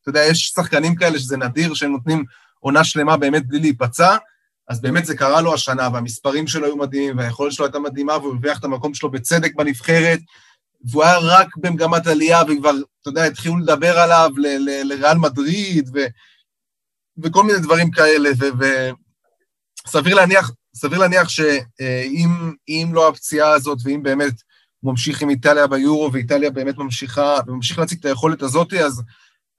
אתה 0.03 0.11
יודע, 0.11 0.25
יש 0.25 0.49
שחקנים 0.49 0.95
כאלה 0.95 1.19
שזה 1.19 1.37
נדיר, 1.37 1.75
שהם 1.75 1.93
נותנים 1.93 2.25
עונה 2.61 2.85
שלמה 2.85 3.17
באמת 3.17 3.47
בלי 3.47 3.59
להיפצע, 3.59 4.17
אז 4.69 4.81
באמת 4.81 5.07
זה 5.07 5.17
קרה 5.17 5.41
לו 5.41 5.55
השנה, 5.55 5.89
והמספרים 5.93 6.47
שלו 6.47 6.67
היו 6.67 6.77
מדהימים, 6.77 7.19
והיכולת 7.19 7.53
שלו 7.53 7.65
הייתה 7.65 7.79
מדהימה, 7.79 8.17
והוא 8.17 8.33
הרוויח 8.33 8.59
את 8.59 8.65
המקום 8.65 8.95
שלו 8.95 9.11
בצדק 9.11 9.55
בנבחרת, 9.55 10.21
והוא 10.85 11.05
היה 11.05 11.19
רק 11.19 11.57
במגמת 11.57 12.07
עלייה, 12.07 12.43
וכבר, 12.49 12.71
אתה 13.01 13.09
יודע, 13.09 13.25
התחילו 13.25 13.59
לדבר 13.59 13.99
עליו 13.99 14.31
לריאל 14.85 15.19
מדריד, 15.19 15.91
ו, 15.95 15.99
וכל 17.19 17.45
מיני 17.45 17.59
דברים 17.59 17.91
כאלה, 17.91 18.31
וסביר 19.87 20.15
להניח, 20.15 20.53
סביר 20.77 20.99
להניח 20.99 21.29
שאם 21.29 22.91
לא 22.93 23.09
הפציעה 23.09 23.51
הזאת, 23.51 23.79
ואם 23.85 24.03
באמת 24.03 24.35
הוא 24.81 24.91
ממשיך 24.91 25.23
עם 25.23 25.31
איטליה 25.31 25.67
ביורו, 25.67 26.13
ואיטליה 26.13 26.51
באמת 26.51 26.79
ממשיכה, 26.79 27.37
וממשיך 27.47 27.79
להציג 27.79 27.99
את 27.99 28.05
היכולת 28.05 28.43
הזאת, 28.43 28.73
אז, 28.73 29.03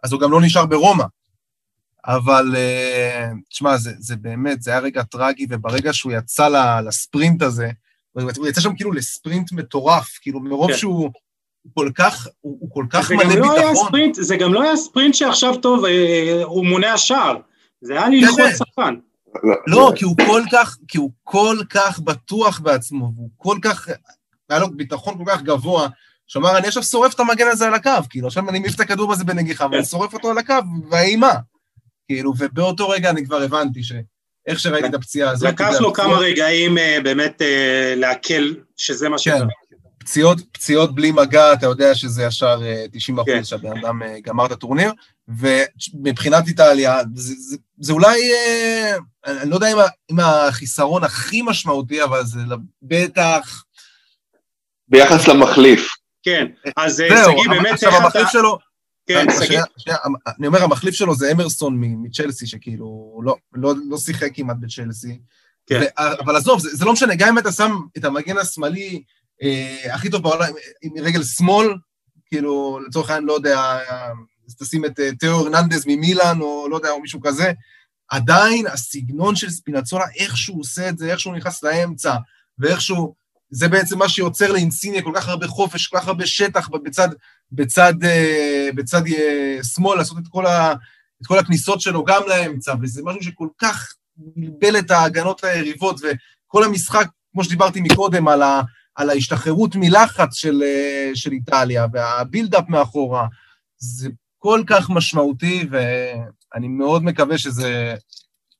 אז 0.03 0.11
הוא 0.11 0.21
גם 0.21 0.31
לא 0.31 0.41
נשאר 0.41 0.65
ברומא. 0.65 1.05
אבל 2.05 2.55
אה, 2.55 3.29
תשמע, 3.49 3.77
זה, 3.77 3.91
זה 3.99 4.15
באמת, 4.15 4.61
זה 4.61 4.71
היה 4.71 4.79
רגע 4.79 5.03
טרגי, 5.03 5.45
וברגע 5.49 5.93
שהוא 5.93 6.11
יצא 6.11 6.79
לספרינט 6.85 7.41
הזה, 7.41 7.69
הוא 8.11 8.47
יצא 8.47 8.61
שם 8.61 8.75
כאילו 8.75 8.91
לספרינט 8.91 9.51
מטורף, 9.51 10.17
כאילו 10.21 10.39
מרוב 10.39 10.71
כן. 10.71 10.77
שהוא 10.77 11.11
כל 11.73 11.89
כך, 11.95 12.27
הוא, 12.41 12.57
הוא 12.59 12.69
כל 12.73 12.85
כך 12.89 13.11
מלא 13.11 13.23
לא 13.23 13.53
ביטחון. 13.53 13.87
ספרינט, 13.87 14.15
זה 14.15 14.37
גם 14.37 14.53
לא 14.53 14.61
היה 14.61 14.75
ספרינט 14.75 15.15
שעכשיו 15.15 15.55
טוב, 15.55 15.85
אה, 15.85 16.41
הוא 16.43 16.65
מונע 16.65 16.97
שער, 16.97 17.37
זה 17.81 17.93
היה 17.93 18.09
ללחוץ 18.09 18.39
כן, 18.39 18.49
כן. 18.49 18.55
שחקן. 18.55 18.95
לא, 19.67 19.91
כי 19.95 20.05
הוא 20.05 20.15
כל 20.25 20.41
כך, 20.51 20.77
כי 20.87 20.97
הוא 20.97 21.11
כל 21.23 21.57
כך 21.69 21.99
בטוח 21.99 22.59
בעצמו, 22.59 23.11
והוא 23.15 23.29
כל 23.37 23.57
כך, 23.61 23.87
היה 24.49 24.59
לו 24.59 24.71
ביטחון 24.71 25.17
כל 25.17 25.31
כך 25.31 25.41
גבוה, 25.41 25.87
שאמר, 26.27 26.57
אני 26.57 26.67
עכשיו 26.67 26.83
שורף 26.83 27.13
את 27.13 27.19
המגן 27.19 27.47
הזה 27.47 27.67
על 27.67 27.73
הקו, 27.73 27.91
כאילו, 28.09 28.27
עכשיו 28.27 28.49
אני 28.49 28.59
מעיף 28.59 28.75
את 28.75 28.79
הכדור 28.79 29.13
הזה 29.13 29.23
בנגיחה, 29.23 29.67
ואני 29.71 29.85
שורף 29.85 30.13
אותו 30.13 30.31
על 30.31 30.37
הקו, 30.37 30.55
והאימה. 30.89 31.33
כאילו, 32.07 32.33
ובאותו 32.37 32.89
רגע 32.89 33.09
אני 33.09 33.25
כבר 33.25 33.41
הבנתי 33.41 33.83
שאיך 33.83 34.59
שראיתי 34.59 34.87
את 34.87 34.93
הפציעה 34.93 35.31
הזאת... 35.31 35.49
לקח 35.49 35.71
לו 35.79 35.93
כמה 35.93 36.17
רגעים 36.17 36.77
אה, 36.77 36.97
באמת 37.03 37.41
אה, 37.41 37.93
לעכל 37.97 38.53
שזה 38.77 39.09
מה 39.09 39.17
שקרה. 39.17 39.47
פציעות, 40.03 40.41
פציעות 40.51 40.95
בלי 40.95 41.11
מגע, 41.11 41.53
אתה 41.53 41.65
יודע 41.65 41.95
שזה 41.95 42.23
ישר 42.23 42.61
90 42.91 43.19
אה, 43.19 43.23
אחוז 43.23 43.33
כן. 43.33 43.43
שהבן 43.43 43.77
אדם 43.77 44.01
גמר 44.23 44.45
את 44.45 44.51
הטורניר, 44.51 44.91
ומבחינת 45.27 46.47
איטליה, 46.47 46.99
זה, 47.15 47.33
זה, 47.37 47.57
זה 47.79 47.93
אולי, 47.93 48.31
אני 49.25 49.49
לא 49.49 49.55
יודע 49.55 49.71
אם, 49.71 49.77
אם 50.11 50.19
החיסרון 50.19 51.03
הכי 51.03 51.41
משמעותי, 51.41 52.03
אבל 52.03 52.25
זה 52.25 52.39
בטח... 52.81 53.63
ביחס 54.87 55.27
למחליף. 55.27 55.87
כן, 56.23 56.45
אז 56.77 56.95
שגיא, 56.95 57.49
באמת. 57.49 57.71
עכשיו, 57.71 57.95
המחליף 57.95 58.27
שלו... 58.31 58.57
כן, 59.07 59.25
שגיא. 59.43 59.61
אני 60.39 60.47
אומר, 60.47 60.63
המחליף 60.63 60.95
שלו 60.95 61.15
זה 61.15 61.31
אמרסון 61.31 61.77
מצ'לסי, 61.81 62.47
שכאילו 62.47 63.19
לא, 63.23 63.35
לא, 63.53 63.73
לא 63.89 63.97
שיחק 63.97 64.29
כמעט 64.33 64.57
בצ'לסי. 64.59 65.19
כן. 65.67 65.81
אבל 65.97 66.35
עזוב, 66.35 66.59
זה, 66.59 66.69
זה 66.73 66.85
לא 66.85 66.93
משנה, 66.93 67.15
גם 67.15 67.27
אם 67.27 67.37
אתה 67.37 67.51
שם 67.51 67.71
את 67.97 68.05
המגן 68.05 68.37
השמאלי 68.37 69.03
אה, 69.41 69.95
הכי 69.95 70.09
טוב 70.09 70.23
בעולם, 70.23 70.53
עם 70.81 70.91
רגל 70.97 71.23
שמאל, 71.23 71.67
כאילו, 72.25 72.79
לצורך 72.87 73.09
העניין, 73.09 73.27
לא 73.27 73.33
יודע, 73.33 73.77
תשים 74.59 74.85
את 74.85 74.99
אה, 74.99 75.15
תיאו 75.15 75.33
הרננדז 75.33 75.83
ממילאן, 75.87 76.41
או 76.41 76.67
לא 76.69 76.75
יודע, 76.75 76.89
או 76.89 77.01
מישהו 77.01 77.21
כזה, 77.21 77.51
עדיין 78.09 78.67
הסגנון 78.67 79.35
של 79.35 79.49
ספינצולה, 79.49 80.05
איך 80.19 80.37
שהוא 80.37 80.61
עושה 80.61 80.89
את 80.89 80.97
זה, 80.97 81.11
איך 81.11 81.19
שהוא 81.19 81.35
נכנס 81.35 81.63
לאמצע, 81.63 82.15
ואיך 82.59 82.81
שהוא... 82.81 83.13
זה 83.49 83.67
בעצם 83.67 83.99
מה 83.99 84.09
שיוצר 84.09 84.51
לאינסיניה 84.51 85.01
כל 85.01 85.11
כך 85.15 85.27
הרבה 85.27 85.47
חופש, 85.47 85.87
כל 85.87 85.97
כך 85.97 86.07
הרבה 86.07 86.25
שטח 86.25 86.69
בצד, 86.69 87.09
בצד, 87.51 87.93
אה, 88.03 88.69
בצד 88.75 89.01
שמאל, 89.75 89.97
לעשות 89.97 90.17
את 90.17 90.27
כל, 90.29 90.45
ה, 90.45 90.73
את 91.21 91.27
כל 91.27 91.39
הכניסות 91.39 91.81
שלו 91.81 92.03
גם 92.03 92.21
לאמצע, 92.27 92.73
וזה 92.81 93.01
משהו 93.03 93.23
שכל 93.23 93.47
כך 93.57 93.93
בלבל 94.17 94.79
את 94.79 94.91
ההגנות 94.91 95.43
היריבות, 95.43 95.99
וכל 95.99 96.63
המשחק, 96.63 97.07
כמו 97.31 97.43
שדיברתי 97.43 97.81
מקודם, 97.81 98.27
על, 98.27 98.41
ה, 98.41 98.61
על 98.95 99.09
ההשתחררות 99.09 99.75
מלחץ 99.75 100.35
של, 100.35 100.63
של 101.13 101.31
איטליה, 101.31 101.85
והבילדאפ 101.93 102.69
מאחורה, 102.69 103.27
זה 103.77 104.09
כל 104.37 104.63
כך 104.67 104.89
משמעותי, 104.89 105.67
ואני 105.71 106.67
מאוד 106.67 107.03
מקווה 107.03 107.37
שזה, 107.37 107.95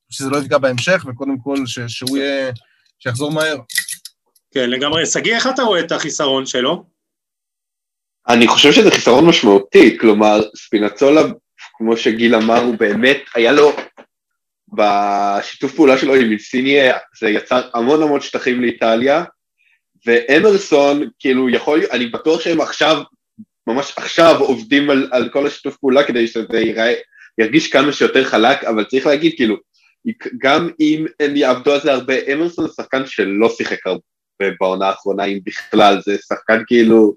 שזה 0.10 0.30
לא 0.30 0.38
יפגע 0.38 0.58
בהמשך, 0.58 1.06
וקודם 1.08 1.38
כל 1.44 1.58
ש, 1.66 1.80
שהוא 1.80 2.18
יהיה, 2.18 2.52
שיחזור 3.00 3.32
מהר. 3.32 3.58
כן, 4.54 4.70
לגמרי. 4.70 5.06
שגיא, 5.06 5.36
איך 5.36 5.48
אתה 5.48 5.62
רואה 5.62 5.80
את 5.80 5.92
החיסרון 5.92 6.46
שלו? 6.46 6.84
אני 8.28 8.48
חושב 8.48 8.72
שזה 8.72 8.92
חיסרון 8.92 9.26
משמעותי, 9.26 9.98
כלומר, 9.98 10.42
ספינצולה, 10.56 11.22
כמו 11.78 11.98
שגיל 11.98 12.36
אמר, 12.36 12.60
הוא 12.60 12.76
באמת, 12.76 13.18
היה 13.36 13.52
לו, 13.52 13.72
בשיתוף 14.74 15.76
פעולה 15.76 15.98
שלו 15.98 16.16
עם 16.16 16.32
אינסיניה, 16.32 16.98
זה 17.20 17.30
יצר 17.30 17.70
המון 17.74 18.04
המון 18.04 18.22
שטחים 18.22 18.62
לאיטליה, 18.62 19.24
ואמרסון, 20.06 21.10
כאילו, 21.20 21.50
יכול, 21.50 21.82
אני 21.92 22.06
בטוח 22.06 22.42
שהם 22.42 22.62
עכשיו, 22.62 23.02
ממש 23.68 23.94
עכשיו 23.96 24.36
עובדים 24.40 24.90
על, 24.90 25.10
על 25.12 25.30
כל 25.30 25.48
השיתוף 25.48 25.78
פעולה 25.78 26.04
כדי 26.04 26.28
שזה 26.28 26.60
ייראה, 26.60 26.94
ירגיש 27.38 27.72
כמה 27.72 27.94
שיותר 27.94 28.24
חלק, 28.24 28.64
אבל 28.64 28.84
צריך 28.84 29.06
להגיד, 29.06 29.34
כאילו, 29.36 29.56
גם 30.38 30.70
אם 30.80 31.06
הם 31.20 31.36
יעבדו 31.36 31.74
על 31.74 31.82
זה 31.82 31.92
הרבה, 31.94 32.14
אמרסון 32.34 32.68
זה 32.68 32.74
שחקן 32.74 33.06
שלא 33.06 33.50
שיחק 33.50 33.88
הרבה 33.88 34.56
בעונה 34.60 34.88
האחרונה, 34.88 35.26
אם 35.26 35.40
בכלל, 35.44 36.02
זה 36.06 36.18
שחקן 36.18 36.62
כאילו, 36.68 37.16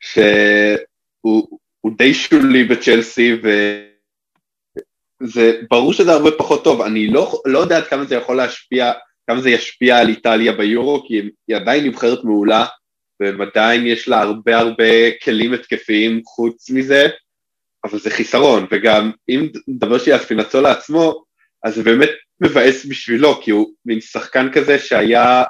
שהוא 0.00 1.92
די 1.98 2.14
שולי 2.14 2.64
בצ'לסי, 2.64 3.36
וזה 5.22 5.60
ברור 5.70 5.92
שזה 5.92 6.12
הרבה 6.12 6.30
פחות 6.38 6.64
טוב, 6.64 6.80
אני 6.80 7.06
לא, 7.06 7.42
לא 7.44 7.58
יודע 7.58 7.76
עד 7.76 7.86
כמה 7.86 8.04
זה 8.04 8.14
יכול 8.14 8.36
להשפיע, 8.36 8.92
כמה 9.26 9.40
זה 9.40 9.50
ישפיע 9.50 9.98
על 9.98 10.08
איטליה 10.08 10.52
ביורו, 10.52 11.04
כי 11.08 11.20
היא 11.48 11.56
עדיין 11.56 11.84
נבחרת 11.84 12.24
מעולה, 12.24 12.66
ועדיין 13.20 13.86
יש 13.86 14.08
לה 14.08 14.20
הרבה 14.20 14.58
הרבה 14.58 15.18
כלים 15.24 15.54
התקפיים 15.54 16.22
חוץ 16.24 16.70
מזה, 16.70 17.06
אבל 17.84 17.98
זה 17.98 18.10
חיסרון, 18.10 18.66
וגם 18.70 19.10
אם 19.28 19.48
נדבר 19.68 19.98
שלי 19.98 20.12
על 20.12 20.18
פינצולה 20.18 20.72
עצמו, 20.72 21.24
אז 21.62 21.74
זה 21.74 21.82
באמת 21.82 22.10
מבאס 22.40 22.86
בשבילו, 22.86 23.40
כי 23.42 23.50
הוא 23.50 23.72
מין 23.84 24.00
שחקן 24.00 24.52
כזה 24.52 24.78
שהיה, 24.78 25.44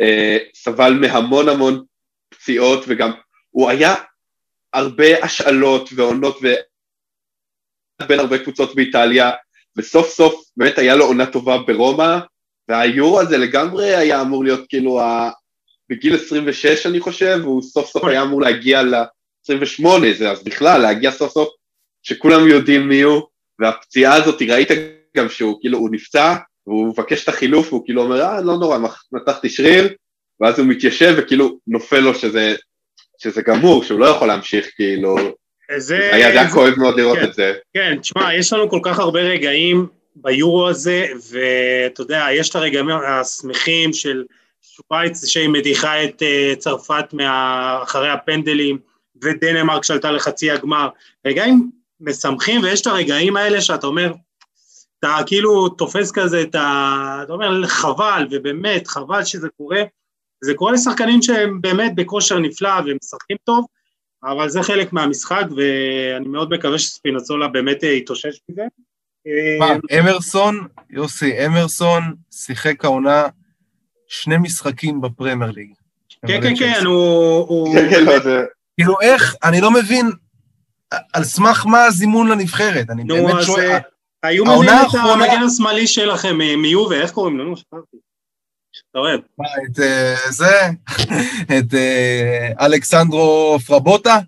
אה, 0.00 0.38
סבל 0.54 0.92
מהמון 0.92 1.48
המון 1.48 1.84
פציעות, 2.28 2.84
וגם 2.88 3.10
הוא 3.50 3.70
היה 3.70 3.94
הרבה 4.72 5.24
השאלות 5.24 5.90
ועונות 5.94 6.38
ו... 6.42 6.46
בין 8.08 8.20
הרבה 8.20 8.38
קבוצות 8.38 8.74
באיטליה, 8.74 9.30
וסוף 9.76 10.08
סוף 10.08 10.44
באמת 10.56 10.78
היה 10.78 10.96
לו 10.96 11.04
עונה 11.04 11.26
טובה 11.26 11.58
ברומא, 11.58 12.18
והיורו 12.72 13.20
הזה 13.20 13.38
לגמרי 13.38 13.96
היה 13.96 14.20
אמור 14.20 14.44
להיות 14.44 14.64
כאילו 14.68 15.00
ה... 15.00 15.30
בגיל 15.88 16.14
26 16.14 16.86
אני 16.86 17.00
חושב, 17.00 17.38
והוא 17.42 17.62
סוף 17.62 17.90
סוף 17.90 18.04
היה 18.04 18.22
אמור 18.22 18.40
להגיע 18.40 18.82
ל-28, 18.82 19.86
זה 20.18 20.30
אז 20.30 20.44
בכלל, 20.44 20.80
להגיע 20.80 21.10
סוף 21.10 21.32
סוף 21.32 21.48
שכולם 22.02 22.48
יודעים 22.48 22.88
מי 22.88 23.00
הוא, 23.00 23.22
והפציעה 23.58 24.14
הזאת, 24.14 24.42
ראית 24.42 24.68
גם 25.16 25.28
שהוא 25.28 25.58
כאילו, 25.60 25.78
הוא 25.78 25.88
נפצע, 25.92 26.34
והוא 26.66 26.88
מבקש 26.88 27.24
את 27.24 27.28
החילוף, 27.28 27.72
והוא 27.72 27.84
כאילו 27.84 28.02
אומר, 28.02 28.22
אה, 28.22 28.40
לא 28.40 28.56
נורא, 28.56 28.78
נתחתי 29.12 29.48
שריר, 29.48 29.94
ואז 30.40 30.58
הוא 30.58 30.66
מתיישב 30.66 31.14
וכאילו 31.18 31.58
נופל 31.66 32.00
לו 32.00 32.14
שזה 32.14 32.54
שזה 33.18 33.42
גמור, 33.42 33.84
שהוא 33.84 34.00
לא 34.00 34.06
יכול 34.06 34.28
להמשיך, 34.28 34.70
כאילו... 34.76 35.16
זה... 35.76 36.14
היה 36.14 36.28
היה 36.28 36.50
כואב 36.50 36.74
מאוד 36.78 37.00
לראות 37.00 37.18
כן, 37.18 37.24
את 37.24 37.34
זה. 37.34 37.54
כן, 37.74 37.98
תשמע, 38.00 38.34
יש 38.34 38.52
לנו 38.52 38.70
כל 38.70 38.80
כך 38.82 38.98
הרבה 38.98 39.20
רגעים 39.20 39.86
ביורו 40.16 40.68
הזה, 40.68 41.06
ואתה 41.30 42.00
יודע, 42.00 42.26
יש 42.32 42.50
את 42.50 42.56
הרגעים 42.56 42.88
השמחים 42.88 43.92
של 43.92 44.24
שווייץ 44.62 45.26
שהיא 45.26 45.48
מדיחה 45.48 46.04
את 46.04 46.22
uh, 46.22 46.58
צרפת 46.58 47.04
מה... 47.12 47.78
אחרי 47.82 48.10
הפנדלים, 48.10 48.78
ודנמרק 49.22 49.84
שעלתה 49.84 50.10
לחצי 50.10 50.50
הגמר. 50.50 50.88
רגעים 51.26 51.70
משמחים, 52.00 52.62
ויש 52.62 52.80
את 52.80 52.86
הרגעים 52.86 53.36
האלה 53.36 53.60
שאתה 53.60 53.86
אומר, 53.86 54.12
אתה 54.98 55.16
כאילו 55.26 55.68
תופס 55.68 56.12
כזה 56.12 56.42
את 56.42 56.54
ה... 56.54 57.20
אתה 57.22 57.32
אומר, 57.32 57.66
חבל, 57.66 58.26
ובאמת, 58.30 58.86
חבל 58.86 59.24
שזה 59.24 59.48
קורה. 59.48 59.82
זה 60.40 60.54
קורה 60.54 60.72
לשחקנים 60.72 61.22
שהם 61.22 61.60
באמת 61.60 61.94
בכושר 61.94 62.38
נפלא 62.38 62.68
והם 62.68 62.96
משחקים 63.02 63.36
טוב, 63.44 63.66
אבל 64.24 64.48
זה 64.48 64.62
חלק 64.62 64.92
מהמשחק, 64.92 65.44
ואני 65.56 66.28
מאוד 66.28 66.50
מקווה 66.50 66.78
שספינצולה 66.78 67.48
באמת 67.48 67.82
יתאושש 67.82 68.40
מזה. 68.48 68.62
מה, 69.58 69.66
אמרסון, 69.98 70.66
יוסי, 70.90 71.46
אמרסון 71.46 72.14
שיחק 72.30 72.84
העונה 72.84 73.26
שני 74.08 74.36
משחקים 74.38 75.00
בפרמייר 75.00 75.50
ליג. 75.50 75.68
כן, 76.26 76.40
כן, 76.42 76.56
כן, 76.56 76.86
הוא... 76.86 77.74
כן, 77.74 77.90
כן, 77.90 78.04
לא, 78.04 78.12
כאילו 78.76 79.00
איך, 79.00 79.34
אני 79.44 79.60
לא 79.60 79.70
מבין 79.70 80.10
על 81.12 81.24
סמך 81.24 81.66
מה 81.66 81.84
הזימון 81.84 82.28
לנבחרת, 82.28 82.90
אני 82.90 83.04
באמת 83.04 83.34
שואל. 83.42 83.70
אה, 83.70 83.78
היו 84.22 84.44
מביאים 84.44 84.78
את 84.90 84.94
המגן 84.94 85.42
השמאלי 85.46 85.86
שלכם 85.86 86.38
מיובה, 86.58 86.96
איך 86.96 87.10
קוראים 87.10 87.38
לו? 87.38 87.44
נו, 87.44 87.56
שכחתי. 87.56 87.96
אתה 88.90 88.98
אוהב. 88.98 89.20
את 89.70 89.80
אה, 89.80 90.14
זה, 90.30 90.68
את 91.58 91.74
אה, 91.74 92.66
אלכסנדרו 92.66 93.58
פרבוטה? 93.66 94.18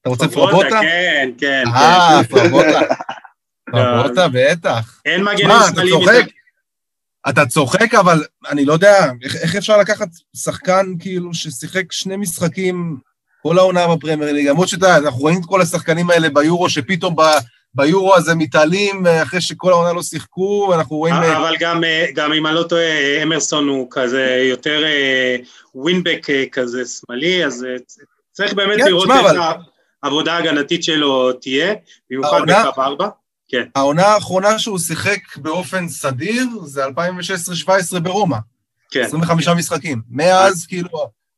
אתה 0.00 0.10
רוצה 0.10 0.28
פרבוטה? 0.28 0.80
כן, 0.82 1.30
כן. 1.38 1.64
אה, 1.74 2.20
כן. 2.22 2.36
פרבוטה. 2.36 2.80
פרבוטה, 3.74 4.26
בטח. 4.32 5.00
אין 5.04 5.24
מגן 5.24 5.48
ישראלי 5.70 5.96
מזה. 5.96 6.20
אתה 7.28 7.46
צוחק, 7.46 7.94
אבל 7.94 8.24
אני 8.48 8.64
לא 8.64 8.72
יודע, 8.72 9.10
איך 9.42 9.56
אפשר 9.56 9.78
לקחת 9.78 10.08
שחקן 10.36 10.86
כאילו 11.00 11.34
ששיחק 11.34 11.92
שני 11.92 12.16
משחקים 12.16 12.96
כל 13.42 13.58
העונה 13.58 13.96
בפרמייר 13.96 14.32
ליג, 14.32 14.48
למרות 14.48 14.68
שאתה 14.68 14.86
יודע, 14.86 14.96
אנחנו 14.96 15.20
רואים 15.20 15.40
את 15.40 15.46
כל 15.46 15.60
השחקנים 15.60 16.10
האלה 16.10 16.28
ביורו, 16.30 16.68
שפתאום 16.68 17.16
ביורו 17.74 18.14
הזה 18.14 18.34
מתעלים 18.34 19.06
אה, 19.06 19.22
אחרי 19.22 19.40
שכל 19.40 19.70
העונה 19.70 19.92
לא 19.92 20.02
שיחקו, 20.02 20.74
אנחנו 20.74 20.96
רואים... 20.96 21.14
אה, 21.14 21.38
אבל 21.38 21.54
גם, 21.60 21.84
אה, 21.84 22.06
גם 22.14 22.32
אם 22.32 22.46
אני 22.46 22.54
לא 22.54 22.62
טועה, 22.62 23.22
אמרסון 23.22 23.68
הוא 23.68 23.88
כזה 23.90 24.46
יותר 24.50 24.84
ווינבק 25.74 26.26
כזה 26.52 26.82
שמאלי, 26.84 27.44
אז 27.44 27.66
צריך 28.32 28.52
באמת 28.52 28.76
כן, 28.76 28.86
לראות 28.86 29.10
איך 29.10 29.20
אבל... 29.20 29.38
העבודה 30.02 30.32
ההגנתית 30.32 30.84
שלו 30.84 31.32
תהיה, 31.32 31.74
במיוחד 32.10 32.40
בקו 32.46 32.82
ארבע. 32.82 33.08
כן. 33.48 33.62
העונה 33.74 34.06
האחרונה 34.06 34.58
שהוא 34.58 34.78
שיחק 34.78 35.36
באופן 35.36 35.88
סדיר 35.88 36.46
זה 36.64 36.86
2016-2017 36.86 38.00
ברומא. 38.02 38.38
כן. 38.90 39.02
25 39.02 39.48
כן. 39.48 39.56
משחקים. 39.56 40.02
מאז 40.10 40.66
כאילו 40.66 40.88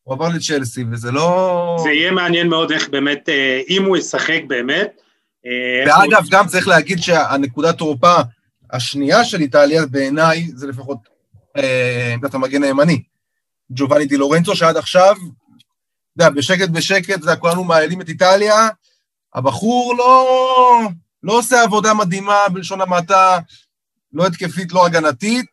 הוא 0.03 0.15
עבר 0.15 0.29
לצ'לסי, 0.29 0.85
וזה 0.93 1.13
לא... 1.13 1.77
זה 1.83 1.91
יהיה 1.91 2.11
מעניין 2.11 2.49
מאוד 2.49 2.73
איך 2.73 2.89
באמת, 2.89 3.29
אם 3.69 3.85
הוא 3.85 3.97
ישחק 3.97 4.41
באמת, 4.47 5.01
אה, 5.47 5.85
ואגב, 5.87 6.27
גם 6.31 6.47
צריך 6.47 6.69
להגיד 6.69 6.99
שהנקודת 6.99 7.79
תורפה 7.79 8.15
השנייה 8.73 9.25
של 9.25 9.41
איטליה, 9.41 9.87
בעיניי, 9.87 10.47
זה 10.55 10.67
לפחות 10.67 10.99
אה, 11.57 12.13
עמדת 12.15 12.35
המגן 12.35 12.63
הימני. 12.63 13.03
ג'ובאני 13.73 14.07
די 14.07 14.17
לורנצו, 14.17 14.57
שעד 14.57 14.77
עכשיו, 14.77 15.15
אתה 15.17 16.25
יודע, 16.25 16.31
בשקט 16.31 16.69
בשקט, 16.69 17.11
אתה 17.11 17.25
יודע, 17.25 17.37
כולנו 17.37 17.65
מעלים 17.65 18.01
את 18.01 18.09
איטליה, 18.09 18.69
הבחור 19.35 19.95
לא, 19.99 20.81
לא 21.27 21.39
עושה 21.39 21.63
עבודה 21.63 21.95
מדהימה 21.95 22.37
בלשון 22.53 22.81
המעטה, 22.81 23.39
לא 24.13 24.27
התקפית, 24.27 24.73
לא 24.73 24.87
הגנתית, 24.87 25.47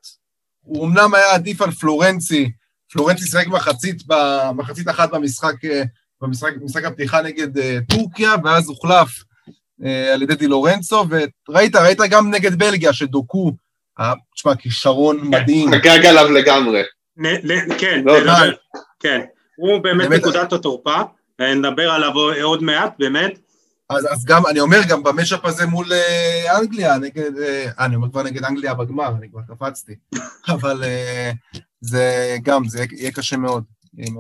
הוא 0.62 0.86
אמנם 0.86 1.14
היה 1.14 1.34
עדיף 1.34 1.62
על 1.62 1.72
פלורנצי, 1.72 2.52
פלורנצי 2.92 3.26
שיחק 3.26 3.48
מחצית, 3.48 4.04
מחצית 4.56 4.90
אחת 4.90 5.12
במשחק, 5.12 5.66
אה, 5.66 5.84
במשחק, 6.22 6.52
במשחק 6.62 6.84
הפתיחה 6.84 7.22
נגד 7.22 7.48
טורקיה, 7.90 8.36
ואז 8.44 8.68
הוחלף 8.68 9.10
אה, 9.86 10.14
על 10.14 10.22
ידי 10.22 10.36
די 10.36 10.48
לורנצו, 10.48 11.06
וראית, 11.50 11.76
ראית 11.76 12.00
גם 12.10 12.32
נגד 12.32 12.56
בלגיה, 12.56 12.94
שדוקו, 12.94 13.52
אה, 14.00 14.14
תשמע, 14.36 14.56
כישרון 14.56 15.20
מדהים. 15.24 15.72
חגג 15.72 16.06
עליו 16.06 16.32
לגמרי. 16.32 16.82
כן, 17.78 18.02
לא, 18.06 18.14
כן, 19.00 19.22
הוא 19.56 19.80
באמת 19.80 20.10
נקודת 20.10 20.54
התורפה, 20.54 21.02
נדבר 21.40 21.92
עליו 21.92 22.12
עוד 22.42 22.64
מעט, 22.64 22.94
באמת. 23.00 23.43
אז, 23.96 24.08
אז 24.12 24.26
גם, 24.26 24.46
אני 24.50 24.60
אומר, 24.60 24.80
גם 24.90 25.04
במשאפ 25.04 25.46
הזה 25.46 25.66
מול 25.66 25.94
אה, 25.94 26.60
אנגליה, 26.60 26.98
נגד, 26.98 27.38
אה, 27.38 27.70
אני 27.80 27.96
אומר 27.96 28.10
כבר 28.10 28.24
נגד 28.24 28.44
אנגליה 28.44 28.74
בגמר, 28.74 29.10
אני 29.18 29.30
כבר 29.30 29.42
קפצתי, 29.48 29.96
אבל 30.56 30.84
אה, 30.84 31.32
זה 31.82 32.38
גם, 32.44 32.68
זה 32.68 32.86
יהיה 32.92 33.12
קשה 33.12 33.38
מאוד. 33.38 33.64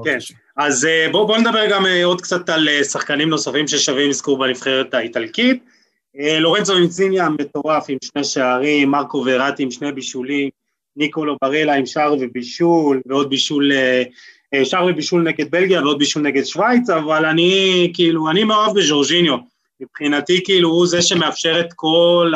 כן, 0.03 0.17
אז 0.57 0.85
אה, 0.85 1.07
בואו 1.11 1.27
בוא 1.27 1.37
נדבר 1.37 1.69
גם 1.69 1.85
אה, 1.85 2.05
עוד 2.05 2.21
קצת 2.21 2.49
על 2.49 2.69
אה, 2.69 2.83
שחקנים 2.83 3.29
נוספים 3.29 3.67
ששווים 3.67 4.09
אזכור 4.09 4.39
בנבחרת 4.39 4.93
האיטלקית. 4.93 5.63
לורנצו 6.39 6.77
אינציניה 6.77 7.29
מטורף 7.29 7.85
עם 7.89 7.97
שני 8.03 8.23
שערים, 8.23 8.91
מרקו 8.91 9.23
וראטי 9.25 9.63
עם 9.63 9.71
שני 9.71 9.91
בישולים, 9.91 10.49
ניקולו 10.95 11.37
ברלה 11.41 11.73
עם 11.73 11.85
שער 11.85 12.15
ובישול, 12.19 13.01
ועוד 13.05 13.29
בישול, 13.29 13.71
שער 14.63 14.85
ובישול 14.85 15.21
נגד 15.21 15.51
בלגיה 15.51 15.81
ועוד 15.81 15.99
בישול 15.99 16.21
נגד 16.21 16.43
שווייץ, 16.43 16.89
אבל 16.89 17.25
אני 17.25 17.91
כאילו, 17.93 18.29
אני 18.29 18.43
מאוהב 18.43 18.77
בז'ורג'יניו, 18.77 19.37
מבחינתי 19.83 20.43
כאילו 20.45 20.69
הוא 20.69 20.87
זה 20.87 21.01
שמאפשר 21.01 21.59
את 21.59 21.73
כל 21.75 22.31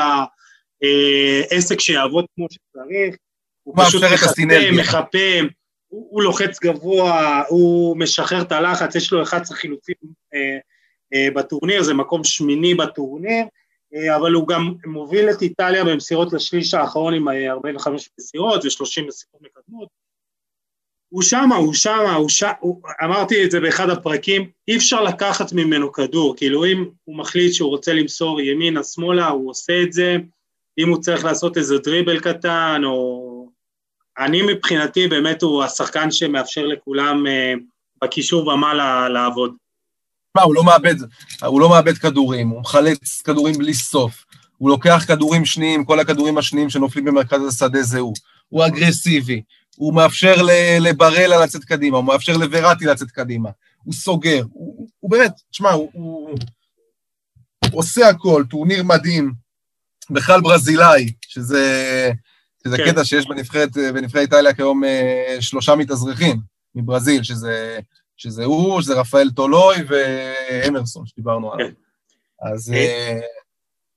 אה, 0.83 1.41
עסק 1.49 1.79
שיעבוד 1.79 2.25
כמו 2.35 2.47
שצריך, 2.49 3.15
הוא 3.63 3.75
פשוט 3.77 4.03
מחפה. 4.13 4.71
מחפה, 4.71 5.39
הוא, 5.87 6.07
הוא 6.11 6.23
לוחץ 6.23 6.59
גבוה, 6.59 7.43
הוא 7.49 7.97
משחרר 7.97 8.41
את 8.41 8.51
הלחץ, 8.51 8.95
יש 8.95 9.11
לו 9.11 9.23
11 9.23 9.57
חילוצים 9.57 9.95
אה, 10.33 10.57
אה, 11.13 11.27
בטורניר, 11.35 11.83
זה 11.83 11.93
מקום 11.93 12.23
שמיני 12.23 12.75
בטורניר, 12.75 13.45
אה, 13.95 14.15
אבל 14.15 14.33
הוא 14.33 14.47
גם 14.47 14.73
מוביל 14.85 15.29
את 15.29 15.41
איטליה 15.41 15.83
במסירות 15.83 16.33
לשליש 16.33 16.73
האחרון 16.73 17.13
עם 17.13 17.29
אה, 17.29 17.51
45 17.51 18.09
מסירות 18.19 18.65
ו-30 18.65 19.07
מסירות 19.07 19.41
מקדמות. 19.41 19.89
הוא 21.09 21.21
שמה, 21.21 21.55
הוא 21.55 21.73
שמה, 21.73 22.15
הוא 22.15 22.29
שם, 22.29 22.51
אמרתי 23.03 23.45
את 23.45 23.51
זה 23.51 23.59
באחד 23.59 23.89
הפרקים, 23.89 24.49
אי 24.67 24.77
אפשר 24.77 25.03
לקחת 25.03 25.53
ממנו 25.53 25.91
כדור, 25.91 26.35
כאילו 26.37 26.65
אם 26.65 26.85
הוא 27.03 27.17
מחליט 27.17 27.53
שהוא 27.53 27.69
רוצה 27.69 27.93
למסור 27.93 28.41
ימינה, 28.41 28.83
שמאלה, 28.83 29.27
הוא 29.27 29.49
עושה 29.49 29.83
את 29.83 29.93
זה, 29.93 30.17
אם 30.77 30.89
הוא 30.89 31.01
צריך 31.01 31.25
לעשות 31.25 31.57
איזה 31.57 31.77
דריבל 31.77 32.19
קטן, 32.19 32.81
או... 32.85 33.27
אני 34.19 34.41
מבחינתי 34.41 35.07
באמת 35.07 35.41
הוא 35.41 35.63
השחקן 35.63 36.11
שמאפשר 36.11 36.65
לכולם 36.65 37.27
אה, 37.27 37.53
בקישור 38.03 38.47
ומעלה 38.47 39.09
לעבוד. 39.09 39.53
מה, 40.35 40.43
הוא 40.43 40.55
לא 40.55 40.63
מאבד, 40.63 40.95
הוא 41.45 41.61
לא 41.61 41.69
מאבד 41.69 41.97
כדורים, 41.97 42.49
הוא 42.49 42.61
מחלץ 42.61 43.21
כדורים 43.21 43.55
בלי 43.57 43.73
סוף. 43.73 44.25
הוא 44.57 44.69
לוקח 44.69 45.05
כדורים 45.07 45.45
שניים, 45.45 45.85
כל 45.85 45.99
הכדורים 45.99 46.37
השניים 46.37 46.69
שנופלים 46.69 47.05
במרכז 47.05 47.47
השדה 47.47 47.81
זה 47.81 47.99
הוא. 47.99 48.13
הוא 48.49 48.65
אגרסיבי, 48.65 49.41
הוא 49.77 49.93
מאפשר 49.93 50.35
לברלה 50.79 51.43
לצאת 51.43 51.63
קדימה, 51.63 51.97
הוא 51.97 52.05
מאפשר 52.05 52.37
לוורטי 52.37 52.85
לצאת 52.85 53.11
קדימה, 53.11 53.49
הוא 53.83 53.93
סוגר, 53.93 54.43
הוא, 54.51 54.87
הוא 54.99 55.11
באמת, 55.11 55.31
תשמע, 55.51 55.71
הוא, 55.71 55.89
הוא, 55.93 56.29
הוא 57.71 57.79
עושה 57.79 58.09
הכל, 58.09 58.43
טורניר 58.49 58.83
מדהים, 58.83 59.33
בכלל 60.09 60.41
ברזילאי, 60.41 61.13
שזה, 61.21 62.11
שזה 62.63 62.77
כן. 62.77 62.91
קטע 62.91 63.05
שיש 63.05 63.27
בנבחרת, 63.27 63.77
בנבחרת 63.77 64.21
איטליה 64.21 64.53
כיום 64.53 64.83
אה, 64.83 65.37
שלושה 65.39 65.75
מתאזרחים 65.75 66.39
מברזיל, 66.75 67.23
שזה, 67.23 67.79
שזה 68.17 68.45
הוא, 68.45 68.81
שזה 68.81 68.99
רפאל 68.99 69.29
טולוי 69.31 69.75
ואמרסון, 69.87 71.05
שדיברנו 71.05 71.53
עליו. 71.53 71.67
כן. 71.67 71.73
אז 72.53 72.73
אה, 72.73 72.77
אה, 72.77 73.19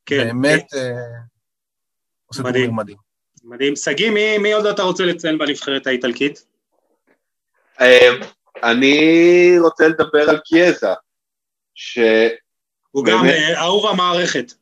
כן, 0.06 0.26
באמת 0.26 0.74
אה, 0.74 0.92
עושה 2.26 2.42
מדהים. 2.42 2.54
טורניר 2.54 2.70
מדהים. 2.70 3.09
מדהים. 3.44 3.76
שגיא, 3.76 4.10
מי, 4.10 4.38
מי 4.38 4.52
עוד 4.52 4.66
אתה 4.66 4.82
רוצה 4.82 5.04
לציין 5.04 5.38
בנבחרת 5.38 5.86
האיטלקית? 5.86 6.44
אה, 7.80 8.10
אני 8.62 9.54
רוצה 9.58 9.88
לדבר 9.88 10.30
על 10.30 10.38
קיאזה, 10.38 10.92
שאני 11.74 12.28
הוא 12.90 13.04
גם. 13.04 13.24
אה, 13.24 13.60
אהוב 13.60 13.86
המערכת. 13.86 14.52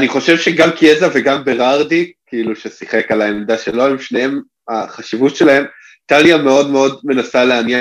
חושב 0.09 0.39
שגם 0.39 0.71
קיאזה 0.71 1.07
וגם 1.15 1.45
ברארדי, 1.45 2.13
כאילו 2.27 2.57
ששיחק 2.57 3.13
על 3.13 3.23
העמדה 3.23 3.59
שלו, 3.59 3.87
הם 3.87 3.99
שניהם, 3.99 4.41
החשיבות 4.69 5.37
שלהם, 5.37 5.65
איטליה 6.03 6.37
מאוד 6.37 6.71
מאוד 6.71 7.01
מנסה 7.05 7.45
להניע 7.45 7.79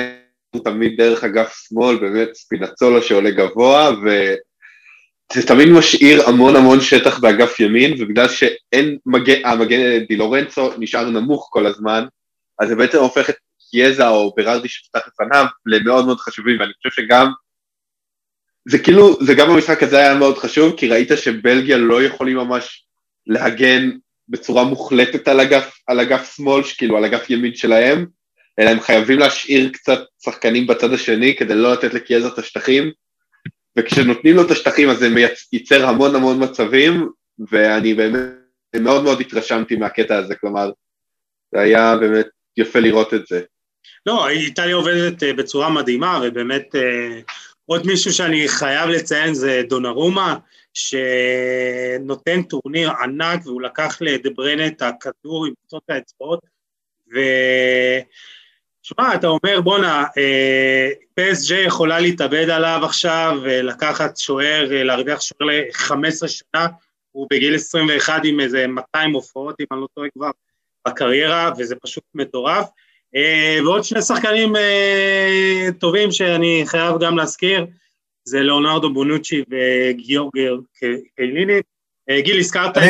תמיד 0.64 0.98
דרך 0.98 1.24
אגף 1.24 1.54
שמאל, 1.68 1.98
באמת 1.98 2.34
ספינצולו 2.34 3.02
שעולה 3.02 3.32
גבוה, 3.32 3.92
וזה 5.32 5.48
תמיד 5.48 5.70
משאיר 5.70 6.30
המון 6.30 6.56
המון 6.56 6.82
שטח 6.82 7.20
באגף 7.20 7.60
ימין, 7.60 7.94
ובגלל 8.00 8.28
שאין 8.28 8.98
מגן, 9.06 9.46
המגן 9.46 10.06
די 10.10 10.16
לורנצו 10.16 10.70
נשאר 10.78 11.10
נמוך 11.10 11.48
כל 11.52 11.66
הזמן, 11.66 12.06
אז 12.60 12.70
זה 12.70 12.76
בעצם 12.76 12.98
הופך 12.98 13.30
את 13.30 13.36
קיאזה 13.72 14.08
או 14.08 14.34
ברארדי 14.38 14.68
שפתח 14.68 15.08
לפניו 15.08 15.46
למאוד 15.66 16.06
מאוד 16.06 16.20
חשובים, 16.20 16.60
ואני 16.60 16.72
חושב 16.78 17.02
שגם, 17.02 17.32
זה 18.70 18.80
כאילו, 18.80 19.24
זה 19.24 19.34
גם 19.34 19.48
במשחק 19.50 19.84
הזה 19.84 19.98
היה 19.98 20.16
מאוד 20.16 20.38
חשוב, 20.38 20.78
כי 20.78 20.88
ראית 20.88 21.10
שבלגיה 21.16 21.78
לא 21.78 22.04
יכולים 22.04 22.38
ממש 22.38 22.86
להגן 23.28 23.90
בצורה 24.30 24.64
מוחלטת 24.64 25.28
על 25.28 25.40
אגף, 25.40 25.80
על 25.88 26.00
אגף 26.00 26.36
שמאל, 26.36 26.64
כאילו 26.78 26.98
על 26.98 27.06
אגף 27.06 27.30
ימין 27.30 27.56
שלהם, 27.56 28.06
אלא 28.60 28.70
הם 28.70 28.80
חייבים 28.80 29.20
להשאיר 29.20 29.70
קצת 29.74 30.00
שחקנים 30.24 30.68
בצד 30.68 30.94
השני 30.94 31.36
כדי 31.36 31.56
לא 31.56 31.74
לתת 31.74 31.94
לקיאזה 31.94 32.28
את 32.28 32.38
השטחים, 32.38 32.92
וכשנותנים 33.78 34.36
לו 34.36 34.42
את 34.42 34.52
השטחים 34.52 34.90
אז 34.90 34.98
זה 34.98 35.08
ייצר 35.54 35.86
המון 35.86 36.16
המון 36.16 36.44
מצבים, 36.44 37.10
ואני 37.52 37.94
באמת 37.94 38.22
מאוד 38.76 39.04
מאוד 39.04 39.22
התרשמתי 39.22 39.76
מהקטע 39.76 40.18
הזה, 40.18 40.36
כלומר, 40.36 40.72
זה 41.52 41.60
היה 41.60 41.96
באמת 41.98 42.28
יפה 42.58 42.80
לראות 42.80 43.14
את 43.14 43.28
זה. 43.28 43.42
לא, 44.06 44.30
איטליה 44.30 44.76
עובדת 44.76 45.24
אה, 45.24 45.34
בצורה 45.34 45.70
מדהימה, 45.70 46.20
ובאמת 46.24 46.76
אה, 46.76 47.20
עוד 47.66 47.88
מישהו 47.88 48.14
שאני 48.14 48.48
חייב 48.48 48.90
לציין 48.90 49.34
זה 49.34 49.62
דונרומה, 49.70 50.38
שנותן 50.74 52.42
טורניר 52.44 52.92
ענק, 53.02 53.46
והוא 53.46 53.62
לקח 53.62 53.98
לדברנה 54.02 54.68
את 54.68 54.82
הכדור 54.82 55.46
עם 55.46 55.54
קצות 55.66 55.84
האצבעות, 55.90 56.40
ו... 57.14 57.20
שמע, 58.88 59.16
אתה 59.16 59.28
אומר, 59.28 59.62
בואנה, 59.62 60.06
אה, 60.18 60.90
פסג' 61.16 61.56
יכולה 61.66 62.00
להתאבד 62.00 62.50
עליו 62.50 62.80
עכשיו, 62.84 63.38
ולקחת 63.44 64.18
שוער, 64.18 64.74
אה, 64.74 64.84
להרוויח 64.84 65.22
שוער 65.22 65.50
ל-15 65.50 66.28
שנה, 66.28 66.68
הוא 67.12 67.28
בגיל 67.32 67.56
21 67.56 68.22
עם 68.24 68.40
איזה 68.40 68.68
200 68.68 69.12
הופעות, 69.12 69.56
אם 69.62 69.66
אני 69.72 69.82
לא 69.82 69.88
טועה 69.96 70.08
כבר, 70.14 70.30
בקריירה, 70.88 71.52
וזה 71.58 71.76
פשוט 71.76 72.04
מטורף. 72.16 72.68
אה, 73.16 73.60
ועוד 73.64 73.84
שני 73.84 74.02
שחקנים 74.02 74.56
אה, 74.56 75.68
טובים 75.80 76.12
שאני 76.12 76.64
חייב 76.66 76.96
גם 77.00 77.18
להזכיר, 77.18 77.66
זה 78.24 78.40
ליאונרדו 78.40 78.94
בונוצ'י 78.94 79.44
וגיאורגר 79.50 80.56
קייליני. 81.16 81.60
גיל, 82.20 82.40
הזכרת? 82.40 82.78
את... 82.78 82.84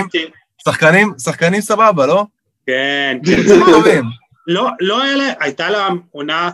שחקנים, 0.66 1.12
שחקנים 1.24 1.62
סבבה, 1.62 2.06
לא? 2.06 2.26
כן, 2.66 3.18
כן. 3.26 3.66
טובים. 3.66 4.27
לא, 4.48 4.68
לא 4.80 5.06
אלה, 5.06 5.34
הייתה 5.40 5.70
לה 5.70 5.90
עונה 6.12 6.52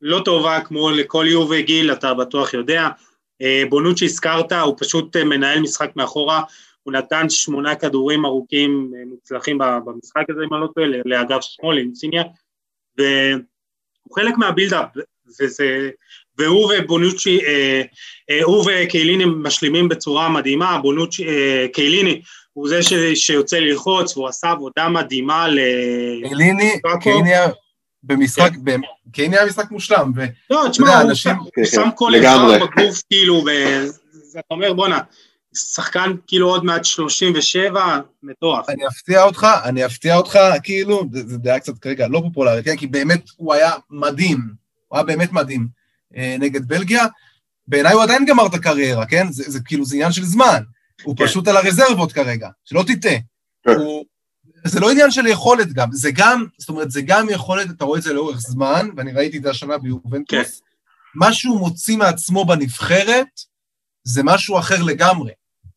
לא 0.00 0.20
טובה 0.24 0.60
כמו 0.60 0.90
לכל 0.90 1.24
יו 1.28 1.46
וגיל, 1.50 1.92
אתה 1.92 2.14
בטוח 2.14 2.54
יודע. 2.54 2.88
אה, 3.42 3.62
בונוצ'י 3.68 4.04
הזכרת, 4.04 4.52
הוא 4.52 4.76
פשוט 4.78 5.16
אה, 5.16 5.24
מנהל 5.24 5.60
משחק 5.60 5.96
מאחורה, 5.96 6.42
הוא 6.82 6.92
נתן 6.92 7.28
שמונה 7.28 7.74
כדורים 7.74 8.24
ארוכים 8.24 8.92
אה, 8.96 9.04
מוצלחים 9.06 9.58
במשחק 9.58 10.22
הזה, 10.30 10.40
אם 10.48 10.54
אני 10.54 10.62
לא 10.62 10.68
טועה, 10.74 10.86
לאגף 11.04 11.40
שמאל, 11.40 11.78
אינציניה, 11.78 12.22
והוא 14.12 14.24
חלק 14.24 14.38
מהבילדאפ, 14.38 14.86
וזה... 15.40 15.90
והוא 16.38 16.72
ובונוצ'י, 16.78 17.40
אה, 17.46 17.82
אה, 18.30 18.42
הוא 18.44 18.64
וקייליני 18.66 19.24
משלימים 19.26 19.88
בצורה 19.88 20.28
מדהימה, 20.28 20.78
בונוצ'י, 20.78 21.28
אה, 21.28 21.66
קייליני 21.72 22.22
הוא 22.52 22.68
זה 22.68 22.82
ש, 22.82 22.92
שיוצא 23.14 23.56
ללחוץ, 23.56 24.16
והוא 24.16 24.28
עשה 24.28 24.50
עבודה 24.50 24.88
מדהימה 24.88 25.48
ל... 25.48 25.58
קייליני 27.00 27.34
היה 27.34 27.48
במשחק, 28.02 28.50
באמת, 28.56 28.84
קייליני 29.12 29.36
היה 29.36 29.46
משחק 29.46 29.70
מושלם, 29.70 30.12
ו- 30.16 30.24
לא, 30.50 30.64
תשמע, 30.70 30.86
יודע, 30.86 31.00
הוא 31.00 31.10
אנשים- 31.10 31.32
שם- 31.32 31.38
הוא 31.38 31.50
כן, 31.54 31.64
שם 31.64 31.82
כן, 31.82 31.90
כל. 31.94 32.14
איבר 32.14 32.58
בגוף, 32.66 33.02
כאילו, 33.10 33.44
ואתה 34.34 34.46
אומר, 34.50 34.72
בואנה, 34.72 34.98
שחקן 35.54 36.12
כאילו 36.26 36.48
עוד 36.48 36.64
מעט 36.64 36.84
37, 36.84 37.98
מטורף. 38.22 38.68
אני 38.68 38.86
אפתיע 38.86 39.22
אותך, 39.22 39.46
אני 39.64 39.86
אפתיע 39.86 40.16
אותך, 40.16 40.38
כאילו, 40.62 41.04
זה 41.12 41.26
זה 41.26 41.38
דעה 41.38 41.60
קצת 41.60 41.78
כרגע 41.78 42.08
לא 42.08 42.22
פופולרית, 42.24 42.64
כן? 42.64 42.76
כי 42.76 42.86
באמת 42.86 43.24
הוא 43.36 43.54
היה 43.54 43.72
מדהים, 43.90 44.38
הוא 44.88 44.98
היה 44.98 45.04
באמת 45.04 45.32
מדהים 45.32 45.68
אה, 46.16 46.36
נגד 46.38 46.68
בלגיה. 46.68 47.06
בעיניי 47.68 47.92
הוא 47.92 48.02
עדיין 48.02 48.26
גמר 48.26 48.46
את 48.46 48.54
הקריירה, 48.54 49.06
כן? 49.06 49.32
זה, 49.32 49.44
זה 49.46 49.60
כאילו, 49.64 49.84
זה 49.84 49.96
עניין 49.96 50.12
של 50.12 50.24
זמן. 50.24 50.62
הוא 51.02 51.16
כן. 51.16 51.26
פשוט 51.26 51.48
על 51.48 51.56
הרזרבות 51.56 52.12
כרגע, 52.12 52.48
שלא 52.64 52.84
תטעה. 52.86 53.16
כן. 53.64 53.70
הוא... 53.70 54.04
זה 54.64 54.80
לא 54.80 54.90
עניין 54.90 55.10
של 55.10 55.26
יכולת 55.26 55.72
גם, 55.72 55.88
זה 55.92 56.10
גם, 56.14 56.44
זאת 56.58 56.68
אומרת, 56.68 56.90
זה 56.90 57.02
גם 57.02 57.26
יכולת, 57.30 57.70
אתה 57.70 57.84
רואה 57.84 57.98
את 57.98 58.02
זה 58.02 58.12
לאורך 58.12 58.40
זמן, 58.40 58.88
ואני 58.96 59.12
ראיתי 59.12 59.38
את 59.38 59.42
זה 59.42 59.50
השנה 59.50 59.78
ביובנטוס, 59.78 60.60
כן. 60.60 60.66
מה 61.14 61.32
שהוא 61.32 61.58
מוציא 61.58 61.96
מעצמו 61.96 62.44
בנבחרת, 62.44 63.40
זה 64.04 64.22
משהו 64.24 64.58
אחר 64.58 64.82
לגמרי. 64.82 65.32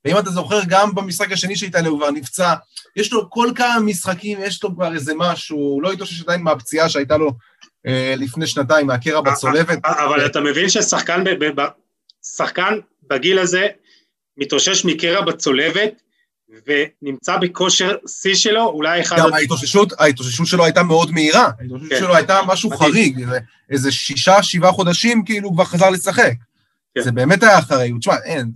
ואם 0.06 0.18
אתה 0.18 0.30
זוכר, 0.30 0.60
גם 0.68 0.96
במשחק 0.96 1.32
השני 1.32 1.56
שאיטליה 1.56 1.90
הוא 1.90 2.00
כבר 2.00 2.12
נפצע, 2.12 2.54
יש 2.96 3.14
לו 3.14 3.30
כל 3.30 3.52
כמה 3.56 3.80
משחקים, 3.80 4.38
יש 4.42 4.64
לו 4.64 4.76
כבר 4.76 4.94
איזה 4.94 5.14
משהו, 5.16 5.58
הוא 5.58 5.84
לא 5.84 5.92
התאושש 5.92 6.22
עדיין 6.22 6.42
מהפציעה 6.42 6.90
שהייתה 6.90 7.18
לו 7.18 7.32
אה, 7.88 8.14
לפני 8.18 8.48
שנתיים, 8.48 8.88
מהקרע 8.88 9.22
בצולבת. 9.22 9.80
אבל 9.86 10.26
אתה 10.26 10.42
מבין 10.42 10.70
ששחקן 10.70 11.24
ב- 11.24 11.30
ב- 11.30 11.62
ב- 11.62 11.70
שחקן 12.36 12.74
בגיל 13.10 13.40
הזה 13.40 13.68
מתאושש 14.38 14.86
מקרע 14.86 15.22
בצולבת, 15.22 16.02
ונמצא 16.68 17.38
בכושר 17.38 17.96
שיא 18.08 18.36
שלו, 18.36 18.66
אולי 18.66 19.02
אחד... 19.02 19.18
גם 19.18 19.34
ההתאוששות, 19.34 19.94
ההתאוששות 20.00 20.48
שלו 20.48 20.66
הייתה 20.66 20.84
מאוד 20.84 21.12
מהירה, 21.12 21.50
ההתאוששות 21.60 21.90
כן. 21.90 22.00
שלו 22.00 22.16
הייתה 22.16 22.40
משהו 22.48 22.70
מדהים. 22.70 22.92
חריג, 22.92 23.20
איזה, 23.20 23.40
איזה 23.70 23.92
שישה, 23.92 24.44
שבעה 24.44 24.72
חודשים, 24.72 25.26
כאילו 25.26 25.48
הוא 25.48 25.56
כבר 25.56 25.66
חזר 25.66 25.90
לשחק. 25.90 26.34
כן. 26.96 27.02
זה 27.02 27.12
באמת 27.12 27.44
היה 27.44 27.60
אחריות. 27.60 28.00
תשמע, 28.00 28.16
אין, 28.26 28.52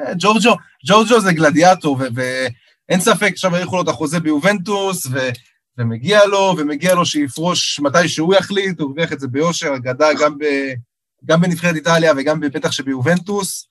אה, 0.00 0.12
ג'ורג'ו, 0.18 0.54
ג'ורג'ו 0.86 1.20
זה 1.20 1.32
גלדיאטור, 1.32 1.98
ואין 2.14 3.00
ספק, 3.00 3.30
עכשיו 3.32 3.54
האריכו 3.54 3.76
לו 3.76 3.82
את 3.82 3.88
החוזה 3.88 4.20
ביובנטוס, 4.20 5.06
ו- 5.06 5.30
ומגיע 5.78 6.26
לו, 6.26 6.54
ומגיע 6.58 6.94
לו 6.94 7.06
שיפרוש 7.06 7.80
מתי 7.80 8.08
שהוא 8.08 8.34
יחליט, 8.34 8.80
הוא 8.80 8.88
הרוויח 8.88 9.12
את 9.12 9.20
זה 9.20 9.28
ביושר, 9.28 9.74
אגדה 9.76 10.08
גם, 10.20 10.38
ב- 10.38 10.72
גם 11.24 11.40
בנבחרת 11.40 11.74
איטליה 11.74 12.12
וגם 12.16 12.40
בטח 12.40 12.72
שביובנטוס. 12.72 13.68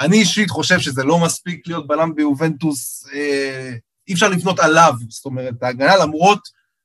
אני 0.00 0.16
אישית 0.16 0.50
חושב 0.50 0.78
שזה 0.78 1.04
לא 1.04 1.18
מספיק 1.18 1.66
להיות 1.66 1.86
בלם 1.86 2.14
ביובנטוס, 2.14 3.06
אה, 3.14 3.74
אי 4.08 4.14
אפשר 4.14 4.28
לבנות 4.28 4.60
עליו, 4.60 4.92
זאת 5.08 5.24
אומרת, 5.24 5.62
ההגנה 5.62 5.96
למרות 5.96 6.40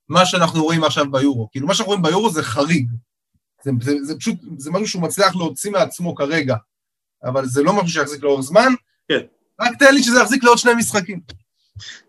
מה 0.10 0.26
שאנחנו 0.26 0.64
רואים 0.64 0.84
עכשיו 0.84 1.12
ביורו. 1.12 1.50
כאילו, 1.52 1.68
מה 1.68 1.74
שאנחנו 1.74 1.90
רואים 1.90 2.04
ביורו 2.04 2.30
זה 2.30 2.44
חריג. 2.44 2.90
זה, 3.64 3.72
זה, 3.82 4.04
זה 4.04 4.16
פשוט, 4.16 4.36
זה 4.58 4.72
משהו 4.72 4.88
שהוא 4.88 5.02
מצליח 5.02 5.36
להוציא 5.36 5.72
מעצמו 5.72 6.16
כרגע, 6.16 6.56
אבל 7.24 7.46
זה 7.46 7.64
לא 7.64 7.74
משהו 7.74 7.90
שיחזיק 7.90 8.24
לאורך 8.24 8.42
זמן. 8.42 8.74
כן. 9.08 9.20
רק 9.62 9.76
תן 9.80 9.94
לי 9.94 10.04
שזה 10.04 10.20
יחזיק 10.20 10.44
לעוד 10.44 10.58
שני 10.58 10.74
משחקים. 10.74 11.20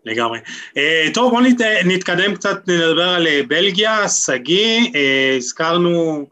לגמרי. 0.05 0.39
Uh, 0.69 1.13
טוב, 1.13 1.31
בואו 1.31 1.41
נת, 1.41 1.61
נתקדם 1.85 2.35
קצת, 2.35 2.67
נדבר 2.67 3.09
על 3.09 3.27
uh, 3.27 3.47
בלגיה, 3.47 4.09
שגיא, 4.09 4.81
uh, 4.81 5.37
הזכרנו 5.37 6.27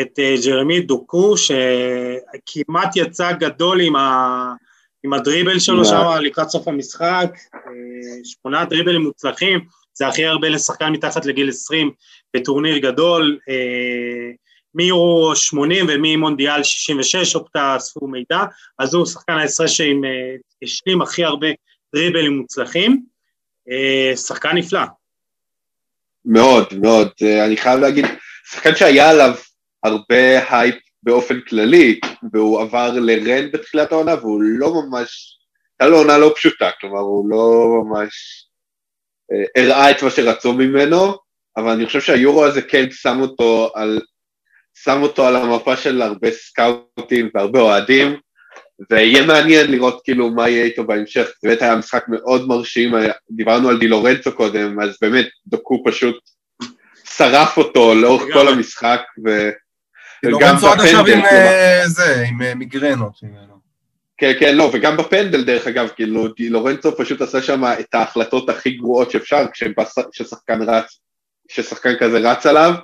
את 0.00 0.18
uh, 0.18 0.46
ג'רמי 0.46 0.80
דוקו, 0.80 1.34
שכמעט 1.36 2.96
יצא 2.96 3.32
גדול 3.32 3.80
עם, 3.80 3.96
ה, 3.96 4.52
עם 5.04 5.12
הדריבל 5.12 5.58
שלו 5.58 5.84
שם 5.84 6.04
לקראת 6.20 6.48
סוף 6.48 6.68
המשחק, 6.68 7.30
uh, 7.54 7.58
שמונה 8.24 8.64
דריבלים 8.64 9.02
מוצלחים, 9.02 9.60
זה 9.94 10.08
הכי 10.08 10.24
הרבה 10.24 10.48
לשחקן 10.48 10.92
מתחת 10.92 11.26
לגיל 11.26 11.48
20 11.48 11.90
בטורניר 12.36 12.78
גדול, 12.78 13.38
uh, 13.40 14.45
מיורו 14.76 15.36
80 15.36 15.86
וממונדיאל 15.88 16.62
66, 16.62 17.36
אופטה 17.36 17.76
אספו 17.76 18.06
מידע, 18.06 18.38
אז 18.78 18.94
הוא 18.94 19.06
שחקן 19.06 19.38
הישראל 19.38 19.68
שהשלים 19.68 21.02
הכי 21.02 21.24
הרבה 21.24 21.46
דריבלים 21.94 22.38
מוצלחים, 22.38 23.02
אה, 23.70 24.16
שחקן 24.16 24.56
נפלא. 24.56 24.80
מאוד, 26.24 26.66
מאוד. 26.82 27.08
אה, 27.22 27.46
אני 27.46 27.56
חייב 27.56 27.80
להגיד, 27.80 28.04
שחקן 28.50 28.74
שהיה 28.74 29.10
עליו 29.10 29.34
הרבה 29.84 30.50
הייפ 30.50 30.76
באופן 31.02 31.40
כללי, 31.40 32.00
והוא 32.32 32.60
עבר 32.60 32.92
לרן 32.92 33.50
בתחילת 33.52 33.92
העונה, 33.92 34.14
והוא 34.14 34.42
לא 34.42 34.72
ממש, 34.74 35.38
הייתה 35.80 35.90
לו 35.90 35.98
עונה 35.98 36.18
לא 36.18 36.32
פשוטה, 36.36 36.70
כלומר, 36.80 37.00
הוא 37.00 37.30
לא 37.30 37.68
ממש 37.84 38.12
אה, 39.32 39.62
הראה 39.62 39.90
את 39.90 40.02
מה 40.02 40.10
שרצו 40.10 40.52
ממנו, 40.52 41.14
אבל 41.56 41.70
אני 41.70 41.86
חושב 41.86 42.00
שהיורו 42.00 42.44
הזה 42.44 42.62
כן 42.62 42.86
שם 42.90 43.20
אותו 43.20 43.70
על, 43.74 44.00
שם 44.84 45.02
אותו 45.02 45.26
על 45.26 45.36
המפה 45.36 45.76
של 45.76 46.02
הרבה 46.02 46.30
סקאוטים 46.30 47.30
והרבה 47.34 47.60
אוהדים, 47.60 48.16
ויהיה 48.90 49.26
מעניין 49.26 49.70
לראות 49.70 50.00
כאילו 50.04 50.30
מה 50.30 50.48
יהיה 50.48 50.64
איתו 50.64 50.84
בהמשך, 50.84 51.22
זה 51.22 51.48
באמת 51.48 51.62
היה 51.62 51.76
משחק 51.76 52.04
מאוד 52.08 52.48
מרשים, 52.48 52.94
דיברנו 53.30 53.68
על 53.68 53.78
דילורנצו 53.78 54.32
קודם, 54.32 54.80
אז 54.80 54.96
באמת 55.00 55.26
דוקו 55.46 55.82
פשוט 55.86 56.16
שרף 57.04 57.56
אותו 57.56 57.94
לאורך 57.94 58.22
כל 58.32 58.48
המשחק, 58.48 59.00
ו... 59.26 59.50
דילורנצו 60.24 60.68
עד 60.68 60.80
עכשיו 60.80 61.06
עם 61.06 61.24
אה, 61.24 61.82
זה, 61.86 62.24
עם 62.28 62.42
אה, 62.42 62.54
מיגרנות. 62.54 63.12
כן, 64.18 64.32
כן, 64.40 64.56
לא, 64.56 64.70
וגם 64.72 64.96
בפנדל 64.96 65.44
דרך 65.44 65.66
אגב, 65.66 65.88
כאילו 65.96 66.28
דילורנצו 66.28 66.96
פשוט 66.96 67.20
עשה 67.20 67.42
שם 67.42 67.64
את 67.80 67.94
ההחלטות 67.94 68.48
הכי 68.48 68.70
גרועות 68.70 69.10
שאפשר, 69.10 69.46
כששחקן 70.12 70.62
רץ, 70.62 71.00
כששחקן 71.48 71.96
כזה 72.00 72.18
רץ 72.18 72.46
עליו, 72.46 72.74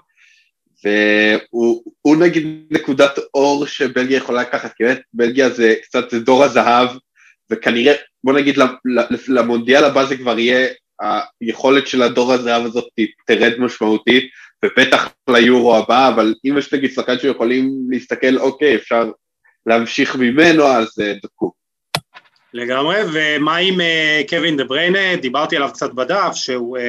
והוא 0.85 2.17
נגיד 2.17 2.67
נקודת 2.71 3.19
אור 3.35 3.67
שבלגיה 3.67 4.17
יכולה 4.17 4.43
לקחת, 4.43 4.73
כי 4.77 4.85
באמת 4.85 5.01
בלגיה 5.13 5.51
זה 5.51 5.75
קצת 5.83 6.11
זה 6.11 6.21
דור 6.21 6.45
הזהב, 6.45 6.89
וכנראה, 7.51 7.95
בוא 8.25 8.33
נגיד 8.33 8.59
למונדיאל 9.29 9.85
הבא 9.85 10.05
זה 10.05 10.17
כבר 10.17 10.39
יהיה, 10.39 10.69
היכולת 11.41 11.87
של 11.87 12.03
הדור 12.03 12.33
הזהב 12.33 12.65
הזאת 12.65 12.89
תרד 13.27 13.53
משמעותית, 13.59 14.31
ובטח 14.65 15.09
ליורו 15.31 15.77
הבא, 15.77 16.09
אבל 16.09 16.35
אם 16.45 16.59
יש 16.59 16.75
נגיד 16.75 16.93
שחקן 16.93 17.19
שיכולים 17.19 17.71
להסתכל, 17.91 18.39
אוקיי, 18.39 18.75
אפשר 18.77 19.11
להמשיך 19.67 20.17
ממנו, 20.17 20.67
אז 20.67 20.89
אה, 21.01 21.15
דקו. 21.23 21.53
לגמרי, 22.55 22.97
ומה 23.13 23.57
עם 23.57 23.81
אה, 23.81 24.23
קווין 24.29 24.57
דה 24.57 24.65
בריינה? 24.65 25.17
דיברתי 25.17 25.57
עליו 25.57 25.71
קצת 25.73 25.93
בדף, 25.93 26.33
שהוא 26.35 26.79
אה, 26.79 26.83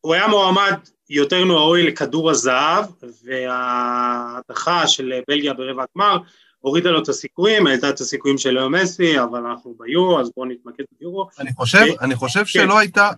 הוא 0.00 0.14
היה 0.14 0.28
מועמד 0.28 0.74
יותר 1.10 1.44
מראוי 1.44 1.82
לכדור 1.82 2.30
הזהב, 2.30 2.84
וההדחה 3.24 4.86
של 4.86 5.12
בלגיה 5.28 5.54
ברבע 5.54 5.84
הגמר 5.92 6.18
הורידה 6.64 6.90
לו 6.90 7.02
את 7.02 7.08
הסיכויים, 7.08 7.66
העלתה 7.66 7.90
את 7.90 8.00
הסיכויים 8.00 8.38
של 8.38 8.50
לאו 8.50 8.70
מסי, 8.70 9.20
אבל 9.20 9.46
אנחנו 9.46 9.74
ביורו, 9.78 10.20
אז 10.20 10.30
בואו 10.36 10.46
נתמקד 10.46 10.84
ביורו. 11.00 11.28
אני 11.40 11.52
חושב, 11.52 11.78
ו... 11.78 12.04
אני 12.04 12.14
חושב 12.14 12.40
כן. 12.40 12.46
שלא, 12.46 12.78
הייתה, 12.78 13.10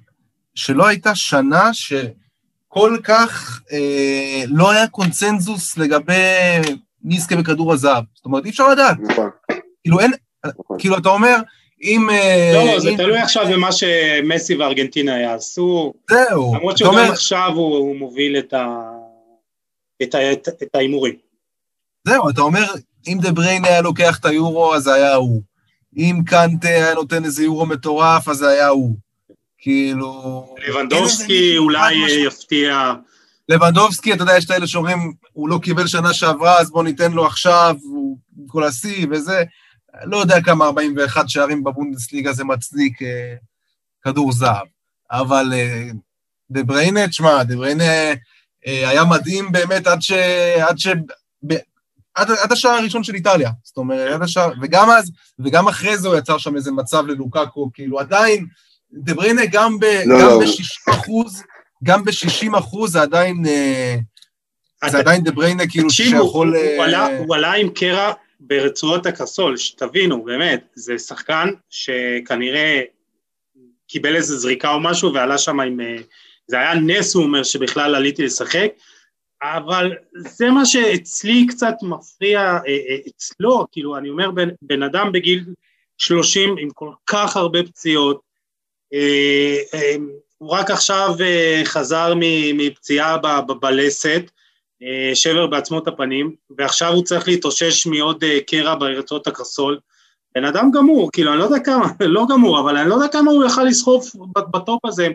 שלא 0.55 0.87
הייתה 0.87 1.15
שנה 1.15 1.71
שכל 1.75 2.97
כך 3.05 3.61
אה, 3.73 4.45
לא 4.49 4.71
היה 4.71 4.89
קונצנזוס 4.89 5.79
לגבי 5.79 6.13
מי 7.03 7.15
יזכה 7.15 7.37
בכדור 7.37 7.73
הזהב. 7.73 8.05
זאת 8.15 8.25
אומרת, 8.25 8.45
אי 8.45 8.51
אפשר 8.51 8.69
לדעת. 8.69 8.97
נכון. 9.01 9.31
כאילו 9.85 10.01
אין, 10.01 10.13
נכון. 10.47 10.79
כאילו 10.79 10.99
אתה 10.99 11.09
אומר, 11.09 11.37
אם... 11.83 12.11
אה, 12.11 12.53
לא, 12.55 12.81
זה 12.81 12.91
תלוי 12.97 13.19
עכשיו 13.19 13.47
במה 13.53 13.73
שמסי 13.73 14.57
וארגנטינה 14.57 15.19
יעשו. 15.21 15.93
זהו. 16.11 16.55
למרות 16.55 16.79
שגם. 16.79 16.97
עכשיו 16.97 17.51
הוא, 17.55 17.97
מוביל 17.97 18.37
את 20.03 20.75
ההימורים. 20.75 21.15
זהו, 22.09 22.31
אתה 22.31 22.41
אומר, 22.41 22.65
אם 23.07 23.19
דה 23.21 23.33
בריין 23.33 23.65
היה 23.65 23.81
לוקח 23.81 24.19
את 24.19 24.25
היורו, 24.25 24.75
אז 24.75 24.83
זה 24.83 24.95
היה 24.95 25.15
הוא. 25.15 25.43
אם 25.97 26.21
קנטה 26.27 26.69
היה 26.69 26.95
נותן 26.95 27.25
איזה 27.25 27.45
יורו 27.45 27.67
מטורף, 27.67 28.29
אז 28.29 28.37
זה 28.37 28.49
היה 28.49 28.69
הוא. 28.69 28.97
כאילו... 29.59 30.47
לבנדובסקי 30.69 31.59
אולי 31.59 31.95
יפתיע. 32.27 32.93
לבנדובסקי, 33.49 34.13
אתה 34.13 34.23
יודע, 34.23 34.37
יש 34.37 34.45
את 34.45 34.51
האלה 34.51 34.67
שאומרים, 34.67 35.13
הוא 35.33 35.49
לא 35.49 35.59
קיבל 35.63 35.87
שנה 35.87 36.15
שעברה, 36.15 36.59
אז 36.59 36.71
בוא 36.71 36.83
ניתן 36.85 37.13
לו 37.13 37.27
עכשיו, 37.27 37.77
הוא 37.83 38.19
כל 38.47 38.65
השיא 38.65 39.07
וזה. 39.11 39.45
לא 40.05 40.17
יודע 40.17 40.41
כמה 40.41 40.65
41 40.65 41.29
שערים 41.29 41.65
בבונדסליגה 41.65 42.33
זה 42.33 42.45
מצדיק 42.45 43.03
אה, 43.03 43.35
כדור 44.03 44.33
זהב, 44.33 44.67
אבל 45.11 45.53
אה, 45.55 45.89
דה 46.51 46.63
בריינה, 46.63 47.09
תשמע, 47.09 47.43
דה 47.43 47.57
בריינה 47.57 47.85
אה, 48.67 48.89
היה 48.89 49.05
מדהים 49.05 49.53
באמת 49.53 49.87
עד 49.87 50.03
ש... 50.03 50.13
עד 50.69 50.79
ש... 50.79 50.87
ב, 51.47 51.55
עד, 52.15 52.31
עד 52.31 52.53
השער 52.53 52.73
הראשון 52.73 53.05
של 53.05 53.15
איטליה, 53.15 53.51
זאת 53.65 53.77
אומרת, 53.77 54.13
עד 54.13 54.23
השער, 54.23 54.53
וגם 54.63 54.91
אז, 54.91 55.11
וגם 55.39 55.69
אחרי 55.69 55.99
זה 55.99 56.09
הוא 56.09 56.17
יצר 56.17 56.39
שם 56.39 56.57
איזה 56.57 56.73
מצב 56.73 57.07
ללוקקו, 57.07 57.71
כאילו 57.75 58.01
עדיין, 58.01 58.47
דה 58.93 59.15
בריינה 59.15 59.43
גם, 59.53 59.79
ב, 59.79 59.85
לא, 59.85 60.21
גם 60.21 60.27
לא. 60.27 60.41
ב-60 60.41 60.95
אחוז, 60.95 61.43
גם 61.85 62.05
ב-60 62.05 62.59
אחוז 62.59 62.93
זה 62.93 63.03
עדיין, 63.03 63.47
אה, 63.47 63.97
זה 64.89 64.99
עדיין 64.99 65.25
דה 65.25 65.31
בריינה 65.31 65.67
כאילו 65.67 65.91
שיכול... 65.91 66.57
הוא, 66.57 66.65
הוא, 66.77 66.85
עלה, 66.85 67.19
הוא 67.19 67.35
עלה 67.35 67.53
עם 67.53 67.69
קרע 67.69 68.13
ברצועות 68.47 69.07
הקרסול, 69.07 69.57
שתבינו, 69.57 70.25
באמת, 70.25 70.69
זה 70.75 70.99
שחקן 70.99 71.49
שכנראה 71.71 72.83
קיבל 73.89 74.17
איזה 74.17 74.37
זריקה 74.37 74.73
או 74.73 74.81
משהו 74.81 75.15
ועלה 75.15 75.39
שם 75.39 75.61
עם... 75.61 75.81
אה, 75.81 75.97
זה 76.47 76.57
היה 76.57 76.75
נס, 76.75 77.15
הוא 77.15 77.25
אומר, 77.25 77.43
שבכלל 77.43 77.95
עליתי 77.95 78.23
לשחק, 78.23 78.69
אבל 79.43 79.93
זה 80.17 80.51
מה 80.51 80.67
שאצלי 80.67 81.47
קצת 81.49 81.75
מפריע 81.83 82.41
אה, 82.41 82.59
אה, 82.67 82.97
אצלו, 83.09 83.67
כאילו, 83.73 83.97
אני 83.97 84.09
אומר, 84.09 84.31
בן, 84.31 84.49
בן 84.63 84.83
אדם 84.83 85.13
בגיל 85.13 85.45
30 85.99 86.57
עם 86.59 86.71
כל 86.71 86.91
כך 87.07 87.37
הרבה 87.37 87.63
פציעות, 87.63 88.27
הוא 90.39 90.51
רק 90.51 90.71
עכשיו 90.71 91.15
חזר 91.65 92.15
מפציעה 92.55 93.17
בלסת, 93.61 94.31
שבר 95.15 95.47
בעצמות 95.47 95.89
הפנים, 95.89 96.35
ועכשיו 96.59 96.93
הוא 96.93 97.05
צריך 97.05 97.29
להתאושש 97.29 97.87
מעוד 97.87 98.25
אה, 98.25 98.39
קרע 98.47 98.75
ברצועות 98.75 99.27
הקרסול. 99.27 99.79
בן 100.35 100.45
אדם 100.45 100.71
גמור, 100.71 101.11
כאילו, 101.13 101.33
אני 101.33 101.39
לא 101.39 101.45
יודע 101.45 101.59
כמה, 101.59 101.87
לא 102.01 102.27
גמור, 102.31 102.61
אבל 102.61 102.77
אני 102.77 102.89
לא 102.89 102.95
יודע 102.95 103.09
כמה 103.09 103.31
הוא 103.31 103.45
יכל 103.45 103.65
לסחוף 103.65 104.17
בטופ 104.51 104.85
הזה 104.85 105.09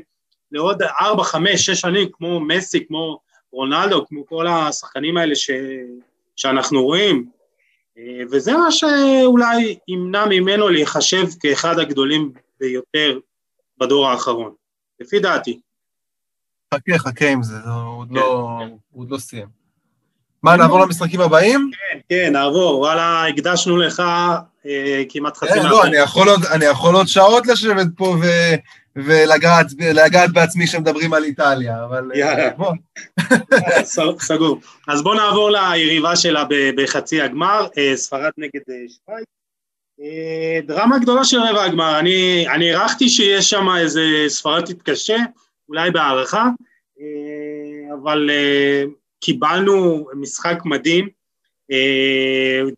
לעוד 0.51 0.81
ארבע, 0.81 1.23
חמש, 1.23 1.65
שש 1.65 1.81
שנים, 1.81 2.09
כמו 2.11 2.39
מסי, 2.39 2.85
כמו 2.87 3.19
רונלדו, 3.51 4.05
כמו 4.07 4.25
כל 4.25 4.47
השחקנים 4.47 5.17
האלה 5.17 5.35
ש, 5.35 5.49
שאנחנו 6.35 6.83
רואים. 6.83 7.25
אה, 7.97 8.23
וזה 8.31 8.53
מה 8.53 8.71
שאולי 8.71 9.77
ימנע 9.87 10.25
ממנו 10.25 10.69
להיחשב 10.69 11.25
כאחד 11.39 11.79
הגדולים 11.79 12.31
ביותר 12.59 13.19
בדור 13.77 14.07
האחרון, 14.07 14.53
לפי 14.99 15.19
דעתי. 15.19 15.59
חכה, 16.73 16.97
חכה 16.97 17.29
עם 17.29 17.43
זה, 17.43 17.55
לא, 17.65 17.71
הוא 17.71 17.99
עוד 17.99 18.07
כן, 18.09 18.15
לא, 18.15 18.59
כן. 18.59 19.01
לא 19.09 19.17
סיים. 19.17 19.61
מה, 20.43 20.55
נעבור 20.55 20.79
למשחקים 20.79 21.21
הבאים? 21.21 21.71
כן, 21.73 21.99
כן, 22.09 22.33
נעבור, 22.33 22.79
וואלה, 22.79 23.27
הקדשנו 23.27 23.77
לך 23.77 24.03
אה, 24.65 25.03
כמעט 25.09 25.37
חצי 25.37 25.53
מהחיים. 25.53 25.69
לא, 25.69 25.83
אני 26.53 26.65
יכול 26.65 26.95
עוד 26.95 27.07
שעות 27.07 27.47
לשבת 27.47 27.87
פה 27.95 28.15
ולגעת 28.95 30.31
בעצמי 30.33 30.67
שמדברים 30.67 31.13
על 31.13 31.23
איטליה, 31.23 31.83
אבל... 31.85 32.11
אה, 32.13 32.19
יאללה. 32.19 32.49
בוא. 32.57 32.73
סגור. 34.19 34.59
אז 34.87 35.03
בואו 35.03 35.15
נעבור 35.15 35.51
ליריבה 35.51 36.15
שלה 36.15 36.43
בחצי 36.75 37.21
הגמר, 37.21 37.67
אה, 37.77 37.93
ספרד 37.95 38.31
נגד 38.37 38.61
שווייץ. 38.67 39.25
דרמה 40.67 40.99
גדולה 40.99 41.23
של 41.23 41.39
רבע 41.39 41.63
הגמר, 41.63 41.99
אני 41.99 42.73
הערכתי 42.73 43.09
שיש 43.09 43.49
שם 43.49 43.67
איזה 43.77 44.01
ספרד 44.27 44.65
תתקשה, 44.65 45.17
אולי 45.71 45.91
בהערכה, 45.91 46.49
אה, 46.99 47.93
אבל 47.93 48.29
אה, 48.29 48.83
קיבלנו 49.19 50.07
משחק 50.15 50.57
מדהים. 50.65 51.09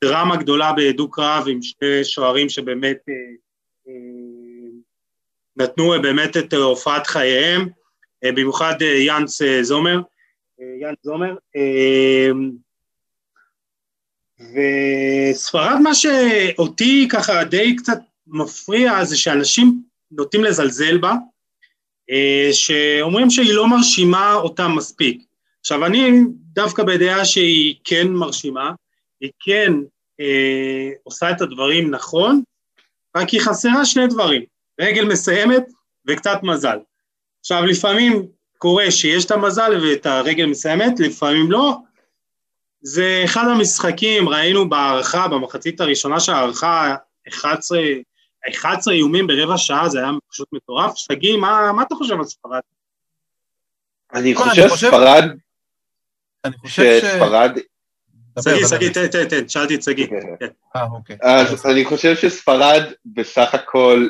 דרמה 0.03 0.35
גדולה 0.35 0.71
בדו-קרב 0.77 1.45
עם 1.47 1.61
שני 1.61 2.03
שוערים 2.03 2.49
שבאמת 2.49 2.97
נתנו 5.57 6.01
באמת 6.01 6.37
את 6.37 6.53
הופעת 6.53 7.07
חייהם, 7.07 7.69
במיוחד 8.25 8.75
יאנס 8.81 9.41
זומר, 9.61 10.01
יאנס 10.81 10.97
זומר, 11.03 11.35
וספרד 14.39 15.77
מה 15.83 15.93
שאותי 15.93 17.07
ככה 17.11 17.43
די 17.43 17.75
קצת 17.75 17.97
מפריע 18.27 19.03
זה 19.03 19.17
שאנשים 19.17 19.81
נוטים 20.11 20.43
לזלזל 20.43 20.97
בה, 20.97 21.11
אה, 21.11 21.15
שאומרים 22.51 23.29
שהיא 23.29 23.53
לא 23.53 23.67
מרשימה 23.67 24.33
אותם 24.33 24.71
מספיק. 24.75 25.23
עכשיו 25.59 25.85
אני 25.85 26.21
דווקא 26.29 26.83
בדעה 26.83 27.25
שהיא 27.25 27.75
כן 27.83 28.07
מרשימה, 28.07 28.71
היא 29.21 29.31
כן 29.39 29.73
אה, 30.19 30.89
עושה 31.03 31.31
את 31.31 31.41
הדברים 31.41 31.91
נכון, 31.91 32.41
רק 33.17 33.29
היא 33.29 33.41
חסרה 33.41 33.85
שני 33.85 34.07
דברים, 34.07 34.41
רגל 34.81 35.05
מסיימת 35.05 35.63
וקצת 36.07 36.39
מזל. 36.43 36.77
עכשיו 37.39 37.65
לפעמים 37.65 38.25
קורה 38.57 38.91
שיש 38.91 39.25
את 39.25 39.31
המזל 39.31 39.79
ואת 39.83 40.05
הרגל 40.05 40.45
מסיימת, 40.45 40.99
לפעמים 40.99 41.51
לא, 41.51 41.77
זה 42.81 43.21
אחד 43.25 43.47
המשחקים, 43.47 44.29
ראינו 44.29 44.69
בהערכה, 44.69 45.27
במחצית 45.27 45.81
הראשונה 45.81 46.19
של 46.19 46.31
ההערכה, 46.31 46.95
11, 47.27 47.79
11 48.49 48.93
איומים 48.93 49.27
ברבע 49.27 49.57
שעה, 49.57 49.89
זה 49.89 49.99
היה 49.99 50.09
פשוט 50.29 50.47
מטורף. 50.53 50.95
שגיא, 50.95 51.37
מה, 51.37 51.71
מה 51.71 51.83
אתה 51.83 51.95
חושב 51.95 52.19
על 52.19 52.25
ספרד? 52.25 52.61
אני 54.13 54.35
חושב 54.35 54.67
ספרד, 54.67 55.23
אני 56.45 56.57
חושב 56.57 56.99
שספרד... 57.01 57.57
שגיא, 58.39 58.67
שגיא, 58.67 58.89
תן, 58.89 59.07
תן, 59.07 59.25
תן, 59.25 59.49
שאלתי 59.49 59.75
את 59.75 59.83
שגיא. 59.83 60.07
כן. 60.39 60.47
אה, 60.75 60.83
אוקיי. 60.83 61.17
אז 61.21 61.65
אני 61.65 61.85
חושב 61.85 62.15
שספרד 62.15 62.83
בסך 63.05 63.53
הכל 63.53 64.07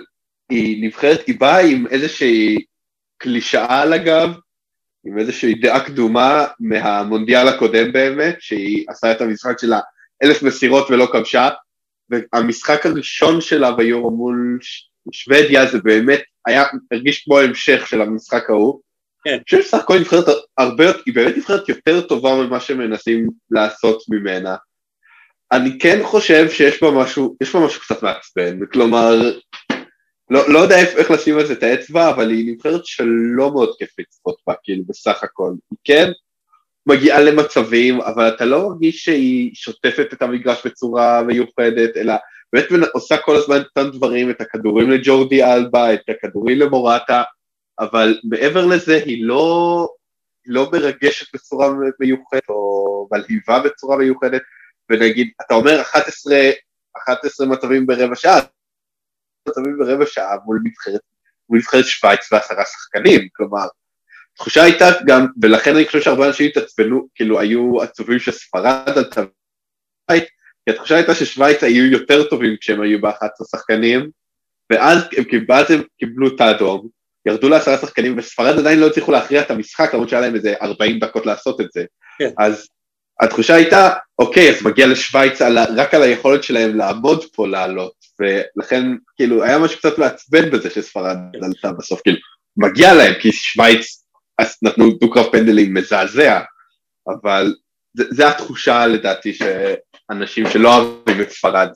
היא 0.49 0.85
נבחרת, 0.87 1.27
היא 1.27 1.39
באה 1.39 1.59
עם 1.59 1.87
איזושהי 1.87 2.57
קלישאה 3.17 3.81
על 3.81 3.93
הגב, 3.93 4.29
עם 5.05 5.19
איזושהי 5.19 5.53
דעה 5.53 5.85
קדומה 5.85 6.45
מהמונדיאל 6.59 7.47
הקודם 7.47 7.91
באמת, 7.91 8.35
שהיא 8.39 8.85
עשה 8.89 9.11
את 9.11 9.21
המשחק 9.21 9.59
שלה 9.59 9.79
אלף 10.23 10.43
מסירות 10.43 10.87
ולא 10.89 11.07
כבשה, 11.11 11.49
והמשחק 12.33 12.85
הראשון 12.85 13.41
שלה 13.41 13.71
ביורו 13.71 14.11
מול 14.11 14.59
שוודיה 15.11 15.65
זה 15.65 15.81
באמת 15.83 16.21
היה, 16.45 16.63
הרגיש 16.91 17.23
כמו 17.23 17.39
המשך 17.39 17.87
של 17.87 18.01
המשחק 18.01 18.49
ההוא. 18.49 18.79
כן. 19.23 19.33
אני 19.33 19.43
חושב 19.43 19.61
שסך 19.61 19.77
הכל 19.77 19.99
נבחרת 19.99 20.25
הרבה, 20.57 20.85
היא 21.05 21.15
באמת 21.15 21.37
נבחרת 21.37 21.69
יותר 21.69 22.01
טובה 22.01 22.35
ממה 22.35 22.59
שמנסים 22.59 23.27
לעשות 23.51 24.03
ממנה. 24.09 24.55
אני 25.51 25.79
כן 25.79 25.99
חושב 26.03 26.49
שיש 26.49 26.83
בה 26.83 26.91
משהו, 26.91 27.35
יש 27.43 27.55
בה 27.55 27.65
משהו 27.65 27.81
קצת 27.81 28.03
מעצבן, 28.03 28.65
כלומר, 28.65 29.31
לא, 30.29 30.53
לא 30.53 30.59
יודע 30.59 30.79
איך 30.79 31.11
לשים 31.11 31.37
על 31.37 31.45
זה 31.45 31.53
את 31.53 31.63
האצבע, 31.63 32.09
אבל 32.09 32.29
היא 32.29 32.53
נבחרת 32.53 32.85
שלא 32.85 33.51
מאוד 33.53 33.75
כיף 33.79 33.89
לצפות 33.99 34.35
בה, 34.47 34.53
כאילו, 34.63 34.83
בסך 34.87 35.23
הכל. 35.23 35.53
היא 35.71 35.77
כן 35.83 36.11
מגיעה 36.85 37.21
למצבים, 37.21 38.01
אבל 38.01 38.27
אתה 38.35 38.45
לא 38.45 38.69
מרגיש 38.69 39.03
שהיא 39.03 39.51
שוטפת 39.53 40.13
את 40.13 40.21
המגרש 40.21 40.65
בצורה 40.65 41.23
מיוחדת, 41.23 41.97
אלא 41.97 42.13
באמת 42.53 42.89
עושה 42.93 43.17
כל 43.17 43.35
הזמן 43.35 43.57
את 43.61 43.65
אותם 43.65 43.97
דברים, 43.97 44.29
את 44.29 44.41
הכדורים 44.41 44.91
לג'ורדי 44.91 45.43
אלבה, 45.43 45.93
את 45.93 46.09
הכדורים 46.09 46.59
למורטה, 46.59 47.23
אבל 47.79 48.19
מעבר 48.23 48.65
לזה 48.65 48.95
היא 49.05 49.25
לא, 49.25 49.87
לא 50.45 50.69
מרגשת 50.71 51.35
בצורה 51.35 51.69
מיוחדת, 51.99 52.49
או 52.49 53.07
מלהיבה 53.11 53.59
בצורה 53.59 53.97
מיוחדת, 53.97 54.41
ונגיד, 54.89 55.31
אתה 55.45 55.53
אומר 55.53 55.81
11, 55.81 56.35
11 56.97 57.47
מצבים 57.47 57.85
ברבע 57.85 58.15
שעה, 58.15 58.39
מצבים 59.49 59.77
ברבע 59.77 60.05
שעה 60.05 60.37
מול 60.45 60.59
נבחרת, 60.63 61.01
מול 61.49 61.59
נבחרת 61.59 61.85
שווייץ 61.85 62.31
ועשרה 62.31 62.65
שחקנים, 62.65 63.27
כלומר, 63.35 63.67
התחושה 64.33 64.63
הייתה 64.63 64.85
גם, 65.07 65.25
ולכן 65.41 65.75
אני 65.75 65.85
חושב 65.85 66.01
שהרבה 66.01 66.27
אנשים 66.27 66.47
התעצבנו, 66.47 67.07
כאילו 67.15 67.39
היו 67.39 67.81
עצובים 67.81 68.19
שספרד 68.19 68.89
עלתה 68.95 69.21
שווייץ, 70.09 70.27
כי 70.65 70.71
התחושה 70.71 70.95
הייתה 70.95 71.15
ששווייץ 71.15 71.63
היו 71.63 71.85
יותר 71.85 72.23
טובים 72.29 72.55
כשהם 72.61 72.81
היו 72.81 73.01
ב-11 73.01 73.45
שחקנים, 73.51 74.09
ואז 74.71 75.03
הם 75.17 75.23
קיבלו, 75.23 75.55
קיבלו 75.99 76.35
את 76.35 76.41
האדום, 76.41 76.87
ירדו 77.25 77.49
לעשרה 77.49 77.77
שחקנים, 77.77 78.17
וספרד 78.17 78.59
עדיין 78.59 78.79
לא 78.79 78.87
הצליחו 78.87 79.11
להכריע 79.11 79.41
את 79.41 79.51
המשחק, 79.51 79.93
למרות 79.93 80.09
שהיה 80.09 80.21
להם 80.21 80.35
איזה 80.35 80.53
40 80.61 80.99
דקות 80.99 81.25
לעשות 81.25 81.61
את 81.61 81.67
זה. 81.73 81.85
כן. 82.19 82.29
אז 82.39 82.67
התחושה 83.21 83.55
הייתה, 83.55 83.89
אוקיי, 84.19 84.49
אז 84.49 84.63
מגיע 84.65 84.87
לשוויץ 84.87 85.41
על, 85.41 85.57
רק 85.77 85.93
על 85.93 86.01
היכולת 86.01 86.43
שלהם 86.43 86.75
לעמוד 86.77 87.25
פה 87.35 87.47
לעלות, 87.47 87.93
ולכן 88.19 88.83
כאילו 89.15 89.43
היה 89.43 89.59
משהו 89.59 89.77
קצת 89.77 89.97
מעצבן 89.97 90.49
בזה 90.49 90.69
שספרד 90.69 91.17
עלתה 91.43 91.71
בסוף, 91.71 92.01
כאילו 92.01 92.17
מגיע 92.57 92.93
להם 92.93 93.13
כי 93.19 93.31
שווייץ 94.41 94.57
נתנו 94.61 94.91
דו-קרב 94.91 95.25
פנדלים 95.31 95.73
מזעזע, 95.73 96.41
אבל 97.07 97.55
זה, 97.93 98.03
זה 98.09 98.27
התחושה 98.27 98.87
לדעתי 98.87 99.33
שאנשים 99.33 100.49
שלא 100.49 100.75
אוהבים 100.75 101.21
את 101.21 101.29
ספרד 101.29 101.69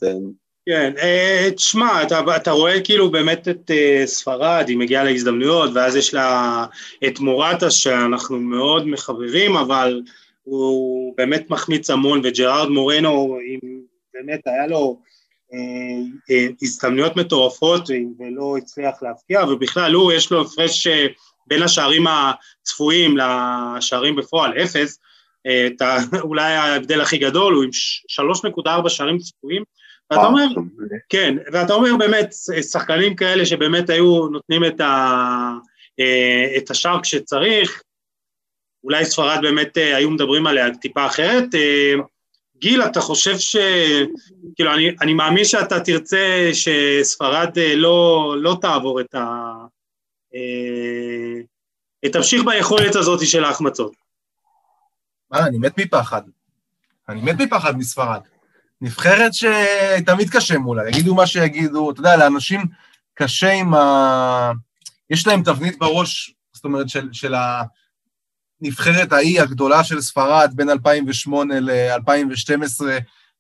כן, 0.70 0.94
אה, 0.98 1.50
תשמע, 1.56 2.04
אתה, 2.04 2.22
אתה 2.36 2.52
רואה 2.52 2.82
כאילו 2.82 3.12
באמת 3.12 3.48
את 3.48 3.72
uh, 3.72 4.06
ספרד, 4.06 4.66
היא 4.68 4.78
מגיעה 4.78 5.04
להזדמנויות, 5.04 5.70
ואז 5.74 5.96
יש 5.96 6.14
לה 6.14 6.66
את 7.08 7.20
מורטה 7.20 7.72
שאנחנו 7.72 8.40
מאוד 8.40 8.88
מחבבים, 8.88 9.56
אבל 9.56 10.02
הוא 10.44 11.14
באמת 11.18 11.50
מחמיץ 11.50 11.90
המון, 11.90 12.22
וג'רארד 12.24 12.70
מורנו, 12.70 13.38
אם 13.48 13.80
באמת 14.14 14.42
היה 14.46 14.68
לו 14.68 15.00
אה, 15.54 16.36
אה, 16.36 16.48
הזדמנויות 16.62 17.16
מטורפות 17.16 17.90
ולא 18.20 18.58
הצליח 18.58 19.04
להפקיע, 19.04 19.44
ובכלל 19.44 19.94
הוא, 19.94 20.12
יש 20.12 20.32
לו 20.32 20.42
הפרש 20.42 20.88
אה, 20.88 21.06
בין 21.48 21.64
השערים 21.64 22.06
הצפויים 22.08 23.18
לשערים 23.18 24.16
בפועל, 24.16 24.54
אפס, 24.64 25.00
את 25.42 25.82
ה, 25.82 25.98
אולי 26.28 26.54
ההבדל 26.54 27.02
הכי 27.02 27.18
גדול, 27.18 27.54
הוא 27.54 27.64
עם 27.64 27.70
3.4 28.66 28.90
שערים 28.90 29.18
צפויים, 29.18 29.64
ואתה 30.12 30.26
אומר, 30.26 30.46
כן, 31.10 31.36
ואתה 31.54 31.74
אומר 31.74 31.96
באמת, 32.00 32.30
שחקנים 32.72 33.16
כאלה 33.16 33.46
שבאמת 33.46 33.90
היו 33.90 34.28
נותנים 34.28 34.66
את, 34.66 34.82
ה, 34.82 35.54
את 36.58 36.72
השער 36.72 37.02
כשצריך, 37.02 37.82
אולי 38.84 39.06
ספרד 39.06 39.40
באמת 39.42 39.78
היו 39.78 40.10
מדברים 40.10 40.48
עליה 40.48 40.76
טיפה 40.76 41.06
אחרת, 41.06 41.46
גיל, 42.60 42.82
אתה 42.82 43.02
חושב 43.02 43.38
ש... 43.38 43.56
כאילו, 44.56 44.74
אני, 44.74 44.90
אני 45.02 45.14
מאמין 45.14 45.46
שאתה 45.46 45.80
תרצה 45.80 46.50
שספרד 46.54 47.58
אה, 47.58 47.76
לא, 47.76 48.36
לא 48.40 48.58
תעבור 48.62 49.02
את 49.02 49.16
ה... 49.16 49.54
אה, 52.04 52.10
תמשיך 52.10 52.44
ביכולת 52.46 52.96
הזאת 52.96 53.28
של 53.28 53.44
ההחמצות. 53.44 53.92
מה, 55.32 55.48
אני 55.48 55.58
מת 55.58 55.80
מפחד. 55.80 56.22
אני 57.10 57.22
מת 57.22 57.36
מפחד 57.42 57.78
מספרד. 57.78 58.22
נבחרת 58.82 59.32
שתמיד 59.34 60.30
קשה 60.30 60.58
מולה, 60.58 60.90
יגידו 60.90 61.16
מה 61.16 61.28
שיגידו, 61.28 61.92
אתה 61.92 62.00
יודע, 62.00 62.18
לאנשים 62.18 62.62
קשה 63.14 63.52
עם 63.52 63.74
ה... 63.74 64.52
יש 65.10 65.28
להם 65.28 65.44
תבנית 65.44 65.80
בראש, 65.80 66.36
זאת 66.54 66.66
אומרת, 66.66 66.90
של, 66.90 67.10
של 67.12 67.34
ה... 67.34 67.64
נבחרת 68.62 69.14
האי 69.14 69.40
הגדולה 69.40 69.84
של 69.84 70.02
ספרד 70.02 70.52
בין 70.56 70.70
2008 70.70 71.60
ל-2012, 71.60 72.84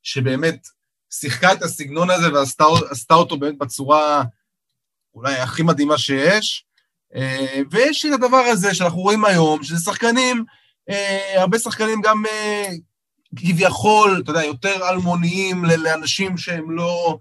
שבאמת 0.03 0.67
שיחקה 1.13 1.53
את 1.53 1.63
הסגנון 1.63 2.09
הזה 2.09 2.33
ועשתה 2.33 3.13
אותו 3.13 3.37
באמת 3.37 3.57
בצורה 3.57 4.23
אולי 5.13 5.35
הכי 5.35 5.63
מדהימה 5.63 5.97
שיש. 5.97 6.66
אה, 7.15 7.61
ויש 7.71 8.05
את 8.05 8.13
הדבר 8.13 8.37
הזה 8.37 8.73
שאנחנו 8.73 8.99
רואים 8.99 9.25
היום, 9.25 9.63
שזה 9.63 9.83
שחקנים, 9.83 10.43
אה, 10.89 11.41
הרבה 11.41 11.59
שחקנים 11.59 12.01
גם 12.01 12.23
אה, 12.25 12.69
כביכול, 13.35 14.21
אתה 14.23 14.31
יודע, 14.31 14.43
יותר 14.43 14.89
אלמוניים 14.89 15.65
לאנשים 15.65 16.37
שהם 16.37 16.71
לא 16.71 17.17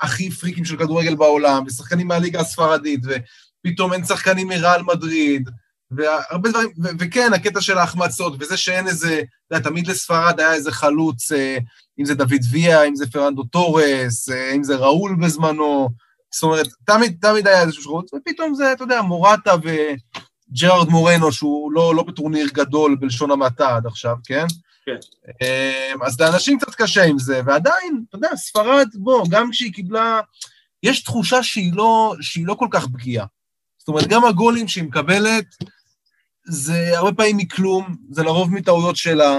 הכי 0.00 0.30
פריקים 0.30 0.64
של 0.64 0.76
כדורגל 0.76 1.14
בעולם, 1.14 1.64
ושחקנים 1.66 2.08
מהליגה 2.08 2.40
הספרדית, 2.40 3.00
ופתאום 3.04 3.92
אין 3.92 4.04
שחקנים 4.04 4.48
מרעל 4.48 4.82
מדריד, 4.82 5.50
והרבה 5.90 6.50
דברים, 6.50 6.68
ו- 6.82 6.88
וכן, 6.98 7.32
הקטע 7.34 7.60
של 7.60 7.78
ההחמצות, 7.78 8.36
וזה 8.40 8.56
שאין 8.56 8.86
איזה, 8.86 9.22
אתה 9.46 9.56
יודע, 9.56 9.68
תמיד 9.68 9.86
לספרד 9.86 10.40
היה 10.40 10.54
איזה 10.54 10.72
חלוץ, 10.72 11.32
אה, 11.32 11.58
אם 12.00 12.04
זה 12.04 12.14
דויד 12.14 12.40
וייה, 12.52 12.84
אם 12.84 12.96
זה 12.96 13.10
פרננדו 13.10 13.44
טורס, 13.44 14.28
אה, 14.28 14.52
אם 14.52 14.64
זה 14.64 14.76
ראול 14.76 15.16
בזמנו, 15.20 15.90
זאת 16.34 16.42
אומרת, 16.42 16.66
תמיד, 16.86 17.16
תמיד 17.20 17.46
היה 17.46 17.62
איזשהו 17.62 17.82
חלוץ, 17.82 18.10
ופתאום 18.14 18.54
זה, 18.54 18.72
אתה 18.72 18.84
יודע, 18.84 19.02
מורטה 19.02 19.54
וג'רארד 19.62 20.88
מורנו, 20.88 21.32
שהוא 21.32 21.72
לא, 21.72 21.94
לא 21.94 22.02
בטורניר 22.02 22.48
גדול 22.52 22.96
בלשון 23.00 23.30
המעטה 23.30 23.76
עד 23.76 23.86
עכשיו, 23.86 24.16
כן? 24.24 24.46
כן. 24.86 24.96
אה, 25.42 25.92
אז 26.06 26.20
לאנשים 26.20 26.58
קצת 26.58 26.74
קשה 26.74 27.04
עם 27.04 27.18
זה, 27.18 27.40
ועדיין, 27.46 28.04
אתה 28.08 28.16
יודע, 28.16 28.36
ספרד, 28.36 28.88
בוא, 28.94 29.24
גם 29.30 29.50
כשהיא 29.50 29.72
קיבלה, 29.72 30.20
יש 30.82 31.02
תחושה 31.02 31.42
שהיא 31.42 31.72
לא, 31.74 32.14
שהיא 32.20 32.46
לא 32.46 32.54
כל 32.54 32.68
כך 32.70 32.86
פגיעה. 32.86 33.26
זאת 33.78 33.88
אומרת, 33.88 34.06
גם 34.06 34.24
הגולים 34.24 34.68
שהיא 34.68 34.84
מקבלת, 34.84 35.44
זה 36.46 36.98
הרבה 36.98 37.12
פעמים 37.12 37.36
מכלום, 37.36 37.96
זה 38.10 38.22
לרוב 38.22 38.52
מטעויות 38.54 38.96
שלה. 38.96 39.38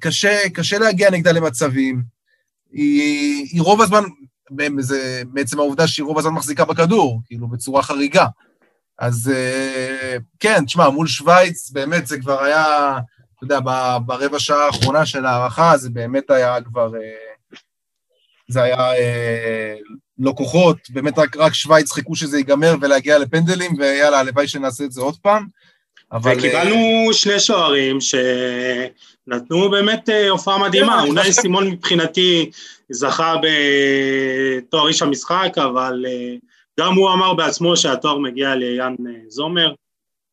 קשה, 0.00 0.48
קשה 0.54 0.78
להגיע 0.78 1.10
נגדה 1.10 1.32
למצבים. 1.32 2.02
היא, 2.72 3.46
היא 3.52 3.62
רוב 3.62 3.82
הזמן, 3.82 4.02
זה 4.78 5.22
בעצם 5.26 5.58
העובדה 5.58 5.86
שהיא 5.86 6.06
רוב 6.06 6.18
הזמן 6.18 6.32
מחזיקה 6.32 6.64
בכדור, 6.64 7.20
כאילו 7.26 7.48
בצורה 7.48 7.82
חריגה. 7.82 8.26
אז 8.98 9.32
אה, 9.34 10.16
כן, 10.40 10.64
תשמע, 10.64 10.88
מול 10.88 11.06
שווייץ, 11.06 11.70
באמת 11.70 12.06
זה 12.06 12.20
כבר 12.20 12.42
היה, 12.42 12.98
אתה 13.36 13.44
יודע, 13.44 13.58
ברבע 14.06 14.38
שעה 14.38 14.66
האחרונה 14.66 15.06
של 15.06 15.26
ההערכה, 15.26 15.76
זה 15.76 15.90
באמת 15.90 16.30
היה 16.30 16.56
כבר, 16.60 16.94
אה, 16.96 17.00
זה 18.48 18.62
היה 18.62 18.94
אה, 18.94 19.74
לא 20.18 20.32
כוחות, 20.36 20.76
באמת 20.90 21.18
רק, 21.18 21.36
רק 21.36 21.54
שווייץ 21.54 21.92
חיכו 21.92 22.16
שזה 22.16 22.38
ייגמר 22.38 22.74
ולהגיע 22.80 23.18
לפנדלים, 23.18 23.72
ויאללה, 23.78 24.18
הלוואי 24.18 24.48
שנעשה 24.48 24.84
את 24.84 24.92
זה 24.92 25.00
עוד 25.00 25.16
פעם. 25.22 25.46
אבל... 26.12 26.38
וקיבלנו 26.38 27.08
שני 27.12 27.40
שוערים 27.40 27.98
שנתנו 28.00 29.70
באמת 29.70 30.08
הופעה 30.30 30.58
מדהימה, 30.58 31.00
כן, 31.02 31.08
אולי 31.08 31.32
סימון 31.32 31.70
מבחינתי 31.70 32.50
זכה 32.90 33.34
בתואר 33.42 34.88
איש 34.88 35.02
המשחק, 35.02 35.52
אבל 35.56 36.04
גם 36.80 36.94
הוא 36.94 37.12
אמר 37.12 37.34
בעצמו 37.34 37.76
שהתואר 37.76 38.18
מגיע 38.18 38.54
ליאן 38.54 38.94
אה, 39.06 39.12
זומר. 39.28 39.74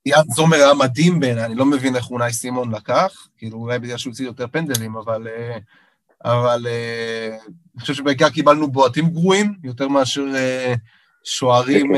יאן 0.06 0.24
זומר 0.36 0.58
היה 0.58 0.74
מדהים 0.74 1.20
בעיניי, 1.20 1.46
אני 1.46 1.56
לא 1.56 1.66
מבין 1.66 1.96
איך 1.96 2.12
אולי 2.12 2.34
סימון 2.34 2.76
לקח, 2.76 3.28
כאילו 3.38 3.58
אולי 3.58 3.80
בגלל 3.80 3.98
שהוא 3.98 4.12
הוציא 4.12 4.26
יותר 4.26 4.48
פנדלים, 4.52 4.96
אבל, 4.96 5.28
אה, 5.28 5.58
אבל 6.26 6.68
אה, 6.68 7.38
אני 7.76 7.82
חושב 7.82 7.94
שבעיקר 7.94 8.30
קיבלנו 8.30 8.72
בועטים 8.72 9.10
גרועים, 9.10 9.56
יותר 9.64 9.88
מאשר 9.88 10.26
שוערים, 11.24 11.92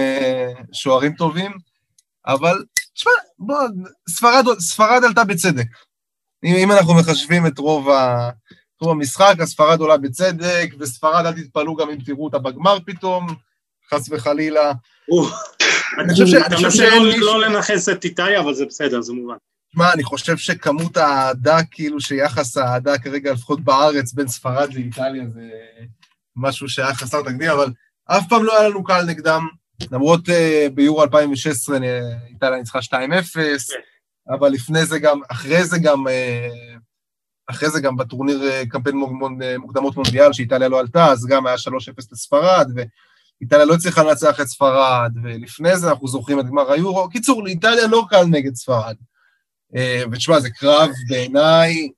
שוערים 0.73 1.13
טובים, 1.13 1.51
אבל 2.27 2.63
תשמע, 2.93 3.11
בוא, 3.39 3.57
ספרד, 4.09 4.45
ספרד 4.59 5.03
עלתה 5.03 5.23
בצדק. 5.23 5.67
אם 6.43 6.71
אנחנו 6.71 6.93
מחשבים 6.93 7.47
את 7.47 7.57
רוב, 7.57 7.89
ה, 7.89 8.29
רוב 8.81 8.91
המשחק, 8.91 9.35
אז 9.39 9.49
ספרד 9.49 9.79
עולה 9.79 9.97
בצדק, 9.97 10.69
וספרד, 10.79 11.25
אל 11.25 11.33
תתפלאו 11.33 11.75
גם 11.75 11.89
אם 11.89 11.97
תראו 12.05 12.23
אותה 12.23 12.37
בגמר 12.37 12.77
פתאום, 12.85 13.27
חס 13.93 14.09
וחלילה. 14.11 14.71
אני 15.99 16.13
חושב 16.13 16.27
ש... 16.27 16.33
מנסה 16.33 16.99
לא, 16.99 17.17
לא 17.19 17.41
לנכס 17.41 17.89
את 17.89 18.05
איטליה, 18.05 18.39
אבל 18.39 18.53
זה 18.53 18.65
בסדר, 18.65 19.01
זה 19.01 19.13
מובן. 19.13 19.35
שמע, 19.73 19.93
אני 19.93 20.03
חושב 20.03 20.37
שכמות 20.37 20.97
האהדה, 20.97 21.57
כאילו 21.71 22.01
שיחס 22.01 22.57
האהדה 22.57 22.97
כרגע, 22.97 23.33
לפחות 23.33 23.61
בארץ, 23.61 24.13
בין 24.13 24.27
ספרד 24.27 24.73
לאיטליה, 24.73 25.23
זה 25.33 25.49
משהו 26.35 26.69
שהיה 26.69 26.93
חסר 26.93 27.21
תקדים, 27.21 27.49
אבל 27.49 27.71
אף 28.05 28.23
פעם 28.29 28.43
לא 28.43 28.59
היה 28.59 28.69
לנו 28.69 28.83
קל 28.83 29.03
נגדם, 29.05 29.47
למרות 29.91 30.29
uh, 30.29 30.69
ביורו 30.73 31.03
2016 31.03 31.77
איטליה 32.29 32.57
ניצחה 32.57 32.79
2-0, 32.79 32.91
כן. 32.93 33.49
אבל 34.37 34.49
לפני 34.49 34.85
זה 34.85 34.99
גם, 34.99 35.19
אחרי 35.29 35.65
זה 35.65 35.77
גם, 35.79 36.07
uh, 36.07 36.76
אחרי 37.47 37.69
זה 37.69 37.79
גם 37.79 37.95
בטורניר 37.95 38.41
uh, 38.41 38.69
קמפיין 38.69 38.95
מוקדמות 39.59 39.95
מונדיאל, 39.95 40.33
שאיטליה 40.33 40.67
לא 40.67 40.79
עלתה, 40.79 41.05
אז 41.05 41.25
גם 41.25 41.47
היה 41.47 41.55
3-0 41.55 41.69
לספרד, 42.11 42.67
איטליה 43.41 43.65
לא 43.65 43.75
צריכה 43.77 44.03
לנצח 44.03 44.41
את 44.41 44.47
ספרד, 44.47 45.11
ולפני 45.23 45.77
זה 45.77 45.89
אנחנו 45.89 46.07
זוכרים 46.07 46.39
את 46.39 46.45
גמר 46.45 46.71
היורו. 46.71 47.09
קיצור, 47.09 47.43
לאיטליה 47.43 47.87
לא 47.87 48.05
קל 48.09 48.23
נגד 48.23 48.55
ספרד. 48.55 48.95
אה, 49.75 50.03
ותשמע, 50.11 50.39
זה 50.39 50.49
קרב 50.49 50.89
בעיניי 51.09 51.89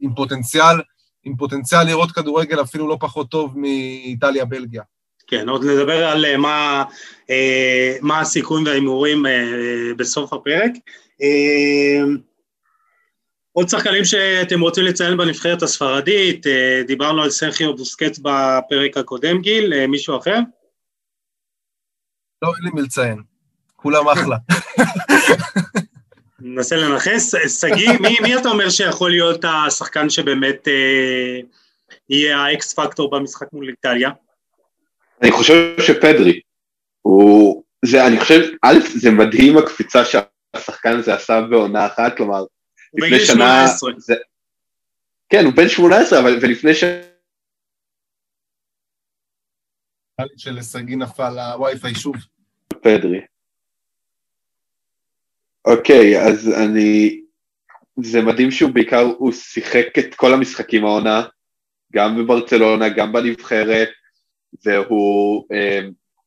עם 0.00 0.14
פוטנציאל, 0.14 0.76
עם 1.24 1.36
פוטנציאל 1.36 1.82
לראות 1.82 2.12
כדורגל 2.12 2.62
אפילו 2.62 2.88
לא 2.88 2.96
פחות 3.00 3.30
טוב 3.30 3.58
מאיטליה-בלגיה. 3.58 4.82
כן, 5.26 5.48
עוד 5.48 5.64
נדבר 5.64 6.06
על 6.06 6.24
אה, 6.24 6.36
מה, 6.36 6.84
אה, 7.30 7.96
מה 8.00 8.20
הסיכויים 8.20 8.66
וההימורים 8.66 9.24
בסוף 9.96 10.32
הפרק. 10.32 10.72
עוד 13.52 13.68
שחקנים 13.68 14.04
שאתם 14.04 14.60
רוצים 14.60 14.84
לציין 14.84 15.16
בנבחרת 15.16 15.62
הספרדית, 15.62 16.46
דיברנו 16.86 17.22
על 17.22 17.30
סרחיו 17.30 17.76
בוסקט 17.76 18.18
בפרק 18.18 18.96
הקודם, 18.96 19.40
גיל, 19.40 19.86
מישהו 19.86 20.18
אחר? 20.18 20.38
לא, 22.42 22.48
אין 22.56 22.64
לי 22.64 22.70
מי 22.74 22.82
לציין. 22.82 23.22
כולם 23.76 24.08
אחלה. 24.08 24.36
ננסה 26.42 26.76
לנכס. 26.76 27.34
שגיא, 27.60 27.92
מי, 28.00 28.16
מי 28.22 28.36
אתה 28.36 28.48
אומר 28.48 28.70
שיכול 28.70 29.10
להיות 29.10 29.44
השחקן 29.44 30.10
שבאמת 30.10 30.68
אה, 30.68 31.40
יהיה 32.10 32.38
האקס 32.38 32.74
פקטור 32.74 33.10
במשחק 33.10 33.46
מול 33.52 33.68
איטליה? 33.68 34.10
אני 35.22 35.32
חושב 35.32 35.80
שפדרי. 35.80 36.40
הוא... 37.02 37.62
זה, 37.84 38.06
אני 38.06 38.20
חושב, 38.20 38.40
א', 38.62 38.78
זה 38.94 39.10
מדהים 39.10 39.58
הקפיצה 39.58 40.02
שהשחקן 40.04 40.98
הזה 40.98 41.14
עשה 41.14 41.40
בעונה 41.40 41.86
אחת, 41.86 42.16
כלומר. 42.16 42.44
הוא 42.92 43.00
בן 43.00 43.18
18. 43.26 43.92
כן, 45.28 45.44
הוא 45.44 45.52
בן 45.52 45.68
18, 45.68 46.20
אבל 46.20 46.38
ולפני 46.42 46.74
ש... 46.74 46.84
שגיא 50.62 50.96
נפל 50.96 51.38
הווי-פיי 51.38 51.94
שוב. 51.94 52.16
פדרי. 52.68 53.20
אוקיי, 55.64 56.20
אז 56.20 56.48
אני... 56.48 57.20
זה 58.02 58.22
מדהים 58.22 58.50
שהוא 58.50 58.70
בעיקר, 58.70 59.00
הוא 59.18 59.32
שיחק 59.32 59.86
את 59.98 60.14
כל 60.14 60.34
המשחקים 60.34 60.84
העונה, 60.84 61.22
גם 61.92 62.18
בברצלונה, 62.18 62.88
גם 62.88 63.12
בנבחרת, 63.12 63.88
והוא... 64.64 65.46
אה, 65.52 65.80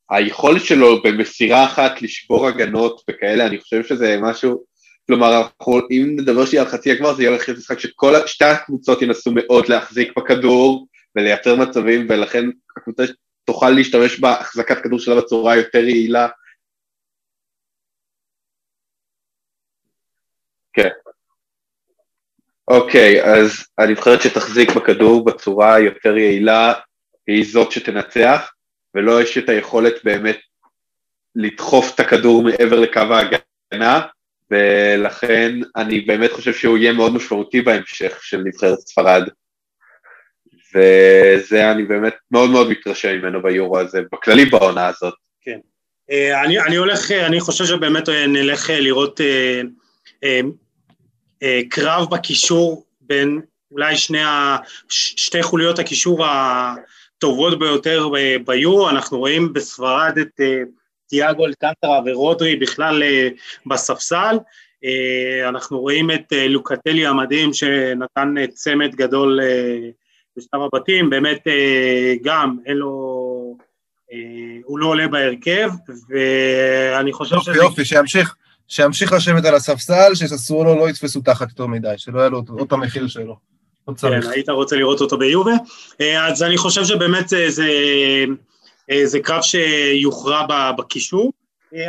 היכולת 0.10 0.62
שלו 0.62 1.02
במסירה 1.04 1.66
אחת 1.66 2.02
לשבור 2.02 2.48
הגנות 2.48 3.02
וכאלה, 3.10 3.48
אני 3.48 3.60
חושב 3.60 3.84
שזה 3.84 4.18
משהו, 4.22 4.64
כלומר, 5.08 5.48
אם 5.92 6.16
נדבר 6.20 6.46
שנייה 6.46 6.64
על 6.64 6.70
חצי 6.70 6.92
הגמר, 6.92 7.14
זה 7.14 7.22
יהיה 7.22 7.32
הולך 7.32 7.48
להיות 7.48 7.60
משחק 7.60 7.80
שכל 7.80 8.14
שתי 8.28 8.46
הקבוצות 8.46 9.02
ינסו 9.02 9.32
מאוד 9.32 9.68
להחזיק 9.70 10.18
בכדור 10.18 10.88
ולייצר 11.16 11.56
מצבים, 11.56 12.08
ולכן 12.10 12.46
הקבוצה 12.78 13.04
תוכל 13.46 13.70
להשתמש 13.70 14.20
בהחזקת 14.20 14.84
כדור 14.84 15.00
שלה 15.00 15.16
בצורה 15.16 15.56
יותר 15.56 15.84
יעילה. 15.84 16.28
כן. 20.74 20.90
אוקיי, 22.68 23.24
אז 23.24 23.68
הנבחרת 23.78 24.22
שתחזיק 24.22 24.70
בכדור 24.76 25.26
בצורה 25.26 25.80
יותר 25.80 26.18
יעילה 26.18 26.74
היא 27.28 27.46
זאת 27.52 27.72
שתנצח, 27.72 28.52
ולא 28.96 29.22
יש 29.22 29.38
את 29.38 29.50
היכולת 29.50 29.94
באמת 30.04 30.38
לדחוף 31.36 31.96
את 31.96 32.00
הכדור 32.00 32.44
מעבר 32.44 32.80
לקו 32.80 33.00
ההגנה, 33.00 34.08
ולכן 34.52 35.60
אני 35.76 36.02
באמת 36.02 36.32
חושב 36.32 36.54
שהוא 36.54 36.78
יהיה 36.78 36.94
מאוד 36.94 37.14
משמעותי 37.14 37.62
בהמשך 37.62 38.18
של 38.22 38.42
נבחרת 38.46 38.80
ספרד. 38.80 39.24
וזה, 40.76 41.72
אני 41.72 41.84
באמת 41.84 42.14
מאוד 42.32 42.50
מאוד 42.50 42.70
מתרשם 42.70 43.18
ממנו 43.18 43.44
ביורו 43.44 43.80
הזה, 43.80 44.02
בכללי 44.12 44.46
בעונה 44.46 44.88
הזאת. 44.88 45.14
כן. 45.42 45.60
אה, 46.12 46.44
אני, 46.44 46.60
אני 46.60 46.76
הולך, 46.76 47.12
אני 47.12 47.40
חושב 47.40 47.66
שבאמת 47.66 48.10
נלך 48.10 48.70
לראות 48.70 49.22
אה, 49.22 50.42
אה, 51.44 51.62
קרב 51.70 52.10
בקישור 52.12 52.86
בין 53.02 53.42
אולי 53.72 53.98
שני 53.98 54.24
ה, 54.24 54.58
שתי 54.90 55.44
חוליות 55.44 55.80
הקישור 55.80 56.26
הטובות 56.26 57.60
ביותר 57.60 58.10
ביורו, 58.46 58.90
אנחנו 58.90 59.20
רואים 59.20 59.54
בספרד 59.54 60.18
את 60.18 60.42
תיאגו 61.08 61.46
אלקנטרה 61.46 62.00
ורודרי 62.06 62.56
בכלל 62.56 63.04
בספסל, 63.66 64.38
אנחנו 65.50 65.80
רואים 65.80 66.12
את 66.12 66.34
לוקטלי 66.50 67.08
המדהים 67.08 67.54
שנתן 67.54 68.34
צמד 68.54 68.96
גדול 68.96 69.40
בשלב 70.38 70.62
הבתים, 70.62 71.10
באמת 71.10 71.48
אה, 71.48 72.14
גם 72.24 72.58
אין 72.66 72.78
לו, 72.78 73.58
אה, 74.14 74.18
הוא 74.64 74.80
לא 74.80 74.88
עולה 74.88 75.08
בהרכב, 75.08 75.70
ואני 76.10 77.14
חושב 77.14 77.36
שזה... 77.40 77.56
יופי, 77.56 77.86
שימשיך, 77.86 78.36
שימשיך 78.68 79.14
לשבת 79.14 79.46
על 79.46 79.56
הספסל, 79.56 80.16
שססוולו 80.16 80.76
לא 80.76 80.90
יתפסו 80.90 81.22
תחת 81.22 81.50
יותר 81.50 81.66
מדי, 81.66 81.94
שלא 81.98 82.20
יהיה 82.20 82.30
לו 82.30 82.44
עוד 82.48 82.74
המחיר 82.74 83.08
שלו. 83.08 83.36
לא 83.88 83.94
כן, 84.02 84.30
היית 84.30 84.50
רוצה 84.50 84.76
לראות 84.76 85.02
אותו 85.02 85.18
ביובה. 85.18 85.54
אה, 86.02 86.28
אז 86.28 86.44
אני 86.44 86.58
חושב 86.58 86.84
שבאמת 86.84 87.30
זה, 87.30 87.50
זה, 87.50 87.68
זה 89.04 89.20
קרב 89.20 89.42
שיוכרע 89.42 90.72
בקישור. 90.78 91.34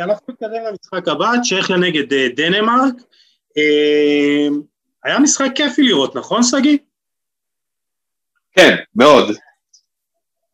אנחנו 0.03 0.33
נתקדם 0.33 0.63
למשחק 0.69 1.07
הבא, 1.07 1.31
צ'כיה 1.43 1.77
נגד 1.77 2.13
דנמרק. 2.13 2.93
היה 5.03 5.19
משחק 5.19 5.49
כיפי 5.55 5.83
לראות, 5.83 6.15
נכון 6.15 6.43
שגיא? 6.43 6.77
כן, 8.51 8.75
מאוד. 8.95 9.35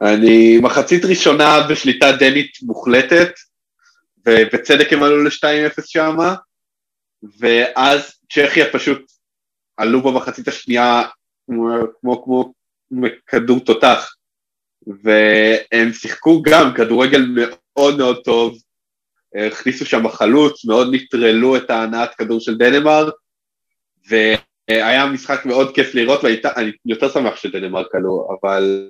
אני 0.01 0.57
מחצית 0.61 1.05
ראשונה 1.05 1.67
בשליטה 1.69 2.11
דנית 2.11 2.57
מוחלטת, 2.61 3.31
ובצדק 4.25 4.93
הם 4.93 5.03
עלו 5.03 5.23
ל-2-0 5.23 5.81
שם, 5.85 6.17
ואז 7.39 8.11
צ'כיה 8.33 8.65
פשוט 8.73 9.11
עלו 9.77 10.01
במחצית 10.01 10.47
השנייה 10.47 11.01
כמו, 11.45 11.67
כמו, 12.01 12.23
כמו 12.23 12.53
כדור 13.27 13.59
תותח, 13.59 14.15
והם 15.03 15.93
שיחקו 15.93 16.41
גם 16.41 16.73
כדורגל 16.73 17.25
מאוד 17.35 17.97
מאוד 17.97 18.17
טוב, 18.23 18.57
הכניסו 19.47 19.85
שם 19.85 20.09
חלוץ, 20.09 20.65
מאוד 20.65 20.87
נטרלו 20.91 21.57
את 21.57 21.69
ההנעת 21.69 22.15
כדור 22.15 22.39
של 22.39 22.57
דנמרק, 22.57 23.13
היה 24.67 25.05
משחק 25.05 25.45
מאוד 25.45 25.75
כיף 25.75 25.95
לראות, 25.95 26.23
ואני 26.23 26.71
יותר 26.85 27.09
שמח 27.09 27.35
שדנמרק 27.35 27.95
עלו, 27.95 28.27
אבל 28.41 28.89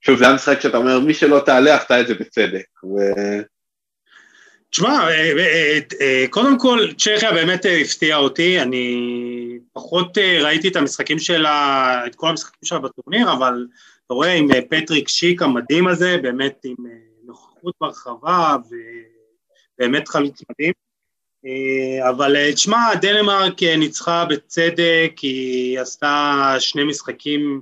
שוב, 0.00 0.18
זה 0.18 0.24
היה 0.24 0.34
משחק 0.34 0.60
שאתה 0.60 0.76
אומר, 0.76 1.00
מי 1.00 1.14
שלא 1.14 1.42
תעלה, 1.46 1.76
עשתה 1.76 2.00
את 2.00 2.06
זה 2.06 2.14
בצדק. 2.14 2.64
ו... 2.84 2.96
תשמע, 4.70 4.88
אה, 4.88 5.32
אה, 5.38 5.78
אה, 6.00 6.24
קודם 6.30 6.58
כל, 6.58 6.86
צ'כיה 6.98 7.32
באמת 7.32 7.66
הפתיעה 7.84 8.18
אותי, 8.18 8.60
אני 8.60 8.98
פחות 9.72 10.18
ראיתי 10.18 10.68
את 10.68 10.76
המשחקים 10.76 11.18
שלה, 11.18 12.02
את 12.06 12.14
כל 12.14 12.28
המשחקים 12.28 12.60
שלה 12.64 12.78
בטורניר, 12.78 13.32
אבל 13.32 13.66
אתה 14.10 14.14
רואה 14.14 14.32
עם 14.32 14.48
פטריק 14.70 15.08
שיק 15.08 15.42
המדהים 15.42 15.86
הזה, 15.86 16.16
באמת 16.22 16.60
עם 16.64 16.76
נוכחות 17.24 17.74
ברחבה, 17.80 18.56
ובאמת 19.78 20.08
חלוץ 20.08 20.42
מדהים. 20.50 20.72
אבל 22.08 22.52
תשמע, 22.52 22.94
דנמרק 23.02 23.62
ניצחה 23.62 24.24
בצדק, 24.24 25.12
היא 25.22 25.80
עשתה 25.80 26.54
שני 26.58 26.84
משחקים 26.84 27.60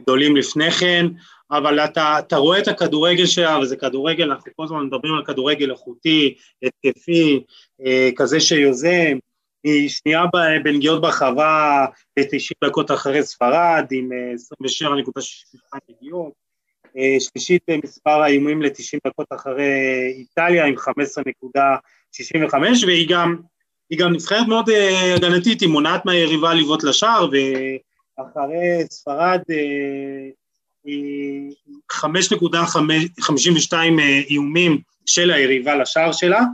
גדולים 0.00 0.36
לפני 0.36 0.70
כן, 0.70 1.06
אבל 1.50 1.80
אתה, 1.80 2.16
אתה 2.18 2.36
רואה 2.36 2.58
את 2.58 2.68
הכדורגל 2.68 3.26
שלה, 3.26 3.58
וזה 3.58 3.76
כדורגל, 3.76 4.30
אנחנו 4.30 4.52
כל 4.56 4.64
הזמן 4.64 4.84
מדברים 4.84 5.14
על 5.14 5.24
כדורגל 5.24 5.70
איכותי, 5.70 6.34
התקפי, 6.62 7.44
אה, 7.86 8.10
כזה 8.16 8.40
שיוזם, 8.40 9.18
היא 9.64 9.88
שנייה 9.88 10.24
בנגיעות 10.64 11.00
ברחבה 11.00 11.86
ב-90 12.16 12.54
דקות 12.64 12.90
אחרי 12.90 13.22
ספרד, 13.22 13.86
עם 13.90 14.08
27.62 14.52 15.78
נגיעות, 15.90 16.32
אה, 16.96 17.16
שלישית 17.20 17.62
במספר 17.68 18.22
האיומים 18.22 18.62
ל-90 18.62 18.98
דקות 19.06 19.26
אחרי 19.30 19.72
איטליה 20.18 20.64
עם 20.64 20.74
15.65, 20.78 22.84
והיא 22.86 23.08
גם, 23.08 23.36
היא 23.90 23.98
גם 23.98 24.12
נבחרת 24.12 24.48
מאוד 24.48 24.70
אה, 24.70 25.14
הגנתית, 25.14 25.60
היא 25.60 25.68
מונעת 25.68 26.06
מהיריבה 26.06 26.54
לבעוט 26.54 26.84
לשער, 26.84 27.28
ואחרי 28.18 28.84
ספרד 28.90 29.40
5.52 31.92 33.74
אה, 33.74 34.20
איומים 34.30 34.80
של 35.06 35.30
היריבה 35.30 35.76
לשער 35.76 36.12
שלה, 36.12 36.38
אה, 36.38 36.44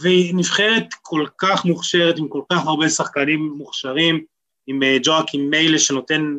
והיא 0.00 0.34
נבחרת 0.34 0.86
כל 1.02 1.26
כך 1.38 1.64
מוכשרת, 1.64 2.18
עם 2.18 2.28
כל 2.28 2.40
כך 2.52 2.66
הרבה 2.66 2.88
שחקנים 2.88 3.52
מוכשרים, 3.56 4.24
עם 4.66 4.82
אה, 4.82 4.96
ג'ואקים 5.02 5.50
מיילה 5.50 5.78
שנותן 5.78 6.36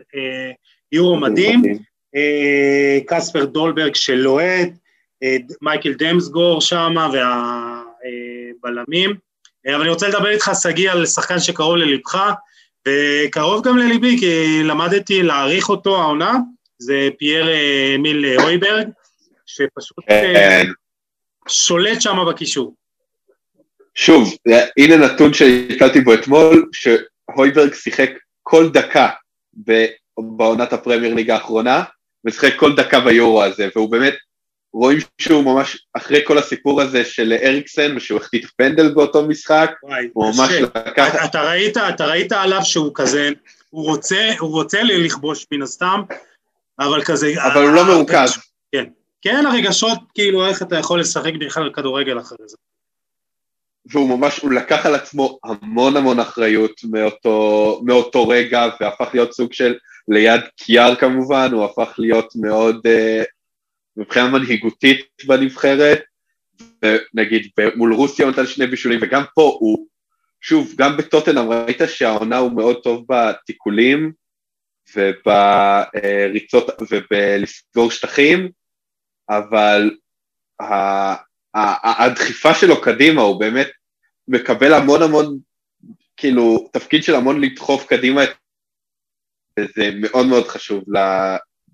יורו 0.92 1.18
מדהים, 1.18 1.62
קספר 3.08 3.46
דולברג 3.46 3.96
שלוהט, 3.96 4.70
מייקל 5.62 5.94
דמסגור 5.94 6.62
שם 6.62 6.96
והבלמים. 8.64 9.16
אבל 9.68 9.82
אני 9.82 9.90
רוצה 9.90 10.08
לדבר 10.08 10.30
איתך, 10.30 10.52
שגיא, 10.62 10.92
על 10.92 11.06
שחקן 11.06 11.40
שקרוב 11.40 11.76
ללבך, 11.76 12.32
וקרוב 12.88 13.68
גם 13.68 13.78
לליבי, 13.78 14.18
כי 14.20 14.64
למדתי 14.64 15.24
להעריך 15.24 15.70
אותו 15.70 16.02
העונה, 16.02 16.34
זה 16.80 17.10
פייר 17.18 17.50
אה, 17.50 17.96
מיל 18.00 18.26
הויברג, 18.40 18.88
שפשוט 19.46 19.98
אה, 20.10 20.34
כן. 20.34 20.72
שולט 21.50 22.02
שם 22.02 22.18
בקישור. 22.30 22.74
שוב, 23.96 24.34
הנה 24.78 24.98
נתון 24.98 25.34
שהקלתי 25.34 26.02
בו 26.02 26.14
אתמול, 26.14 26.70
שהויברג 26.72 27.74
שיחק 27.74 28.10
כל 28.44 28.70
דקה 28.70 29.10
בעונת 30.18 30.74
הפרמייר 30.74 31.14
ליג 31.14 31.30
האחרונה, 31.32 31.84
ושיחק 32.26 32.56
כל 32.56 32.76
דקה 32.76 33.00
ביורו 33.00 33.44
הזה, 33.44 33.68
והוא 33.76 33.92
באמת 33.92 34.14
רואים 34.74 34.98
שהוא 35.22 35.44
ממש, 35.44 35.78
אחרי 35.94 36.22
כל 36.26 36.38
הסיפור 36.38 36.82
הזה 36.82 37.06
של 37.06 37.34
אריקסן, 37.44 37.98
ושהוא 37.98 38.20
החטיא 38.20 38.42
פנדל 38.58 38.94
באותו 38.94 39.28
משחק, 39.28 39.72
וואי, 39.84 40.10
הוא 40.14 40.26
ממש 40.26 40.52
לקח... 40.52 41.26
אתה 41.26 41.42
ראית, 41.42 41.78
אתה 41.78 42.06
ראית 42.06 42.32
עליו 42.32 42.62
שהוא 42.64 42.92
כזה, 42.96 43.30
הוא 43.70 43.86
רוצה, 43.86 44.32
הוא 44.40 44.52
רוצה 44.52 44.84
לכבוש 44.84 45.46
מן 45.52 45.62
הסתם, 45.62 46.02
אבל 46.80 47.04
כזה... 47.04 47.34
אבל 47.46 47.62
הוא 47.62 47.72
לא 47.72 47.86
מרוכז. 47.86 48.49
כן, 49.22 49.44
הרגשות, 49.46 50.00
כאילו 50.14 50.46
איך 50.46 50.62
אתה 50.62 50.76
יכול 50.76 51.00
לשחק 51.00 51.34
בכלל 51.40 51.74
כדורגל 51.74 52.20
אחרי 52.20 52.38
זה. 52.48 52.58
והוא 53.86 54.18
ממש, 54.18 54.40
הוא 54.40 54.52
לקח 54.52 54.86
על 54.86 54.96
עצמו 54.96 55.40
המון 55.44 55.98
המון 55.98 56.20
אחריות 56.20 56.82
מאותו, 56.92 57.82
מאותו 57.86 58.28
רגע, 58.28 58.68
והפך 58.82 59.10
להיות 59.14 59.34
סוג 59.34 59.54
של, 59.54 59.76
ליד 60.08 60.42
קיאר 60.58 60.96
כמובן, 60.96 61.50
הוא 61.52 61.66
הפך 61.66 61.96
להיות 61.98 62.34
מאוד... 62.36 62.88
Uh, 62.88 63.26
מבחינה 64.00 64.30
מנהיגותית 64.30 65.06
בנבחרת, 65.26 66.02
נגיד 67.14 67.52
מול 67.76 67.94
רוסיה 67.94 68.26
הוא 68.26 68.32
נתן 68.32 68.46
שני 68.46 68.68
בישולים, 68.68 69.00
וגם 69.02 69.24
פה 69.36 69.58
הוא, 69.60 69.88
שוב, 70.42 70.74
גם 70.78 70.98
בטוטנאם 70.98 71.50
ראית 71.50 71.82
שהעונה 71.88 72.38
הוא 72.38 72.52
מאוד 72.52 72.78
טוב 72.84 73.06
בתיקולים, 73.10 74.12
ובריצות, 74.96 76.68
ובלסגור 76.92 77.92
שטחים, 77.92 78.50
אבל 79.30 79.92
הדחיפה 81.54 82.54
שלו 82.54 82.82
קדימה, 82.82 83.22
הוא 83.22 83.40
באמת 83.40 83.68
מקבל 84.28 84.74
המון 84.74 85.02
המון, 85.02 85.38
כאילו, 86.18 86.70
תפקיד 86.74 87.04
של 87.04 87.16
המון 87.16 87.42
לדחוף 87.42 87.86
קדימה, 87.86 88.22
וזה 89.60 89.92
מאוד 90.00 90.26
מאוד 90.26 90.48
חשוב 90.48 90.84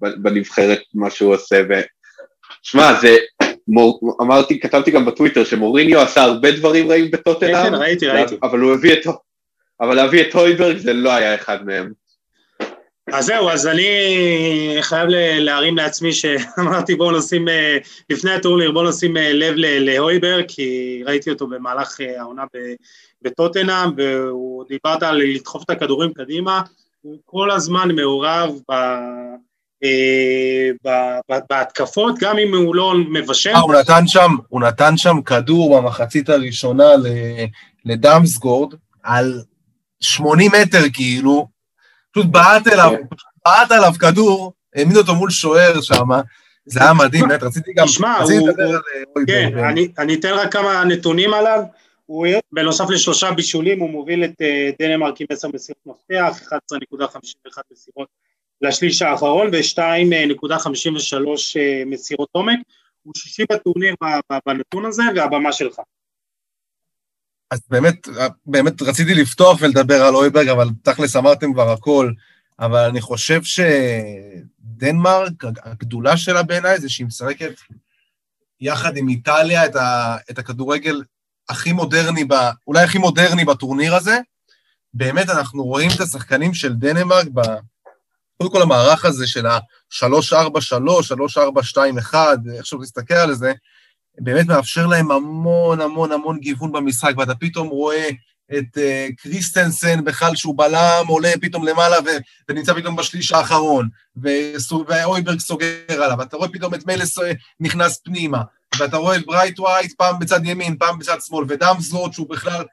בנבחרת 0.01 0.81
מה 0.93 1.09
שהוא 1.09 1.33
עושה, 1.33 1.61
שמע, 2.61 2.93
זה, 3.01 3.15
מור, 3.67 4.17
אמרתי, 4.21 4.59
כתבתי 4.59 4.91
גם 4.91 5.05
בטוויטר 5.05 5.43
שמוריניו 5.43 6.01
עשה 6.01 6.21
הרבה 6.21 6.51
דברים 6.51 6.91
רעים 6.91 7.11
בטוטנאם, 7.11 7.53
כן, 7.53 7.63
כן, 7.63 7.73
ראיתי, 7.75 8.07
ראיתי. 8.07 8.35
אבל 8.43 8.59
הוא 8.59 8.73
הביא 8.73 8.93
את, 8.93 8.99
אבל 9.81 9.95
להביא 9.95 10.21
את 10.21 10.33
הויברג 10.33 10.77
זה 10.77 10.93
לא 10.93 11.11
היה 11.11 11.35
אחד 11.35 11.65
מהם. 11.65 12.04
אז 13.13 13.25
זהו, 13.25 13.49
אז 13.49 13.67
אני 13.67 13.87
חייב 14.81 15.07
להרים 15.39 15.77
לעצמי 15.77 16.13
שאמרתי 16.13 16.95
בואו 16.95 17.17
נשים, 17.17 17.49
אה, 17.49 17.77
לפני 18.09 18.31
הטורניר 18.31 18.71
בואו 18.71 18.89
נשים 18.89 19.17
אה, 19.17 19.33
לב 19.33 19.53
להויברג, 19.57 20.45
כי 20.47 21.01
ראיתי 21.05 21.29
אותו 21.29 21.47
במהלך 21.47 22.01
אה, 22.01 22.21
העונה 22.21 22.43
בטוטנאם, 23.21 23.89
והוא 23.97 24.63
דיברת 24.69 25.03
על 25.03 25.17
לדחוף 25.17 25.63
את 25.63 25.69
הכדורים 25.69 26.13
קדימה, 26.13 26.61
הוא 27.01 27.17
כל 27.25 27.51
הזמן 27.51 27.91
מעורב 27.91 28.51
ב... 28.71 28.73
בהתקפות, 31.49 32.15
גם 32.19 32.37
אם 32.37 32.55
הוא 32.55 32.75
לא 32.75 32.93
מבשל. 33.09 33.55
הוא 33.55 33.73
נתן 33.73 34.07
שם, 34.07 34.31
הוא 34.49 34.61
נתן 34.61 34.97
שם 34.97 35.21
כדור 35.21 35.77
במחצית 35.77 36.29
הראשונה 36.29 36.83
לדאמסגורד, 37.85 38.73
על 39.03 39.41
80 39.99 40.51
מטר 40.61 40.81
כאילו, 40.93 41.47
פשוט 42.15 42.31
בעט 42.31 42.67
אליו, 42.67 42.91
בעט 43.45 43.71
עליו 43.71 43.91
כדור, 43.99 44.53
העמיד 44.75 44.97
אותו 44.97 45.15
מול 45.15 45.29
שוער 45.29 45.81
שם, 45.81 46.07
זה 46.65 46.81
היה 46.81 46.93
מדהים, 46.93 47.27
באמת, 47.27 47.43
רציתי 47.43 47.73
גם, 47.73 47.87
שמע, 47.87 48.17
הוא, 48.17 48.49
אה, 48.49 49.25
כן, 49.27 49.57
אני 49.97 50.15
אתן 50.15 50.33
רק 50.33 50.53
כמה 50.53 50.83
נתונים 50.83 51.33
עליו, 51.33 51.59
הוא 52.05 52.27
בנוסף 52.51 52.89
לשלושה 52.89 53.31
בישולים, 53.31 53.79
הוא 53.79 53.89
מוביל 53.89 54.23
את 54.23 54.41
דנמרק 54.79 55.21
עם 55.21 55.27
עשר 55.29 55.47
מסירות 55.53 55.81
מפתח, 55.85 56.53
11.51 56.53 57.61
מסירות 57.71 58.07
לשליש 58.61 59.01
האחרון 59.01 59.47
ו-2.53 59.47 61.17
אה, 61.57 61.83
מסירות 61.85 62.29
עומק, 62.31 62.59
הוא 63.03 63.13
שישי 63.17 63.43
בטורניר 63.51 63.95
בנתון 64.45 64.85
הזה 64.85 65.03
והבמה 65.15 65.51
שלך. 65.51 65.79
אז 67.51 67.59
באמת, 67.69 68.07
באמת 68.45 68.81
רציתי 68.81 69.13
לפתוח 69.13 69.57
ולדבר 69.61 70.01
על 70.01 70.15
אויברג, 70.15 70.47
אבל 70.47 70.69
תכלס 70.83 71.15
אמרתם 71.15 71.53
כבר 71.53 71.71
הכל, 71.71 72.11
אבל 72.59 72.89
אני 72.89 73.01
חושב 73.01 73.41
שדנמרק, 74.63 75.31
הגדולה 75.63 76.17
שלה 76.17 76.43
בעיניי 76.43 76.79
זה 76.79 76.89
שהיא 76.89 77.07
משחקת 77.07 77.53
יחד 78.61 78.97
עם 78.97 79.09
איטליה 79.09 79.65
את, 79.65 79.75
ה, 79.75 80.17
את 80.31 80.39
הכדורגל 80.39 81.01
הכי 81.49 81.73
מודרני, 81.73 82.23
ב, 82.23 82.33
אולי 82.67 82.83
הכי 82.83 82.97
מודרני 82.97 83.45
בטורניר 83.45 83.95
הזה. 83.95 84.19
באמת 84.93 85.29
אנחנו 85.29 85.63
רואים 85.63 85.89
את 85.95 86.01
השחקנים 86.01 86.53
של 86.53 86.73
דנמרק 86.73 87.27
ב, 87.33 87.41
קודם 88.37 88.51
כל 88.51 88.61
המערך 88.61 89.05
הזה 89.05 89.27
של 89.27 89.45
ה-3-4-3, 89.45 90.03
3-4-2-1, 91.73 92.15
איך 92.55 92.65
שאתה 92.65 92.81
תסתכל 92.81 93.13
על 93.13 93.33
זה, 93.33 93.53
באמת 94.19 94.45
מאפשר 94.45 94.87
להם 94.87 95.11
המון 95.11 95.81
המון 95.81 96.11
המון 96.11 96.39
גיוון 96.39 96.71
במשחק, 96.71 97.13
ואתה 97.17 97.35
פתאום 97.35 97.67
רואה 97.67 98.09
את 98.51 98.77
אה, 98.77 99.15
קריסטנסן 99.17 100.03
בכלל 100.03 100.35
שהוא 100.35 100.57
בלם, 100.57 101.05
עולה 101.07 101.31
פתאום 101.41 101.67
למעלה 101.67 101.95
ו- 102.05 102.19
ונמצא 102.49 102.73
פתאום 102.73 102.95
בשליש 102.95 103.31
האחרון, 103.31 103.89
והויברג 104.87 105.39
סוגר 105.39 106.03
עליו, 106.03 106.17
ואתה 106.19 106.37
רואה 106.37 106.49
פתאום 106.49 106.73
את 106.73 106.87
מהלה 106.87 107.19
אה, 107.19 107.31
נכנס 107.59 108.01
פנימה, 108.03 108.41
ואתה 108.79 108.97
רואה 108.97 109.15
את 109.15 109.25
ברייט 109.25 109.59
ווייט 109.59 109.93
פעם 109.97 110.19
בצד 110.19 110.45
ימין, 110.45 110.77
פעם 110.77 110.99
בצד 110.99 111.17
שמאל, 111.21 111.45
ודמסגור 111.47 112.13
שהוא 112.13 112.29
בכלל 112.29 112.65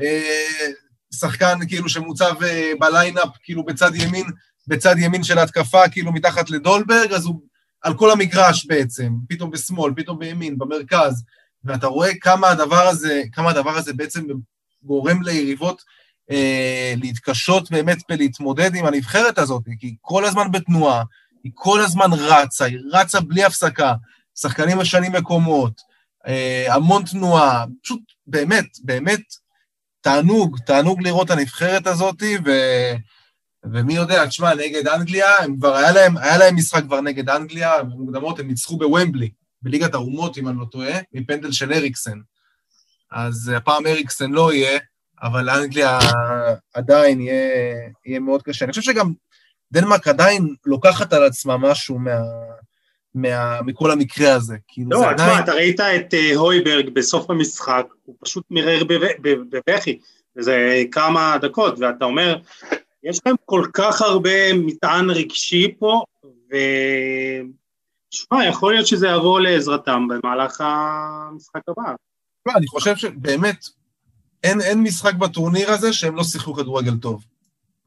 אה, 0.00 0.66
שחקן 1.14 1.58
כאילו 1.68 1.88
שמוצב 1.88 2.34
אה, 2.42 2.72
בליינאפ, 2.78 3.28
כאילו 3.42 3.64
בצד 3.64 3.94
ימין, 3.94 4.26
בצד 4.66 4.94
ימין 4.98 5.24
של 5.24 5.38
ההתקפה, 5.38 5.88
כאילו 5.88 6.12
מתחת 6.12 6.50
לדולברג, 6.50 7.12
אז 7.12 7.26
הוא 7.26 7.40
על 7.82 7.94
כל 7.94 8.10
המגרש 8.10 8.66
בעצם, 8.66 9.12
פתאום 9.28 9.50
בשמאל, 9.50 9.92
פתאום 9.96 10.18
בימין, 10.18 10.58
במרכז, 10.58 11.24
ואתה 11.64 11.86
רואה 11.86 12.14
כמה 12.20 12.48
הדבר 12.48 12.88
הזה, 12.88 13.22
כמה 13.32 13.50
הדבר 13.50 13.76
הזה 13.76 13.92
בעצם 13.92 14.26
גורם 14.82 15.22
ליריבות 15.22 15.82
אה, 16.30 16.94
להתקשות 16.96 17.70
באמת 17.70 17.98
בלהתמודד 18.08 18.74
עם 18.74 18.86
הנבחרת 18.86 19.38
הזאת, 19.38 19.62
כי 19.80 19.86
היא 19.86 19.96
כל 20.00 20.24
הזמן 20.24 20.52
בתנועה, 20.52 21.02
היא 21.44 21.52
כל 21.54 21.80
הזמן 21.80 22.10
רצה, 22.12 22.64
היא 22.64 22.78
רצה 22.92 23.20
בלי 23.20 23.44
הפסקה, 23.44 23.94
שחקנים 24.34 24.78
משנים 24.78 25.12
מקומות, 25.12 25.72
אה, 26.26 26.74
המון 26.74 27.04
תנועה, 27.04 27.64
פשוט 27.82 28.00
באמת, 28.26 28.66
באמת 28.84 29.22
תענוג, 30.00 30.58
תענוג 30.66 31.02
לראות 31.02 31.26
את 31.26 31.30
הנבחרת 31.30 31.86
הזאת, 31.86 32.22
ו... 32.44 32.50
ומי 33.72 33.94
יודע, 33.94 34.26
תשמע, 34.26 34.54
נגד 34.54 34.88
אנגליה, 34.88 35.30
הם 35.38 35.56
כבר, 35.56 35.76
היה 35.76 35.92
להם, 35.92 36.16
היה 36.16 36.38
להם 36.38 36.56
משחק 36.56 36.82
כבר 36.82 37.00
נגד 37.00 37.28
אנגליה, 37.28 37.82
במוקדמות 37.82 38.38
הם 38.38 38.48
ניצחו 38.48 38.76
בוומבלי, 38.76 39.30
בליגת 39.62 39.94
האומות, 39.94 40.38
אם 40.38 40.48
אני 40.48 40.58
לא 40.58 40.64
טועה, 40.64 40.98
מפנדל 41.12 41.52
של 41.52 41.72
אריקסן. 41.72 42.18
אז 43.12 43.52
הפעם 43.56 43.86
אריקסן 43.86 44.30
לא 44.30 44.52
יהיה, 44.52 44.78
אבל 45.22 45.50
אנגליה 45.50 45.98
עדיין 46.74 47.20
יהיה, 47.20 47.50
יהיה 48.06 48.20
מאוד 48.20 48.42
קשה. 48.42 48.64
אני 48.64 48.72
חושב 48.72 48.92
שגם 48.92 49.12
דנמרק 49.72 50.08
עדיין 50.08 50.54
לוקחת 50.66 51.12
על 51.12 51.24
עצמה 51.24 51.56
משהו 51.56 51.98
מה, 51.98 52.18
מה, 53.14 53.62
מכל 53.62 53.90
המקרה 53.90 54.34
הזה. 54.34 54.56
כאילו 54.68 54.90
לא, 54.90 54.96
תשמע, 54.96 55.10
עדיין... 55.10 55.44
אתה 55.44 55.52
ראית 55.52 55.80
את 55.80 56.14
uh, 56.14 56.36
הויברג 56.36 56.88
בסוף 56.90 57.30
המשחק, 57.30 57.86
הוא 58.04 58.16
פשוט 58.24 58.44
מרר 58.50 58.82
בבכי, 59.22 59.98
וזה 60.36 60.82
כמה 60.92 61.36
דקות, 61.42 61.78
ואתה 61.78 62.04
אומר, 62.04 62.38
יש 63.02 63.20
להם 63.26 63.36
כל 63.44 63.66
כך 63.72 64.02
הרבה 64.02 64.54
מטען 64.54 65.10
רגשי 65.10 65.74
פה, 65.78 66.02
ו... 66.24 66.56
שמע, 68.10 68.46
יכול 68.46 68.72
להיות 68.72 68.86
שזה 68.86 69.06
יעבור 69.06 69.40
לעזרתם 69.40 70.08
במהלך 70.08 70.60
המשחק 70.60 71.60
הבא. 71.68 71.92
לא, 72.46 72.52
אני 72.56 72.66
חושב 72.66 72.96
שבאמת, 72.96 73.64
אין, 74.44 74.60
אין 74.60 74.82
משחק 74.82 75.14
בטורניר 75.14 75.70
הזה 75.70 75.92
שהם 75.92 76.16
לא 76.16 76.24
שיחקו 76.24 76.54
כדורגל 76.54 76.96
טוב. 76.96 77.24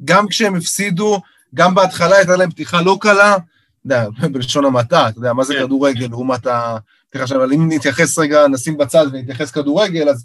גם 0.06 0.28
כשהם 0.28 0.56
הפסידו, 0.56 1.22
גם 1.56 1.76
בהתחלה 1.76 2.16
הייתה 2.16 2.36
להם 2.36 2.52
פתיחה 2.52 2.82
לא 2.82 2.98
קלה, 3.02 3.36
אתה 3.36 3.46
יודע, 3.86 4.06
בלשון 4.32 4.66
המעטה, 4.66 5.10
אתה 5.10 5.20
יודע, 5.20 5.34
מה 5.34 5.44
זה 5.44 5.54
כן. 5.54 5.66
כדורגל 5.66 6.08
לעומת 6.10 6.48
ה... 6.48 6.78
אבל 7.16 7.54
אם 7.54 7.72
נתייחס 7.72 8.20
רגע, 8.20 8.48
נשים 8.48 8.78
בצד 8.78 9.06
ונתייחס 9.12 9.52
כדורגל, 9.52 10.10
אז 10.10 10.24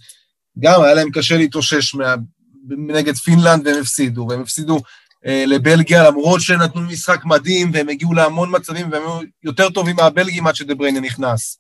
גם 0.59 0.83
היה 0.83 0.95
להם 0.95 1.11
קשה 1.11 1.37
להתאושש 1.37 1.95
מה... 1.95 2.15
נגד 2.69 3.15
פינלנד 3.15 3.67
והם 3.67 3.81
הפסידו, 3.81 4.27
והם 4.31 4.41
הפסידו 4.41 4.81
אה, 5.27 5.45
לבלגיה 5.47 6.11
למרות 6.11 6.41
שנתנו 6.41 6.81
משחק 6.81 7.25
מדהים 7.25 7.71
והם 7.75 7.89
הגיעו 7.89 8.15
להמון 8.15 8.57
מצבים 8.57 8.93
והם 8.93 9.03
היו 9.03 9.21
יותר 9.43 9.71
טובים 9.71 9.97
מהבלגים 9.97 10.47
עד 10.47 10.55
שדבריינה 10.55 11.01
נכנס. 11.01 11.59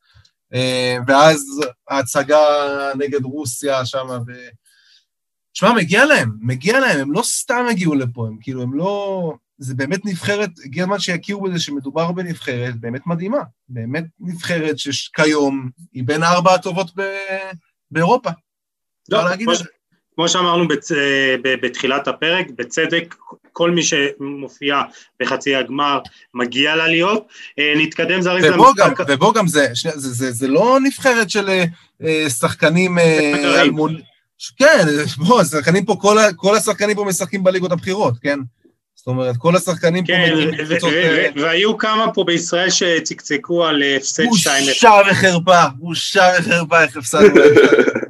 אה, 0.54 0.96
ואז 1.06 1.44
ההצגה 1.90 2.38
נגד 2.98 3.24
רוסיה 3.24 3.86
שם, 3.86 4.06
ו... 4.26 4.32
שמע, 5.54 5.72
מגיע 5.72 6.04
להם, 6.04 6.32
מגיע 6.40 6.80
להם, 6.80 7.00
הם 7.00 7.12
לא 7.12 7.22
סתם 7.22 7.64
הגיעו 7.70 7.94
לפה, 7.94 8.26
הם 8.26 8.36
כאילו, 8.40 8.62
הם 8.62 8.74
לא... 8.74 9.32
זה 9.58 9.74
באמת 9.74 10.04
נבחרת, 10.04 10.50
הגיע 10.64 10.84
הזמן 10.84 10.98
שיכירו 10.98 11.42
בזה 11.42 11.58
שמדובר 11.58 12.12
בנבחרת 12.12 12.76
באמת 12.80 13.06
מדהימה, 13.06 13.38
באמת 13.68 14.04
נבחרת 14.20 14.78
שכיום 14.78 15.70
היא 15.92 16.04
בין 16.04 16.22
הארבע 16.22 16.54
הטובות 16.54 16.90
ב... 16.96 17.02
באירופה. 17.90 18.30
לא, 19.08 19.36
כמו, 19.36 19.52
כמו 20.16 20.28
שאמרנו 20.28 20.68
בצ... 20.68 20.92
בתחילת 21.42 22.08
הפרק, 22.08 22.46
בצדק, 22.58 23.14
כל 23.52 23.70
מי 23.70 23.82
שמופיע 23.82 24.82
בחצי 25.20 25.54
הגמר 25.54 25.98
מגיע 26.34 26.76
לעליות. 26.76 27.26
אה, 27.58 27.74
נתקדם 27.76 28.20
זריז 28.20 28.44
למשחק... 28.44 29.00
ובוא 29.08 29.34
גם 29.34 29.46
זה, 29.46 29.66
זה, 29.74 29.90
זה, 29.94 30.08
זה, 30.10 30.32
זה 30.32 30.48
לא 30.48 30.78
נבחרת 30.82 31.30
של 31.30 31.48
אה, 32.04 32.30
שחקנים... 32.30 32.98
אלמון... 33.44 33.96
כן, 34.58 34.84
בוא, 35.16 35.40
השחקנים 35.40 35.84
פה, 35.84 35.96
כל, 36.00 36.16
כל 36.36 36.56
השחקנים 36.56 36.96
פה 36.96 37.04
משחקים 37.04 37.44
בליגות 37.44 37.72
הבכירות, 37.72 38.14
כן? 38.22 38.38
זאת 38.94 39.06
אומרת, 39.06 39.36
כל 39.36 39.56
השחקנים 39.56 40.04
כן, 40.06 40.26
פה... 40.80 40.90
כן, 40.90 41.32
והיו 41.36 41.78
כמה 41.78 42.12
פה 42.12 42.24
בישראל 42.24 42.70
שצקצקו 42.70 43.66
על 43.66 43.82
הפסד 43.96 44.22
2-0. 44.22 44.26
בושה 44.28 45.00
וחרפה, 45.10 45.62
בושה 45.74 46.30
וחרפה, 46.38 46.82
איך 46.82 46.96
הפסדנו. 46.96 47.40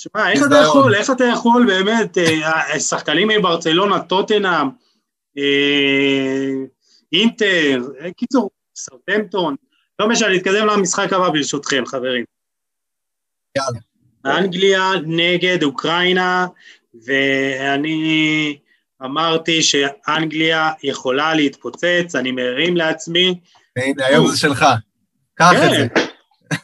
שמע, 0.00 0.32
איך 0.32 0.42
אתה 0.46 0.56
יכול, 0.56 0.94
איך 0.94 1.10
אתה 1.10 1.24
יכול 1.24 1.66
באמת, 1.66 2.18
אה, 2.18 2.80
שחקנים 2.80 3.28
מברצלונה, 3.28 4.00
טוטנאם, 4.00 4.68
אה, 5.38 6.50
אינטר, 7.12 7.82
אה, 8.00 8.12
קיצור, 8.12 8.50
סרטמפטון, 8.76 9.56
לא 9.98 10.08
משנה, 10.08 10.28
נתקדם 10.28 10.66
למשחק 10.66 11.12
הבא 11.12 11.30
ברשותכם, 11.30 11.86
חברים. 11.86 12.24
יאללה. 13.56 14.38
אנגליה 14.38 14.90
נגד 15.06 15.62
אוקראינה, 15.62 16.46
ואני 17.06 18.58
אמרתי 19.04 19.62
שאנגליה 19.62 20.72
יכולה 20.82 21.34
להתפוצץ, 21.34 22.14
אני 22.14 22.32
מרים 22.32 22.76
לעצמי. 22.76 23.40
הנה, 23.76 24.06
היום 24.06 24.26
זה 24.26 24.38
שלך. 24.38 24.64
קח 25.34 25.52
את 25.52 25.70
זה. 25.70 26.09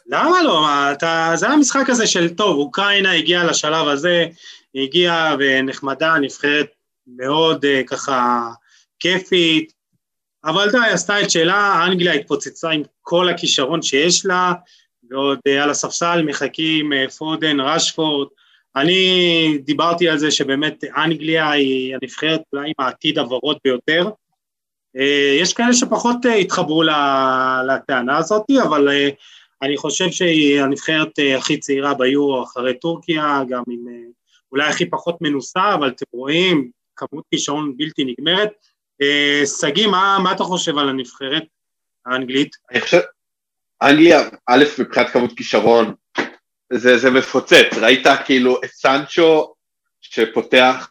למה 0.06 0.42
לא? 0.42 0.66
אתה, 0.92 1.32
זה 1.34 1.48
המשחק 1.48 1.90
הזה 1.90 2.06
של 2.06 2.34
טוב, 2.34 2.56
אוקראינה 2.56 3.12
הגיעה 3.12 3.44
לשלב 3.44 3.88
הזה, 3.88 4.26
הגיעה 4.74 5.36
ונחמדה, 5.38 6.14
נבחרת 6.18 6.66
מאוד 7.06 7.64
uh, 7.64 7.86
ככה 7.86 8.50
כיפית, 8.98 9.72
אבל 10.44 10.70
די, 10.70 10.78
עשתה 10.92 11.22
את 11.22 11.30
שלה, 11.30 11.84
אנגליה 11.86 12.12
התפוצצה 12.12 12.70
עם 12.70 12.82
כל 13.02 13.28
הכישרון 13.28 13.82
שיש 13.82 14.26
לה, 14.26 14.52
ועוד 15.10 15.38
uh, 15.48 15.62
על 15.62 15.70
הספסל 15.70 16.22
מחכים 16.22 16.92
uh, 16.92 17.10
פודן, 17.10 17.60
רשפורד, 17.60 18.28
אני 18.76 19.58
דיברתי 19.64 20.08
על 20.08 20.18
זה 20.18 20.30
שבאמת 20.30 20.84
אנגליה 20.96 21.50
היא 21.50 21.94
הנבחרת 21.94 22.40
אולי 22.52 22.66
עם 22.66 22.74
העתיד 22.78 23.18
הוורוד 23.18 23.56
ביותר, 23.64 24.10
יש 25.40 25.52
כאלה 25.52 25.72
שפחות 25.72 26.16
התחברו 26.40 26.82
לטענה 27.68 28.18
הזאת, 28.18 28.42
אבל 28.62 28.88
אני 29.62 29.76
חושב 29.76 30.10
שהיא 30.10 30.60
הנבחרת 30.60 31.18
אה, 31.18 31.38
הכי 31.38 31.58
צעירה 31.58 31.94
ביורו 31.94 32.42
אחרי 32.44 32.78
טורקיה, 32.78 33.42
גם 33.48 33.62
עם 33.68 33.88
אה, 33.88 34.08
אולי 34.52 34.68
הכי 34.68 34.90
פחות 34.90 35.16
מנוסה, 35.20 35.74
אבל 35.74 35.88
אתם 35.88 36.04
רואים 36.12 36.70
כמות 36.96 37.24
כישרון 37.30 37.76
בלתי 37.76 38.04
נגמרת. 38.04 38.50
אה, 39.02 39.42
שגיא, 39.60 39.86
מה, 39.86 40.18
מה 40.22 40.32
אתה 40.32 40.44
חושב 40.44 40.78
על 40.78 40.88
הנבחרת 40.88 41.44
האנגלית? 42.06 42.56
אני 42.70 42.80
חושב, 42.80 43.00
אנגליה, 43.82 44.28
א', 44.46 44.64
מבחינת 44.78 45.08
כמות 45.08 45.32
כישרון, 45.36 45.94
זה, 46.72 46.98
זה 46.98 47.10
מפוצץ, 47.10 47.78
ראית 47.80 48.06
כאילו 48.24 48.56
את 48.64 48.70
סנצ'ו 48.70 49.54
שפותח 50.00 50.90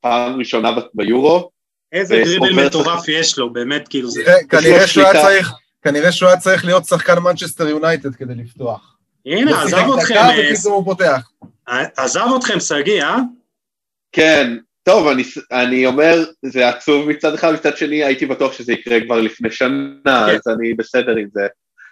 פעם 0.00 0.38
ראשונה 0.38 0.70
ביורו. 0.94 1.50
איזה 1.92 2.22
דריבל 2.24 2.66
מטורף 2.66 3.08
יש 3.08 3.38
לו, 3.38 3.52
באמת, 3.52 3.88
כאילו 3.88 4.10
זה... 4.10 4.24
כנראה 4.50 4.86
שהוא 4.86 5.04
היה 5.04 5.22
צריך... 5.22 5.52
כנראה 5.88 6.12
שהוא 6.12 6.28
היה 6.28 6.38
צריך 6.38 6.64
להיות 6.64 6.84
שחקן 6.84 7.18
מנצ'סטר 7.18 7.68
יונייטד 7.68 8.14
כדי 8.14 8.34
לפתוח. 8.34 8.96
הנה, 9.26 9.62
עזב 9.62 9.86
אתכם. 9.98 10.14
ופתאום 10.52 10.74
הוא 10.74 10.84
פותח. 10.84 11.30
עזב 11.96 12.26
אתכם, 12.38 12.60
שגיא, 12.60 13.02
אה? 13.02 13.16
כן, 14.12 14.56
טוב, 14.82 15.08
אני, 15.08 15.22
אני 15.52 15.86
אומר, 15.86 16.24
זה 16.44 16.68
עצוב 16.68 17.08
מצד 17.08 17.34
אחד, 17.34 17.52
מצד 17.52 17.76
שני 17.76 18.04
הייתי 18.04 18.26
בטוח 18.26 18.52
שזה 18.52 18.72
יקרה 18.72 19.00
כבר 19.00 19.20
לפני 19.20 19.50
שנה, 19.50 19.96
כן. 20.04 20.12
אז 20.12 20.54
אני 20.54 20.74
בסדר 20.74 21.16
עם 21.16 21.28
זה. 21.32 21.46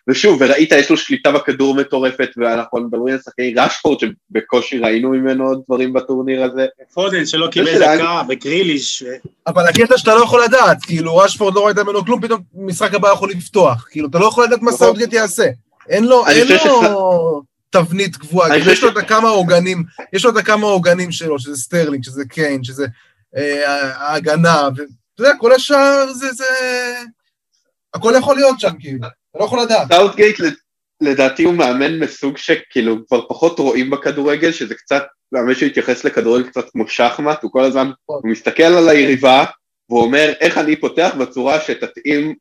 ושוב, 0.08 0.40
וראית, 0.40 0.72
יש 0.72 0.90
לו 0.90 0.96
שליטה 0.96 1.32
בכדור 1.32 1.74
מטורפת, 1.74 2.28
ואנחנו 2.36 2.80
מדברים 2.80 3.14
על 3.14 3.20
שחקני 3.20 3.54
רשפורד, 3.56 3.98
שבקושי 4.00 4.78
ראינו 4.78 5.10
ממנו 5.10 5.44
עוד 5.44 5.62
דברים 5.66 5.92
בטורניר 5.92 6.44
הזה. 6.44 6.66
פודן 6.94 7.26
שלא 7.26 7.46
קיבל 7.46 7.78
דקה, 7.78 8.22
וגריליש. 8.28 9.04
אבל 9.46 9.66
הקטע 9.66 9.98
שאתה 9.98 10.14
לא 10.14 10.24
יכול 10.24 10.44
לדעת, 10.44 10.82
כאילו, 10.82 11.16
רשפורד 11.16 11.54
לא 11.54 11.66
ראית 11.66 11.78
ממנו 11.78 12.04
כלום, 12.04 12.20
פתאום 12.20 12.40
משחק 12.54 12.94
הבא 12.94 13.12
יכול 13.12 13.30
לפתוח. 13.30 13.86
כאילו, 13.90 14.08
אתה 14.08 14.18
לא 14.18 14.26
יכול 14.26 14.44
לדעת 14.44 14.62
מה 14.62 14.70
נכון. 14.70 14.86
סאוטגט 14.86 15.12
יעשה. 15.12 15.46
אין 15.88 16.04
לו, 16.04 16.26
אין 16.26 16.46
לו 16.48 17.42
תבנית 17.70 18.16
קבועה, 18.16 18.58
יש 18.58 18.82
לו 18.82 18.88
את 18.88 18.96
הכמה 18.96 19.28
עוגנים, 19.28 19.84
יש 20.12 20.24
לו 20.24 20.30
את 20.30 20.36
הכמה 20.36 20.66
עוגנים 20.66 21.12
שלו, 21.12 21.38
שזה 21.38 21.56
סטרלינג, 21.56 22.04
שזה 22.04 22.24
קיין, 22.24 22.64
שזה 22.64 22.86
אה, 23.36 23.92
ההגנה, 23.96 24.68
ואתה 24.76 24.82
יודע, 25.18 25.32
כל 25.38 25.52
השאר 25.52 26.12
זה, 26.12 26.32
זה... 26.32 26.44
הכל 27.94 28.12
יכול 28.18 28.36
להיות 28.36 28.60
שם, 28.60 28.70
כאילו. 28.80 28.98
אתה 29.34 29.42
לא 29.42 29.46
יכול 29.46 29.62
לדעת. 29.62 29.92
סאוטגייט 29.92 30.36
לדעתי 31.00 31.44
הוא 31.44 31.54
מאמן 31.54 31.98
מסוג 31.98 32.36
שכאילו 32.36 33.06
כבר 33.06 33.28
פחות 33.28 33.58
רואים 33.58 33.90
בכדורגל, 33.90 34.52
שזה 34.52 34.74
קצת, 34.74 35.02
מאמן 35.32 35.54
שהתייחס 35.54 36.04
לכדורגל 36.04 36.48
קצת 36.48 36.64
כמו 36.72 36.88
שחמט, 36.88 37.42
הוא 37.42 37.52
כל 37.52 37.64
הזמן, 37.64 37.90
נכון. 38.02 38.20
הוא 38.22 38.30
מסתכל 38.30 38.62
על 38.62 38.88
היריבה, 38.88 39.44
והוא 39.90 40.02
אומר 40.02 40.32
איך 40.40 40.58
אני 40.58 40.76
פותח 40.76 41.10
בצורה 41.18 41.60
שתתאים 41.60 42.34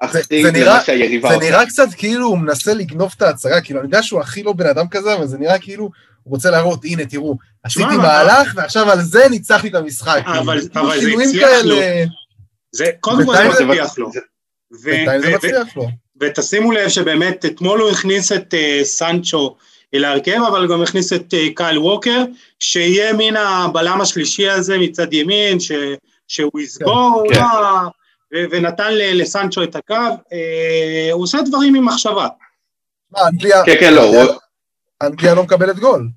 הכי 0.00 0.42
למה 0.42 0.80
שהיריבה 0.80 1.28
עושה. 1.28 1.40
זה 1.40 1.50
נראה 1.50 1.66
קצת 1.66 1.88
כאילו 1.96 2.26
הוא 2.26 2.38
מנסה 2.38 2.74
לגנוב 2.74 3.14
את 3.16 3.22
ההצגה, 3.22 3.60
כאילו 3.60 3.80
אני 3.80 3.86
יודע 3.86 4.02
שהוא 4.02 4.20
הכי 4.20 4.42
לא 4.42 4.52
בן 4.52 4.66
אדם 4.66 4.88
כזה, 4.88 5.14
אבל 5.14 5.26
זה 5.26 5.38
נראה 5.38 5.58
כאילו 5.58 5.90
הוא 6.22 6.34
רוצה 6.34 6.50
להראות, 6.50 6.84
הנה 6.84 7.06
תראו, 7.06 7.36
עשיתי 7.62 7.96
מהלך 7.96 8.52
ועכשיו 8.56 8.90
על 8.90 9.00
זה 9.00 9.28
ניצחתי 9.30 9.68
את 9.68 9.74
המשחק. 9.74 10.22
אבל 10.26 10.60
כאילו, 10.72 11.18
זה 11.18 11.24
הצליח 11.24 11.64
לו. 11.64 11.76
זה 12.72 12.90
קודם 13.00 13.26
כל 13.26 13.34
זה 13.34 13.42
הצליח 13.42 13.98
לו. 13.98 14.10
בינתיים 14.82 15.20
זה 15.20 15.34
מצליח 15.36 15.76
לו. 15.76 15.88
ותשימו 16.22 16.72
לב 16.72 16.88
שבאמת 16.88 17.44
אתמול 17.44 17.80
הוא 17.80 17.90
הכניס 17.90 18.32
את 18.32 18.54
uh, 18.54 18.84
סנצ'ו 18.84 19.56
אל 19.94 20.04
ההרכב, 20.04 20.40
אבל 20.48 20.68
גם 20.68 20.82
הכניס 20.82 21.12
את 21.12 21.34
אה, 21.34 21.46
קייל 21.54 21.78
ווקר, 21.78 22.24
שיהיה 22.58 23.12
מן 23.12 23.36
הבלם 23.36 24.00
השלישי 24.00 24.48
הזה 24.48 24.78
מצד 24.78 25.12
ימין, 25.12 25.60
ש, 25.60 25.72
שהוא 26.28 26.60
יסגור, 26.60 27.24
כן, 27.28 27.40
כן. 27.40 28.46
ונתן 28.50 28.88
לסנצ'ו 28.92 29.62
את 29.62 29.76
הקו, 29.76 29.94
אה, 30.32 31.08
הוא 31.12 31.22
עושה 31.22 31.38
דברים 31.42 31.74
עם 31.74 31.84
מחשבה. 31.84 32.28
אנגליה, 33.26 33.64
כן, 33.66 33.74
כן, 33.80 33.94
לא, 33.94 34.38
אנגליה 35.02 35.34
לא 35.34 35.42
מקבלת 35.42 35.78
גול, 35.78 36.08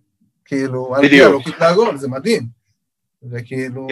כאילו, 0.46 0.96
אנגליה 0.96 1.30
לא 1.30 1.40
קיבלה 1.44 1.74
גול, 1.74 1.98
זה 1.98 2.08
מדהים. 2.08 2.44
וכאילו... 3.32 3.88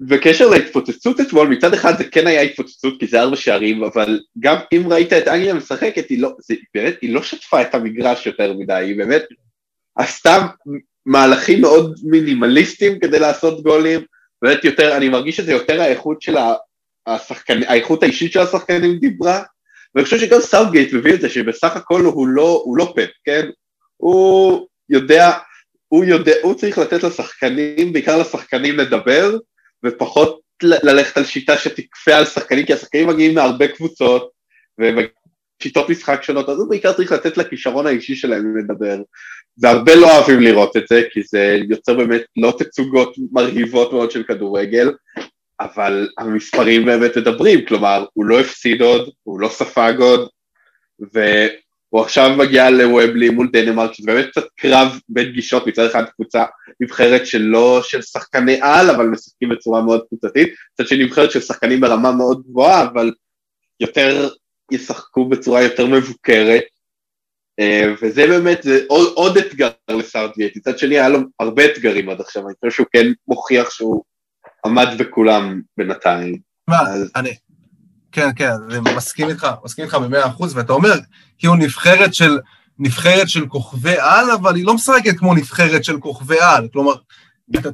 בקשר 0.00 0.48
להתפוצצות 0.48 1.20
אתמול, 1.20 1.48
מצד 1.48 1.74
אחד 1.74 1.98
זה 1.98 2.04
כן 2.04 2.26
היה 2.26 2.40
התפוצצות 2.40 3.00
כי 3.00 3.06
זה 3.06 3.20
ארבע 3.20 3.36
שערים, 3.36 3.84
אבל 3.84 4.20
גם 4.38 4.56
אם 4.72 4.92
ראית 4.92 5.12
את 5.12 5.28
אנגליה 5.28 5.54
משחקת, 5.54 6.08
היא 6.08 6.22
לא, 6.22 6.32
זה, 6.38 6.54
באמת, 6.74 6.94
היא 7.02 7.14
לא 7.14 7.22
שטפה 7.22 7.62
את 7.62 7.74
המגרש 7.74 8.26
יותר 8.26 8.52
מדי, 8.52 8.72
היא 8.72 8.96
באמת 8.96 9.22
עשתה 9.96 10.46
מהלכים 11.06 11.60
מאוד 11.60 11.98
מינימליסטיים 12.02 12.98
כדי 12.98 13.18
לעשות 13.18 13.62
גולים, 13.62 14.00
באמת 14.42 14.64
יותר, 14.64 14.96
אני 14.96 15.08
מרגיש 15.08 15.36
שזה 15.36 15.52
יותר 15.52 15.80
האיכות 15.80 16.22
של 16.22 16.36
השחקנים, 17.06 17.64
האיכות 17.68 18.02
האישית 18.02 18.32
של 18.32 18.40
השחקנים 18.40 18.98
דיברה, 18.98 19.42
ואני 19.94 20.04
חושב 20.04 20.18
שגם 20.18 20.40
סאוטגייט 20.40 20.92
מביא 20.92 21.14
את 21.14 21.20
זה 21.20 21.28
שבסך 21.28 21.76
הכל 21.76 22.00
הוא 22.00 22.28
לא, 22.28 22.62
הוא 22.64 22.76
לא 22.76 22.92
פפ, 22.96 23.10
כן? 23.24 23.48
הוא 23.96 24.66
יודע, 24.88 25.32
הוא 25.88 26.04
יודע, 26.04 26.32
הוא 26.42 26.54
צריך 26.54 26.78
לתת 26.78 27.02
לשחקנים, 27.02 27.92
בעיקר 27.92 28.18
לשחקנים 28.18 28.76
לדבר, 28.76 29.36
ופחות 29.84 30.40
ללכת 30.62 31.16
על 31.16 31.24
שיטה 31.24 31.58
שתכפה 31.58 32.14
על 32.14 32.24
שחקנים, 32.24 32.66
כי 32.66 32.72
השחקנים 32.72 33.08
מגיעים 33.08 33.34
מהרבה 33.34 33.68
קבוצות, 33.68 34.30
ושיטות 34.78 35.88
משחק 35.88 36.22
שונות, 36.22 36.48
אז 36.48 36.58
הוא 36.58 36.70
בעיקר 36.70 36.92
צריך 36.92 37.12
לתת 37.12 37.36
לכישרון 37.36 37.86
האישי 37.86 38.16
שלהם 38.16 38.58
לדבר. 38.58 38.96
והרבה 39.58 39.94
לא 39.94 40.16
אוהבים 40.16 40.40
לראות 40.40 40.76
את 40.76 40.82
זה, 40.88 41.02
כי 41.10 41.22
זה 41.22 41.58
יוצר 41.68 41.94
באמת 41.94 42.22
לא 42.36 42.54
תצוגות 42.58 43.16
מרהיבות 43.32 43.92
מאוד 43.92 44.10
של 44.10 44.22
כדורגל, 44.22 44.92
אבל 45.60 46.08
המספרים 46.18 46.84
באמת 46.84 47.16
מדברים, 47.16 47.64
כלומר, 47.64 48.04
הוא 48.12 48.24
לא 48.24 48.40
הפסיד 48.40 48.82
עוד, 48.82 49.10
הוא 49.22 49.40
לא 49.40 49.48
ספג 49.48 49.94
עוד, 49.98 50.28
ו... 51.14 51.46
הוא 51.88 52.00
עכשיו 52.00 52.36
מגיע 52.38 52.70
לוובלי 52.70 53.30
מול 53.30 53.48
דנמרק, 53.52 53.92
שזה 53.92 54.06
באמת 54.06 54.26
קצת 54.30 54.44
קרב 54.56 55.00
בין 55.08 55.32
גישות, 55.32 55.66
מצד 55.66 55.86
אחד 55.86 56.04
קבוצה 56.04 56.44
נבחרת 56.80 57.26
שלא 57.26 57.80
של 57.82 58.02
שחקני 58.02 58.60
על, 58.62 58.90
אבל 58.90 59.06
משחקים 59.06 59.48
בצורה 59.48 59.82
מאוד 59.82 60.04
קבוצתית, 60.08 60.54
מצד 60.72 60.88
שני 60.88 61.04
נבחרת 61.04 61.30
של 61.30 61.40
שחקנים 61.40 61.80
ברמה 61.80 62.12
מאוד 62.12 62.42
גבוהה, 62.46 62.82
אבל 62.82 63.12
יותר 63.80 64.28
ישחקו 64.72 65.28
בצורה 65.28 65.62
יותר 65.62 65.86
מבוקרת, 65.86 66.64
אה, 67.60 67.94
וזה 68.02 68.26
באמת, 68.26 68.62
זה 68.62 68.84
עוד, 68.88 69.12
עוד 69.14 69.36
אתגר 69.36 69.70
לסארטגייט, 69.90 70.56
מצד 70.56 70.78
שני 70.78 70.94
היה 70.98 71.08
לו 71.08 71.18
הרבה 71.40 71.64
אתגרים 71.64 72.08
עד 72.08 72.20
עכשיו, 72.20 72.46
אני 72.46 72.54
חושב 72.60 72.76
שהוא 72.76 72.86
כן 72.92 73.06
מוכיח 73.28 73.70
שהוא 73.70 74.04
עמד 74.66 74.88
בכולם 74.98 75.60
בינתיים. 75.76 76.38
מה, 76.68 76.80
אז... 76.80 77.10
אני, 77.16 77.30
כן, 78.12 78.30
כן, 78.36 78.50
אני 78.70 78.94
מסכים 78.96 79.28
איתך, 79.28 79.46
מסכים 79.64 79.84
איתך 79.84 79.94
במאה 79.94 80.26
אחוז, 80.26 80.56
ואתה 80.56 80.72
אומר, 80.72 80.94
כאילו 81.38 81.54
נבחרת 81.54 82.14
של, 82.14 82.38
נבחרת 82.78 83.28
של 83.28 83.46
כוכבי 83.46 83.96
על, 83.98 84.30
אבל 84.30 84.56
היא 84.56 84.66
לא 84.66 84.74
משחקת 84.74 85.18
כמו 85.18 85.34
נבחרת 85.34 85.84
של 85.84 86.00
כוכבי 86.00 86.40
על, 86.40 86.68
כלומר, 86.72 86.94
אתה 87.58 87.70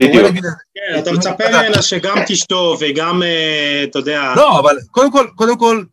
כן, 0.74 0.98
אתה 0.98 1.12
מצפה 1.12 1.44
ממנה 1.48 1.82
שגם 1.82 2.16
תשתו 2.26 2.76
וגם, 2.80 3.22
אה, 3.22 3.84
אתה 3.84 3.98
יודע... 3.98 4.32
לא, 4.36 4.60
אבל 4.60 4.76
קודם 4.90 5.12
כל, 5.12 5.26
קודם 5.34 5.58
כל, 5.58 5.84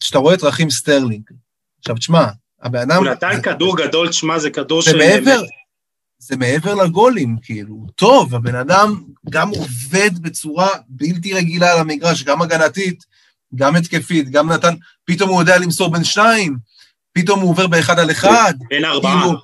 כשאתה 0.00 0.18
רואה 0.18 0.34
את 0.34 0.42
רחים 0.42 0.70
סטרלינג, 0.70 1.22
עכשיו, 1.78 1.96
תשמע, 1.96 2.24
הבן 2.62 2.78
אדם... 2.78 2.96
הוא 2.96 3.12
נתן 3.12 3.42
כדור 3.42 3.76
גדול, 3.76 4.08
תשמע, 4.08 4.38
זה 4.38 4.50
כדור 4.50 4.82
של... 4.82 4.90
זה 6.18 6.36
מעבר 6.36 6.74
לגולים, 6.74 7.36
כאילו. 7.42 7.86
טוב, 7.94 8.34
הבן 8.34 8.54
אדם 8.54 9.02
גם 9.30 9.48
עובד 9.48 10.18
בצורה 10.22 10.68
בלתי 10.88 11.34
רגילה 11.34 11.72
על 11.72 11.78
המגרש, 11.78 12.22
גם 12.22 12.42
הגנתית, 12.42 13.04
גם 13.54 13.76
התקפית, 13.76 14.30
גם 14.30 14.52
נתן, 14.52 14.74
פתאום 15.04 15.30
הוא 15.30 15.40
יודע 15.40 15.58
למסור 15.58 15.92
בין 15.92 16.04
שניים, 16.04 16.56
פתאום 17.12 17.40
הוא 17.40 17.50
עובר 17.50 17.66
באחד 17.66 17.98
על 17.98 18.10
אחד. 18.10 18.54
בין 18.68 18.84
ארבעה. 18.84 19.22
כאילו, 19.22 19.38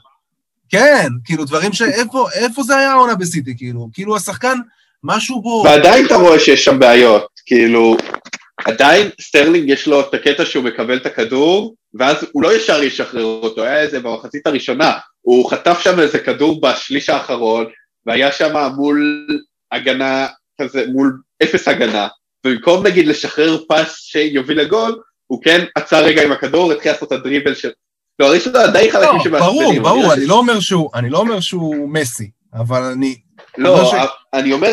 כן, 0.69 1.09
כאילו 1.25 1.45
דברים 1.45 1.73
ש... 1.73 1.83
איפה, 1.83 2.27
איפה 2.35 2.63
זה 2.63 2.77
היה 2.77 2.93
העונה 2.93 3.15
בסיטי, 3.15 3.57
כאילו? 3.57 3.89
כאילו 3.93 4.17
השחקן, 4.17 4.59
משהו 5.05 5.43
בו... 5.43 5.63
ועדיין 5.67 6.07
אתה 6.07 6.15
רואה 6.15 6.41
שיש 6.41 6.65
שם 6.65 6.79
בעיות, 6.79 7.27
כאילו, 7.47 7.97
עדיין 8.65 9.11
סטרלינג 9.21 9.69
יש 9.69 9.87
לו 9.87 10.01
את 10.01 10.15
הקטע 10.15 10.45
שהוא 10.45 10.65
מקבל 10.65 10.97
את 10.97 11.07
הכדור, 11.07 11.75
ואז 11.95 12.17
הוא 12.33 12.43
לא 12.43 12.57
ישר 12.57 12.83
ישחרר 12.83 13.23
אותו, 13.23 13.63
היה 13.63 13.81
איזה 13.81 14.01
במחצית 14.01 14.47
הראשונה, 14.47 14.93
הוא 15.21 15.51
חטף 15.51 15.81
שם 15.81 16.01
איזה 16.01 16.19
כדור 16.19 16.61
בשליש 16.61 17.11
האחרון, 17.11 17.67
והיה 18.07 18.33
שם 18.33 18.55
מול 18.77 19.27
הגנה 19.73 20.27
כזה, 20.61 20.85
מול 20.93 21.19
אפס 21.43 21.69
הגנה, 21.69 22.09
ובמקום 22.45 22.87
נגיד 22.87 23.07
לשחרר 23.07 23.59
פס 23.69 23.97
שיוביל 23.97 24.61
לגול, 24.61 25.03
הוא 25.27 25.43
כן 25.43 25.65
עצר 25.75 26.05
רגע 26.05 26.23
עם 26.23 26.33
הכדור, 26.33 26.73
התחיל 26.73 26.93
לעשות 26.93 27.13
את 27.13 27.19
הדריבל 27.19 27.55
של... 27.55 27.71
לא, 28.19 28.37
יש 28.37 28.47
לו 28.47 28.53
די 28.73 28.93
חלקים 28.93 29.21
שמעצבנים. 29.25 29.39
ברור, 29.39 29.81
ברור, 29.81 30.13
אני 30.13 30.27
לא 30.27 30.35
אומר 30.35 30.61
שהוא, 30.61 30.91
אני 30.95 31.11
לא 31.11 31.19
אומר 31.19 31.41
שהוא 31.41 31.89
מסי, 31.89 32.31
אבל 32.55 32.83
אני... 32.83 33.17
לא, 33.59 33.93
אני 34.35 34.53
אומר, 34.53 34.73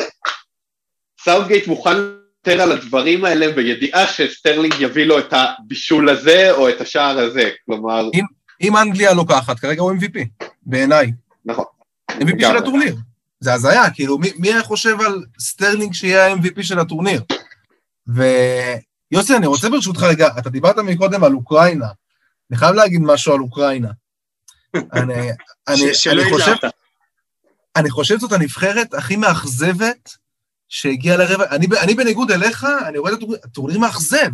סאוטגייט 1.24 1.68
מוכן 1.68 1.98
יותר 2.48 2.62
על 2.62 2.72
הדברים 2.72 3.26
האלה 3.26 3.52
בידיעה 3.52 4.08
שסטרלינג 4.08 4.74
יביא 4.80 5.06
לו 5.06 5.20
את 5.20 5.34
הבישול 5.34 6.10
הזה 6.10 6.52
או 6.52 6.70
את 6.70 6.82
השער 6.82 7.20
הזה, 7.20 7.50
כלומר... 7.66 8.10
אם 8.62 8.78
אנגליה 8.78 9.14
לוקחת, 9.14 9.60
כרגע 9.60 9.82
הוא 9.82 9.92
MVP, 9.92 10.46
בעיניי. 10.64 11.12
נכון. 11.46 11.66
MVP 12.12 12.40
של 12.40 12.58
הטורניר. 12.58 12.96
זה 13.40 13.54
הזיה, 13.54 13.90
כאילו, 13.90 14.18
מי 14.18 14.54
היה 14.54 14.64
חושב 14.64 15.02
על 15.02 15.26
סטרלינג 15.40 15.94
שיהיה 15.94 16.28
ה-MVP 16.28 16.64
של 16.64 16.80
הטורניר? 16.80 17.22
ויוסי, 18.08 19.36
אני 19.38 19.48
רוצה 19.48 19.70
ברשותך 19.70 20.04
רגע, 20.04 20.28
אתה 20.40 20.50
דיברת 20.50 20.78
מקודם 20.78 21.24
על 21.24 21.34
אוקראינה. 21.34 21.88
אני 22.52 22.58
חייב 22.58 22.76
להגיד 22.76 23.02
משהו 23.02 23.34
על 23.34 23.40
אוקראינה. 23.40 23.92
אני, 24.76 25.14
אני, 25.68 25.82
אני 26.12 26.32
חושב... 26.32 26.56
אני 27.76 27.90
חושב 27.90 28.18
שזאת 28.18 28.32
הנבחרת 28.32 28.94
הכי 28.94 29.16
מאכזבת 29.16 30.18
שהגיעה 30.70 31.18
לרבע... 31.18 31.46
אני, 31.50 31.68
אני 31.82 31.94
בניגוד 31.94 32.32
אליך, 32.32 32.68
אני 32.88 32.98
רואה 32.98 33.14
את 33.14 33.20
הטורניר 33.44 33.80
מאכזב. 33.80 34.32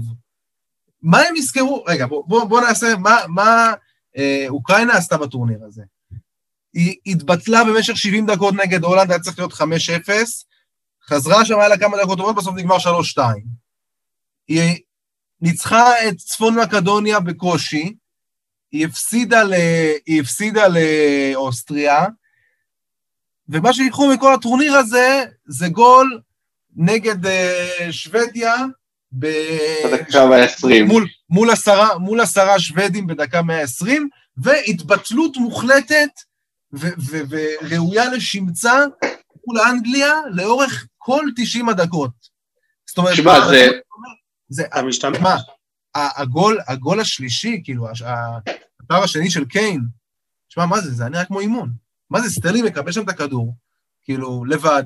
מה 1.02 1.20
הם 1.20 1.36
יזכרו? 1.36 1.84
רגע, 1.88 2.06
בוא, 2.06 2.24
בוא, 2.28 2.44
בוא 2.46 2.62
נעשה, 2.62 2.96
מה, 2.98 3.18
מה 3.28 3.74
אה, 4.18 4.46
אוקראינה 4.50 4.94
עשתה 4.94 5.18
בטורניר 5.18 5.60
הזה? 5.66 5.84
היא 6.74 6.96
התבטלה 7.06 7.64
במשך 7.64 7.98
70 7.98 8.26
דקות 8.26 8.54
נגד 8.54 8.84
הולנד, 8.84 9.12
היה 9.12 9.20
צריך 9.20 9.40
להיות 9.40 9.54
5-0, 9.54 9.62
חזרה 11.10 11.46
שם, 11.46 11.60
היה 11.60 11.68
לה 11.68 11.78
כמה 11.78 11.98
דקות 12.04 12.18
טובות, 12.18 12.36
בסוף 12.36 12.56
נגמר 12.56 12.78
3-2. 12.78 13.20
היא 14.48 14.80
ניצחה 15.42 16.08
את 16.08 16.18
צפון 16.18 16.60
מקדוניה 16.60 17.20
בקושי, 17.20 17.94
היא 18.72 18.86
הפסידה, 18.86 19.44
ל... 19.44 19.54
היא 20.06 20.22
הפסידה 20.22 20.64
לאוסטריה, 20.68 22.06
ומה 23.50 23.74
שיקחו 23.74 24.14
מכל 24.14 24.34
הטורניר 24.34 24.76
הזה, 24.76 25.24
זה 25.46 25.68
גול 25.68 26.22
נגד 26.76 27.26
uh, 27.26 27.30
שוודיה, 27.92 28.56
ב... 29.12 29.28
בדקה 29.86 30.26
120. 30.26 30.88
מול, 30.88 31.08
מול, 31.30 31.50
עשרה, 31.50 31.98
מול 31.98 32.22
עשרה 32.22 32.60
שוודים 32.60 33.08
בדקה 33.08 33.42
120, 33.42 34.10
והתבטלות 34.38 35.38
מוחלטת 35.38 36.10
וראויה 37.10 38.10
לשמצה 38.10 38.84
מול 39.48 39.60
אנגליה 39.60 40.14
לאורך 40.32 40.88
כל 41.08 41.26
90 41.36 41.70
הדקות. 41.70 42.12
זאת 42.88 42.98
אומרת, 42.98 43.16
שמה, 43.16 43.48
זה... 43.50 43.70
זה... 44.50 44.64
מה, 45.22 45.36
הגול, 45.96 46.60
הגול 46.68 47.00
השלישי, 47.00 47.62
כאילו, 47.64 47.90
השער 47.90 49.04
השני 49.04 49.30
של 49.30 49.46
קיין, 49.46 49.82
שמע, 50.50 50.66
מה 50.66 50.82
זה? 50.82 50.92
זה 50.92 51.04
היה 51.04 51.10
נראה 51.10 51.26
כמו 51.26 51.40
אימון. 51.40 51.72
מה 52.10 52.22
זה, 52.22 52.30
סטרלינג 52.30 52.66
מקבל 52.66 52.92
שם 52.92 53.04
את 53.04 53.10
הכדור, 53.10 53.56
כאילו, 54.04 54.46
לבד, 54.46 54.84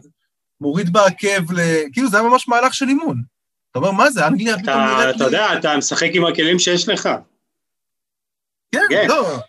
מוריד 0.61 0.93
בעקב 0.93 1.51
ל... 1.51 1.59
כאילו, 1.93 2.09
זה 2.09 2.19
היה 2.19 2.27
ממש 2.29 2.47
מהלך 2.47 2.73
של 2.73 2.89
אימון. 2.89 3.23
אתה 3.71 3.79
אומר, 3.79 3.91
מה 3.91 4.11
זה, 4.11 4.27
אנגליה 4.27 4.57
פתאום 4.57 4.77
נראית... 4.77 5.15
אתה 5.15 5.23
יודע, 5.23 5.57
אתה 5.59 5.77
משחק 5.77 6.09
עם 6.13 6.25
הכלים 6.25 6.59
שיש 6.59 6.89
לך. 6.89 7.09
כן, 8.71 8.81
כן. 8.89 9.05
לא. 9.09 9.39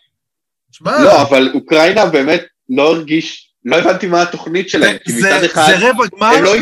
לא, 0.85 1.23
אבל 1.23 1.53
אוקראינה 1.55 2.07
באמת 2.07 2.43
לא 2.69 2.95
הרגיש, 2.95 3.52
לא 3.65 3.77
הבנתי 3.77 4.07
מה 4.07 4.23
התוכנית 4.23 4.69
שלהם, 4.69 4.97
כי 5.05 5.13
מצד 5.13 5.45
אחד... 5.45 5.67
זה 5.67 5.89
רבע 5.89 6.05
גמר, 6.17 6.41
לא... 6.41 6.55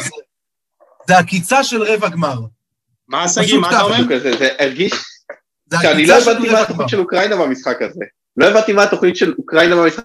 זה 1.09 1.18
עקיצה 1.18 1.64
של 1.64 1.82
רבע 1.82 2.09
גמר. 2.09 2.36
מה 3.09 3.24
הסגי, 3.24 3.57
מה 3.59 3.70
אתה 3.70 3.80
אומר? 3.80 4.18
זה 4.38 4.48
הרגיש... 4.59 4.92
שאני 5.82 6.07
לא 6.07 6.14
הבנתי 6.14 6.48
מה 6.48 6.61
התוכנית 6.61 6.88
של 6.88 6.98
אוקראינה 6.98 7.36
במשחק 7.36 7.82
הזה. 7.82 8.05
לא 8.36 8.46
הבנתי 8.46 8.72
מה 8.72 8.82
התוכנית 8.82 9.16
של 9.16 9.34
אוקראינה 9.38 9.76
במשחק, 9.76 10.05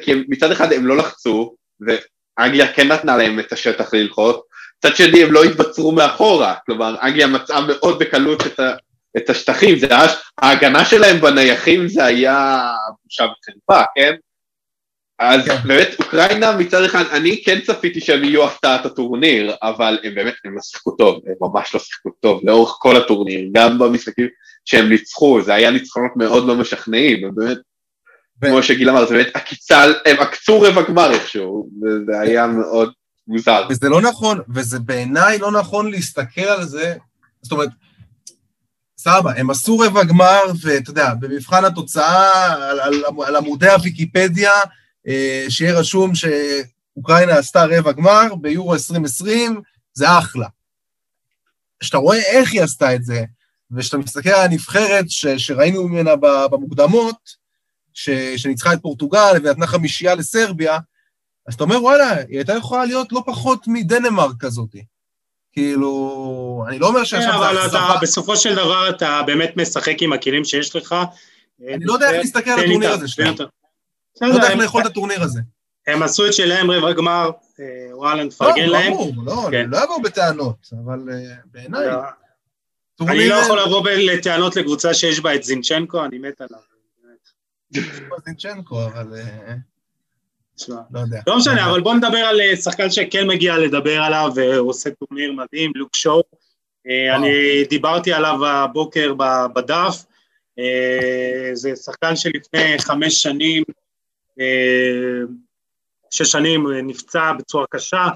כי 0.00 0.24
מצד 0.28 0.52
אחד 0.52 0.72
הם 0.72 0.86
לא 0.86 0.96
לחצו, 0.96 1.54
ואנגליה 1.80 2.72
כן 2.72 2.88
נתנה 2.92 3.16
להם 3.16 3.40
את 3.40 3.52
השטח 3.52 3.94
ללחוץ, 3.94 4.36
מצד 4.78 4.96
שני 4.96 5.22
הם 5.22 5.32
לא 5.32 5.44
התבצרו 5.44 5.92
מאחורה, 5.92 6.54
כלומר 6.66 6.96
אנגליה 7.02 7.26
מצאה 7.26 7.60
מאוד 7.60 7.98
בקלות 7.98 8.46
את, 8.46 8.60
ה, 8.60 8.72
את 9.16 9.30
השטחים, 9.30 9.78
זה 9.78 9.86
היה, 9.86 10.06
ההגנה 10.38 10.84
שלהם 10.84 11.20
בנייחים 11.20 11.88
זה 11.88 12.04
היה 12.04 12.70
בושה 13.04 13.24
וחרפה, 13.24 13.84
כן? 13.94 14.14
אז 15.18 15.46
כן. 15.46 15.56
באמת, 15.64 15.88
אוקראינה 15.98 16.56
מצד 16.56 16.84
אחד, 16.84 17.04
אני 17.12 17.42
כן 17.44 17.58
צפיתי 17.66 18.00
שהם 18.00 18.24
יהיו 18.24 18.44
הפתעת 18.44 18.86
הטורניר, 18.86 19.54
אבל 19.62 19.98
הם 20.04 20.14
באמת, 20.14 20.34
הם 20.44 20.54
לא 20.54 20.60
שיחקו 20.62 20.90
טוב, 20.90 21.20
הם 21.26 21.34
ממש 21.40 21.74
לא 21.74 21.80
שיחקו 21.80 22.10
טוב, 22.20 22.40
לאורך 22.44 22.76
כל 22.78 22.96
הטורניר, 22.96 23.48
גם 23.52 23.78
במשחקים 23.78 24.26
שהם 24.64 24.88
ניצחו, 24.88 25.42
זה 25.42 25.54
היה 25.54 25.70
ניצחונות 25.70 26.12
מאוד 26.16 26.46
לא 26.46 26.54
משכנעים, 26.54 27.24
הם 27.24 27.34
באמת. 27.34 27.58
כמו 28.44 28.62
שגיל 28.62 28.90
אמר, 28.90 29.06
זה 29.06 29.14
באמת 29.14 29.30
עקיצה, 29.34 29.84
הם 30.06 30.16
עקצו 30.18 30.60
רבע 30.60 30.82
גמר 30.82 31.12
איכשהו, 31.12 31.70
וזה 31.82 32.20
היה 32.20 32.46
מאוד 32.46 32.92
מוזר. 33.28 33.66
וזה 33.70 33.88
לא 33.88 34.00
נכון, 34.00 34.40
וזה 34.54 34.78
בעיניי 34.78 35.38
לא 35.38 35.50
נכון 35.50 35.90
להסתכל 35.90 36.40
על 36.40 36.64
זה, 36.64 36.94
זאת 37.42 37.52
אומרת, 37.52 37.68
סבבה, 38.98 39.32
הם 39.36 39.50
עשו 39.50 39.78
רבע 39.78 40.04
גמר, 40.04 40.40
ואתה 40.62 40.90
יודע, 40.90 41.14
במבחן 41.20 41.64
התוצאה, 41.64 42.52
על, 42.52 42.80
על, 42.80 42.94
על 43.26 43.36
עמודי 43.36 43.68
הוויקיפדיה, 43.68 44.50
שיהיה 45.48 45.78
רשום 45.78 46.12
שאוקראינה 46.14 47.38
עשתה 47.38 47.64
רבע 47.64 47.92
גמר 47.92 48.34
ביורו 48.40 48.74
2020, 48.74 49.60
זה 49.94 50.18
אחלה. 50.18 50.46
כשאתה 51.80 51.96
רואה 51.98 52.18
איך 52.18 52.52
היא 52.52 52.62
עשתה 52.62 52.94
את 52.94 53.04
זה, 53.04 53.24
וכשאתה 53.70 53.98
מסתכל 53.98 54.28
על 54.28 54.44
הנבחרת 54.44 55.10
ש, 55.10 55.26
שראינו 55.26 55.88
ממנה 55.88 56.16
במוקדמות, 56.50 57.48
ש, 57.94 58.10
שניצחה 58.36 58.72
את 58.72 58.82
פורטוגל 58.82 59.32
ונתנה 59.42 59.66
חמישייה 59.66 60.14
לסרביה, 60.14 60.78
אז 61.46 61.54
אתה 61.54 61.64
אומר, 61.64 61.82
וואלה, 61.82 62.16
היא 62.16 62.38
הייתה 62.38 62.52
יכולה 62.52 62.84
להיות 62.84 63.12
לא 63.12 63.22
פחות 63.26 63.64
מדנמרק 63.66 64.36
כזאת. 64.40 64.76
כאילו, 65.52 66.64
אני 66.68 66.78
לא 66.78 66.88
אומר 66.88 67.04
שעכשיו 67.04 67.32
כן, 67.32 67.36
אבל 67.36 67.66
אתה, 67.66 67.94
בסופו 68.02 68.36
של 68.36 68.54
דבר 68.54 68.90
אתה 68.90 69.22
באמת 69.26 69.56
משחק 69.56 70.02
עם 70.02 70.12
הכלים 70.12 70.44
שיש 70.44 70.76
לך. 70.76 70.94
אני 71.68 71.84
לא 71.84 71.92
יודע 71.92 72.10
איך 72.10 72.16
להסתכל 72.16 72.50
על 72.50 72.60
הטורניר 72.60 72.92
הזה 72.92 73.08
שלהם. 73.08 73.34
לא 74.20 74.26
יודע 74.26 74.50
איך 74.50 74.58
לאכול 74.58 74.82
את 74.82 74.86
הטורניר 74.86 75.22
הזה. 75.22 75.40
הם 75.88 76.02
עשו 76.02 76.26
את 76.26 76.32
שלהם 76.32 76.70
רבע 76.70 76.92
גמר, 76.92 77.30
אה, 77.60 77.96
וואלה, 77.96 78.24
נפרגן 78.24 78.66
לא, 78.66 78.72
להם. 78.72 78.92
לא, 78.92 78.96
ברור, 78.96 79.12
לא, 79.24 79.48
אני 79.48 79.66
לא 79.70 79.84
אבוא 79.84 80.02
בטענות, 80.02 80.68
אבל 80.84 81.08
אה, 81.12 81.34
בעיניי... 81.44 81.86
לא. 81.86 82.02
אני 83.08 83.28
לא 83.28 83.34
יכול 83.34 83.60
לבוא 83.60 83.90
לטענות 83.90 84.56
לקבוצה 84.56 84.94
שיש 84.94 85.20
בה 85.20 85.34
את 85.34 85.42
זינצ'נקו, 85.42 86.04
אני 86.04 86.18
מת 86.18 86.40
עליו. 86.40 86.60
זינצ'נקו, 88.26 88.84
אבל... 88.86 89.14
אה, 89.16 89.54
לא 90.90 91.00
יודע. 91.00 91.20
לא 91.26 91.36
משנה, 91.36 91.70
אבל 91.70 91.80
בוא 91.80 91.94
נדבר 91.94 92.18
על 92.18 92.40
שחקן 92.56 92.90
שכן 92.90 93.26
מגיע 93.26 93.58
לדבר 93.58 94.02
עליו, 94.02 94.32
והוא 94.34 94.70
עושה 94.70 94.90
טורניר 94.90 95.32
מדהים, 95.32 95.72
לוק 95.74 95.96
שואו. 95.96 96.22
אני 96.86 97.64
דיברתי 97.70 98.12
עליו 98.12 98.46
הבוקר 98.46 99.14
בדף. 99.54 100.04
זה 101.52 101.76
שחקן 101.76 102.16
שלפני 102.16 102.78
חמש 102.78 103.22
שנים 103.22 103.62
שש 106.10 106.30
שנים 106.30 106.66
נפצע 106.72 107.32
בצורה 107.32 107.64
קשה, 107.70 108.08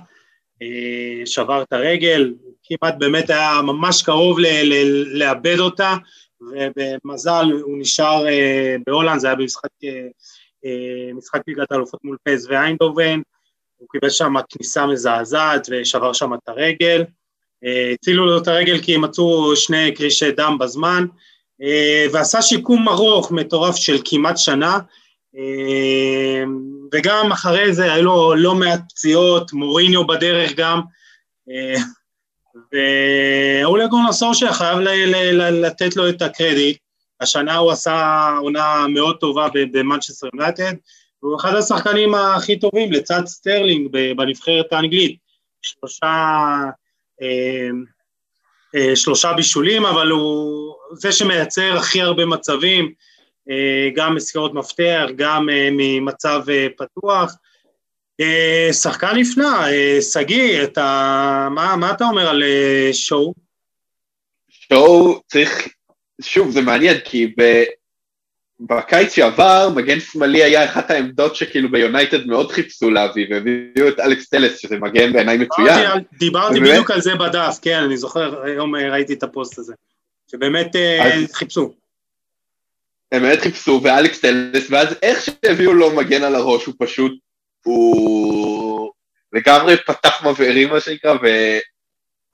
אה, 0.62 1.26
שבר 1.26 1.62
את 1.62 1.72
הרגל, 1.72 2.34
כמעט 2.64 2.94
באמת 2.98 3.30
היה 3.30 3.60
ממש 3.62 4.02
קרוב 4.02 4.38
לאבד 5.06 5.58
אותה, 5.58 5.96
ובמזל 6.40 7.44
הוא 7.62 7.78
נשאר 7.78 8.26
אה, 8.28 8.76
בהולנד, 8.86 9.20
זה 9.20 9.26
היה 9.26 9.36
במשחק 9.36 9.70
אה, 9.84 11.10
משחק 11.14 11.40
ליגת 11.46 11.72
האלופות 11.72 12.04
מול 12.04 12.16
פס 12.24 12.46
ואיינדובן, 12.48 13.20
הוא 13.76 13.88
קיבל 13.92 14.10
שם 14.10 14.34
כניסה 14.48 14.86
מזעזעת 14.86 15.68
ושבר 15.70 16.12
שם 16.12 16.34
את 16.34 16.48
הרגל, 16.48 17.04
הצילו 17.94 18.26
לו 18.26 18.38
את 18.38 18.48
הרגל 18.48 18.78
כי 18.82 18.96
מצאו 18.96 19.56
שני 19.56 19.94
קרישי 19.94 20.30
דם 20.30 20.56
בזמן, 20.60 21.06
ועשה 22.12 22.42
שיקום 22.42 22.88
ארוך 22.88 23.32
מטורף 23.32 23.76
של 23.76 23.96
כמעט 24.04 24.38
שנה, 24.38 24.78
וגם 26.92 27.32
אחרי 27.32 27.74
זה 27.74 27.92
היו 27.92 28.02
לו 28.02 28.34
לא 28.34 28.54
מעט 28.54 28.80
פציעות, 28.88 29.52
מוריניו 29.52 30.06
בדרך 30.06 30.52
גם, 30.56 30.80
אה, 31.50 31.74
ואולי 32.54 33.88
גורנר 33.88 34.12
סורשה 34.12 34.52
חייב 34.52 34.78
לתת 35.38 35.96
לו 35.96 36.08
את 36.08 36.22
הקרדיט, 36.22 36.78
השנה 37.20 37.56
הוא 37.56 37.70
עשה 37.70 38.28
עונה 38.40 38.86
מאוד 38.88 39.16
טובה 39.16 39.48
במנצ'סטר 39.52 40.28
יונייטד, 40.34 40.72
והוא 41.22 41.36
אחד 41.36 41.54
השחקנים 41.54 42.14
הכי 42.14 42.58
טובים 42.58 42.92
לצד 42.92 43.22
סטרלינג 43.26 43.88
בנבחרת 44.16 44.72
האנגלית, 44.72 45.16
שלושה, 45.62 46.26
אמ, 47.22 47.84
אה, 48.74 48.96
שלושה 48.96 49.32
בישולים, 49.32 49.86
אבל 49.86 50.10
הוא 50.10 50.74
זה 50.92 51.12
שמייצר 51.12 51.76
הכי 51.76 52.02
הרבה 52.02 52.26
מצבים, 52.26 52.84
אה, 52.84 52.92
גם 53.94 54.14
מסירות 54.14 54.54
מפתח, 54.54 55.06
גם 55.16 55.50
אה, 55.50 55.68
ממצב 55.72 56.42
אה, 56.48 56.66
פתוח. 56.76 57.34
שחקן 58.72 59.16
נפלא, 59.16 59.50
שגיא, 60.12 60.62
אתה, 60.62 61.48
מה, 61.50 61.76
מה 61.76 61.90
אתה 61.90 62.04
אומר 62.04 62.28
על 62.28 62.42
שואו? 62.92 63.34
שואו 64.48 65.20
צריך, 65.26 65.68
שוב, 66.20 66.50
זה 66.50 66.60
מעניין, 66.60 66.96
כי 67.04 67.34
ב, 67.38 67.62
בקיץ 68.60 69.14
שעבר, 69.14 69.68
מגן 69.74 70.00
שמאלי 70.00 70.42
היה 70.42 70.64
אחת 70.64 70.90
העמדות 70.90 71.36
שכאילו 71.36 71.70
ביונייטד 71.70 72.26
מאוד 72.26 72.52
חיפשו 72.52 72.90
להביא, 72.90 73.26
והביאו 73.30 73.88
את 73.88 74.00
אלכס 74.00 74.28
טלס, 74.28 74.58
שזה 74.58 74.78
מגן 74.78 75.12
בעיניי 75.12 75.38
מצוין. 75.38 76.02
דיברתי 76.18 76.58
ובאמת... 76.58 76.70
בדיוק 76.70 76.90
על 76.90 77.00
זה 77.00 77.14
בדף, 77.14 77.58
כן, 77.62 77.82
אני 77.82 77.96
זוכר, 77.96 78.42
היום 78.42 78.76
ראיתי 78.76 79.12
את 79.12 79.22
הפוסט 79.22 79.58
הזה, 79.58 79.74
שבאמת 80.30 80.76
אז... 80.76 81.32
חיפשו. 81.32 81.81
הם 83.12 83.22
באמת 83.22 83.40
חיפשו, 83.40 83.80
ואלכס 83.82 84.20
טלס, 84.20 84.70
ואז 84.70 84.94
איך 85.02 85.24
שהביאו 85.24 85.74
לו 85.74 85.96
מגן 85.96 86.22
על 86.22 86.34
הראש, 86.34 86.64
הוא 86.64 86.74
פשוט, 86.78 87.12
הוא 87.64 88.90
לגמרי 89.32 89.76
פתח 89.76 90.26
מבערים, 90.26 90.68
מה 90.68 90.80
שנקרא, 90.80 91.14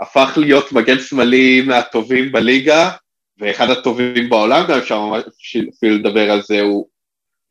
והפך 0.00 0.38
להיות 0.38 0.72
מגן 0.72 0.98
שמאלי 0.98 1.60
מהטובים 1.60 2.32
בליגה, 2.32 2.90
ואחד 3.38 3.70
הטובים 3.70 4.28
בעולם, 4.28 4.64
גם 4.68 4.78
אפשר 4.78 5.00
ממש 5.00 5.22
אפילו 5.76 5.96
לדבר 5.96 6.30
על 6.30 6.42
זה, 6.42 6.60
הוא... 6.60 6.86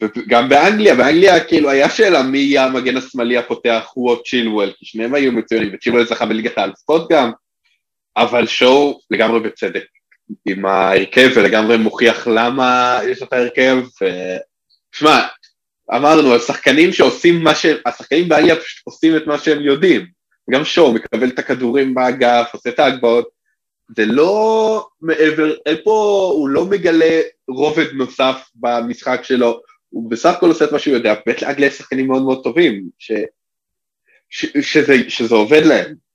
וגם 0.02 0.50
באנגליה, 0.50 0.96
באנגליה 0.96 1.44
כאילו 1.44 1.70
היה 1.70 1.90
שאלה 1.90 2.24
מי 2.24 2.38
יהיה 2.38 2.66
המגן 2.66 2.98
השמאלי 2.98 3.38
הפותח, 3.38 3.92
הוא 3.94 4.10
או 4.10 4.24
צ'ילואל, 4.24 4.74
כי 4.78 4.86
שניהם 4.86 5.14
היו 5.14 5.32
מצוינים, 5.32 5.70
וצ'ילואל 5.74 6.06
זכה 6.06 6.26
בליגת 6.26 6.58
האלפות 6.58 7.12
גם, 7.12 7.32
אבל 8.18 8.48
שואו 8.48 9.00
לגמרי 9.12 9.40
בצדק. 9.40 9.97
עם 10.46 10.66
ההרכב 10.66 11.30
ולגמרי 11.36 11.78
מוכיח 11.78 12.28
למה 12.28 13.00
יש 13.08 13.22
את 13.22 13.34
ההרכב. 13.34 13.78
שמע, 14.92 15.28
אמרנו, 15.96 16.36
השחקנים 16.36 16.94
שעושים 16.94 17.44
מה 17.44 17.56
שהם, 17.56 17.78
השחקנים 17.86 18.30
באנגליה 18.30 18.56
פשוט 18.56 18.88
עושים 18.88 19.18
את 19.18 19.28
מה 19.28 19.38
שהם 19.38 19.62
יודעים. 19.62 20.06
גם 20.50 20.66
שואו 20.66 20.94
מקבל 20.94 21.30
את 21.30 21.40
הכדורים 21.40 21.94
באגף, 21.94 22.50
עושה 22.54 22.70
את 22.70 22.80
ההגבהות. 22.80 23.30
זה 23.96 24.06
לא 24.06 24.88
מעבר, 25.02 25.56
אין 25.66 25.78
פה, 25.84 26.30
הוא 26.36 26.50
לא 26.50 26.66
מגלה 26.66 27.22
רובד 27.48 27.94
נוסף 27.94 28.50
במשחק 28.56 29.20
שלו, 29.24 29.62
הוא 29.90 30.12
בסך 30.12 30.30
הכל 30.30 30.48
עושה 30.48 30.66
את 30.66 30.72
מה 30.72 30.80
שהוא 30.80 30.94
יודע, 30.94 31.16
באמת 31.26 31.42
לאנגליה 31.42 31.68
יש 31.68 31.74
שחקנים 31.74 32.08
מאוד 32.08 32.24
מאוד 32.24 32.44
טובים, 32.44 32.90
ש, 33.00 33.12
ש, 34.30 34.46
שזה, 34.62 35.10
שזה 35.10 35.36
עובד 35.36 35.62
להם. 35.66 36.07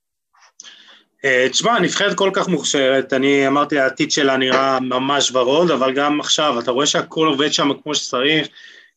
אה, 1.25 1.47
תשמע, 1.51 1.79
נבחרת 1.79 2.17
כל 2.17 2.31
כך 2.33 2.49
מוכשרת, 2.49 3.13
אני 3.13 3.47
אמרתי 3.47 3.79
העתיד 3.79 4.11
שלה 4.11 4.37
נראה 4.37 4.81
ממש 4.81 5.33
ורוד, 5.33 5.71
אבל 5.71 5.95
גם 5.95 6.21
עכשיו, 6.21 6.61
אתה 6.61 6.71
רואה 6.71 6.87
שהכל 6.87 7.27
עובד 7.27 7.53
שם 7.53 7.69
כמו 7.83 7.95
שצריך, 7.95 8.49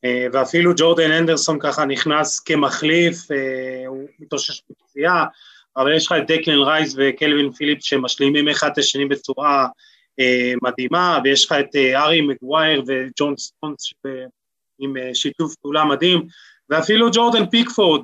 אה, 0.05 0.28
ואפילו 0.34 0.71
ג'ורדן 0.78 1.11
הנדרסון 1.11 1.59
ככה 1.59 1.86
נכנס 1.86 2.39
כמחליף, 2.39 3.32
אה, 3.32 3.88
הוא 3.88 4.03
מתאושש 4.19 4.61
בפציעה, 4.69 5.26
אבל 5.78 5.95
יש 5.95 6.05
לך 6.05 6.15
את 6.17 6.32
דקלן 6.32 6.59
רייס 6.59 6.95
וקלווין 6.97 7.51
פיליפ 7.51 7.78
שמשלימים 7.82 8.49
אחד 8.49 8.69
את 8.73 8.78
השני 8.78 9.05
בצורה 9.05 9.67
מדהימה, 10.63 11.19
ויש 11.23 11.45
לך 11.45 11.51
את 11.51 11.76
הארי 11.76 12.22
מגווייר 12.21 12.84
וג'ון 12.88 13.38
סטונס 13.38 13.93
עם 14.80 14.93
שיתוף 15.13 15.55
פעולה 15.55 15.86
מדהים, 15.86 16.28
ואפילו 16.69 17.07
ג'ורדן 17.13 17.45
פיקפורד 17.45 18.01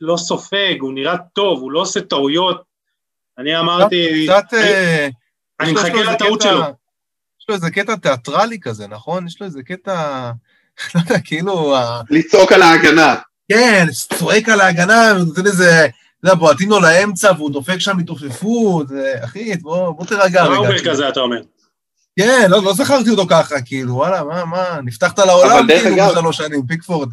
לא 0.00 0.16
סופג, 0.16 0.74
הוא 0.80 0.92
נראה 0.92 1.16
טוב, 1.34 1.60
הוא 1.60 1.72
לא 1.72 1.80
עושה 1.80 2.00
טעויות, 2.00 2.73
אני 3.38 3.58
אמרתי... 3.58 4.26
קצת... 4.28 4.54
אה, 4.54 5.08
אני 5.60 5.72
מחכה 5.72 6.02
לטעות 6.02 6.42
שלו. 6.42 6.62
יש 7.40 7.48
לו 7.48 7.54
איזה 7.54 7.70
קטע 7.70 7.96
תיאטרלי 7.96 8.60
כזה, 8.60 8.86
נכון? 8.86 9.26
יש 9.26 9.40
לו 9.40 9.46
איזה 9.46 9.62
קטע... 9.62 10.30
לא 10.94 11.00
יודע, 11.00 11.20
כאילו... 11.24 11.76
לצעוק 12.10 12.52
על 12.52 12.62
ההגנה. 12.62 13.14
כן, 13.48 13.86
צועק 14.18 14.48
על 14.48 14.60
ההגנה, 14.60 15.12
ונותן 15.16 15.46
איזה... 15.46 15.86
אתה 15.86 16.32
יודע, 16.32 16.34
בועטים 16.34 16.70
לו 16.70 16.80
לאמצע, 16.80 17.32
והוא 17.36 17.50
דופק 17.50 17.78
שם 17.78 17.98
התעופפות, 17.98 18.86
אחי, 19.24 19.56
בוא 19.56 20.06
תירגע 20.06 20.44
רגע. 20.44 20.54
ראובר 20.54 20.84
כזה, 20.84 21.08
אתה 21.08 21.20
אומר. 21.20 21.40
כן, 22.18 22.46
לא, 22.50 22.62
לא 22.62 22.72
זכרתי 22.72 23.10
אותו 23.10 23.26
ככה, 23.30 23.60
כאילו, 23.60 23.94
וואלה, 23.94 24.24
מה, 24.24 24.44
מה, 24.44 24.80
נפתחת 24.84 25.18
לעולם 25.18 25.66
כאילו 25.66 25.96
בשלוש 25.96 26.36
שנים, 26.36 26.66
פיקפורד. 26.66 27.08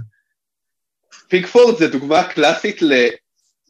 פיקפורד 1.28 1.78
זה 1.78 1.88
דוגמה 1.88 2.24
קלאסית 2.24 2.82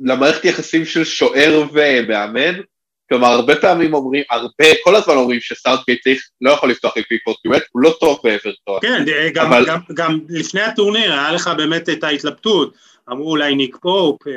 למערכת 0.04 0.46
יחסים 0.46 0.86
של 0.86 1.04
שוער 1.04 1.64
ומאמן, 1.74 2.62
כלומר, 3.10 3.28
הרבה 3.28 3.56
פעמים 3.56 3.94
אומרים, 3.94 4.24
הרבה, 4.30 4.66
כל 4.84 4.96
הזמן 4.96 5.16
אומרים 5.16 5.40
שסאוטגייט 5.40 6.02
צריך, 6.04 6.30
לא 6.42 6.52
יכול 6.52 6.70
לפתוח 6.70 6.98
עם 6.98 7.04
פיקפורד, 7.04 7.38
כי 7.42 7.48
הוא 7.72 7.82
לא 7.82 7.96
טוב 8.00 8.20
באברטון. 8.24 8.80
כן, 8.82 9.06
גם, 9.34 9.46
אבל... 9.46 9.66
גם, 9.68 9.80
גם 9.94 10.20
לפני 10.30 10.62
הטורניר 10.62 11.14
היה 11.14 11.32
לך 11.32 11.50
באמת 11.58 11.90
את 11.90 12.04
ההתלבטות, 12.04 12.74
אמרו 13.12 13.30
אולי 13.30 13.56
ניק 13.56 13.78
פופ 13.82 14.28
אה, 14.28 14.34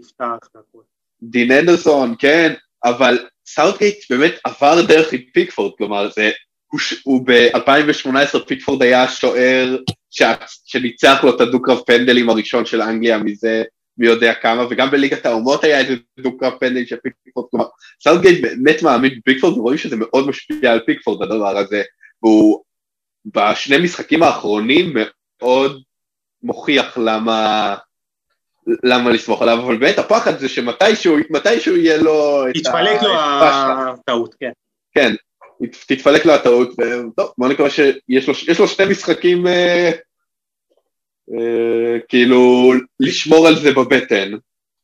יפתח 0.00 0.48
את 0.50 0.56
הכל. 0.56 0.82
דין 1.22 1.52
הנדרסון, 1.52 2.14
כן, 2.18 2.54
אבל 2.84 3.18
סאוטגייט 3.46 4.10
באמת 4.10 4.34
עבר 4.44 4.82
דרך 4.82 5.12
עם 5.12 5.20
פיקפורד, 5.32 5.72
כלומר, 5.78 6.10
זה, 6.14 6.30
הוא, 6.66 6.80
הוא 7.04 7.26
ב-2018 7.26 8.38
פיקפורד 8.46 8.82
היה 8.82 9.08
שוער 9.08 9.76
שניצח 10.64 11.20
לו 11.24 11.36
את 11.36 11.40
הדו-קרב 11.40 11.80
פנדלים 11.86 12.30
הראשון 12.30 12.66
של 12.66 12.82
אנגליה 12.82 13.18
מזה 13.18 13.62
מי 14.00 14.06
יודע 14.06 14.34
כמה, 14.34 14.66
וגם 14.70 14.90
בליגת 14.90 15.26
האומות 15.26 15.64
היה 15.64 15.78
איזה 15.78 15.94
דו-קרב 16.20 16.52
פנדלים 16.60 16.86
של 16.86 16.96
פיקפורד, 16.96 17.46
כלומר, 17.50 17.66
סאוטגייט 18.02 18.42
באמת 18.42 18.82
מאמין 18.82 19.12
בפיקפורד, 19.18 19.58
ורואים 19.58 19.78
שזה 19.78 19.96
מאוד 19.96 20.28
משפיע 20.28 20.72
על 20.72 20.80
פיקפורד 20.86 21.22
הדבר 21.22 21.58
הזה, 21.58 21.82
והוא 22.22 22.62
בשני 23.24 23.78
משחקים 23.78 24.22
האחרונים 24.22 24.94
מאוד 25.42 25.82
מוכיח 26.42 26.98
למה, 26.98 27.76
למה 28.84 29.10
לסמוך 29.10 29.42
עליו, 29.42 29.58
אבל 29.58 29.76
באמת 29.76 29.98
הפחד 29.98 30.38
זה 30.38 30.48
שמתישהו, 30.48 31.16
מתישהו 31.30 31.76
יהיה 31.76 31.96
לו 31.96 32.42
את 32.50 32.56
ה... 32.56 32.58
יתפלק 32.58 33.02
לו 33.02 33.14
הטעות, 33.20 34.34
כן. 34.40 34.50
כן, 34.94 35.14
תתפלק 35.86 36.26
לו 36.26 36.32
הטעות, 36.32 36.70
וטוב, 36.70 37.32
בוא 37.38 37.48
נקווה 37.48 37.70
שיש 37.70 38.28
לו, 38.28 38.34
לו 38.58 38.68
שני 38.68 38.86
משחקים 38.90 39.46
אה, 39.46 39.90
כאילו 42.08 42.72
לשמור 43.00 43.46
על 43.46 43.56
זה 43.56 43.72
בבטן. 43.72 44.32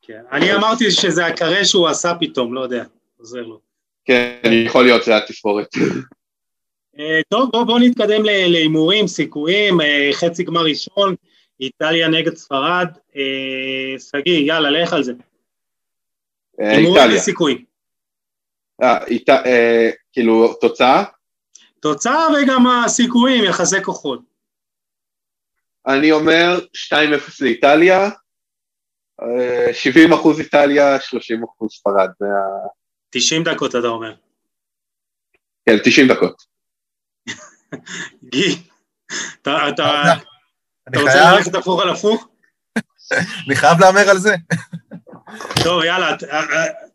כן, 0.02 0.20
אני 0.32 0.54
אמרתי 0.54 0.90
שזה 0.90 1.26
הקרה 1.26 1.64
שהוא 1.64 1.88
עשה 1.88 2.12
פתאום, 2.20 2.54
לא 2.54 2.60
יודע, 2.60 2.84
עוזר 3.18 3.42
לו. 3.42 3.60
כן, 4.04 4.50
יכול 4.66 4.84
להיות 4.84 5.02
שזה 5.02 5.16
התספורת. 5.16 5.68
אה, 6.98 7.20
טוב, 7.28 7.50
בואו 7.52 7.66
בוא 7.66 7.78
נתקדם 7.78 8.24
להימורים, 8.24 9.06
סיכויים, 9.06 9.80
אה, 9.80 10.10
חצי 10.12 10.44
גמר 10.44 10.64
ראשון, 10.64 11.14
איטליה 11.60 12.08
נגד 12.08 12.36
ספרד. 12.36 12.86
אה, 13.16 13.98
שגיא, 13.98 14.38
יאללה, 14.38 14.70
לך 14.70 14.92
על 14.92 15.02
זה. 15.02 15.12
הימורים 16.58 17.10
וסיכויים. 17.14 17.64
כאילו, 20.12 20.54
תוצאה? 20.60 21.04
תוצאה 21.80 22.26
וגם 22.36 22.66
הסיכויים, 22.66 23.44
יחסי 23.44 23.82
כוחות. 23.82 24.20
אני 25.88 26.12
אומר 26.12 26.58
2-0 26.92 26.94
לאיטליה, 27.40 28.10
70 29.72 30.12
אחוז 30.12 30.40
איטליה, 30.40 31.00
30 31.00 31.44
אחוז 31.44 31.72
ספרד. 31.72 32.08
90 33.10 33.42
דקות 33.44 33.70
אתה 33.70 33.86
אומר. 33.86 34.14
כן, 35.68 35.76
90 35.84 36.08
דקות. 36.08 36.42
גי, 38.32 38.62
אתה 39.42 39.58
רוצה 40.94 41.32
ללכת 41.32 41.54
הפוך 41.54 41.82
על 41.82 41.90
הפוך? 41.90 42.28
אני 43.46 43.56
חייב 43.56 43.80
להמר 43.80 44.10
על 44.10 44.18
זה. 44.18 44.34
טוב, 45.64 45.84
יאללה, 45.84 46.16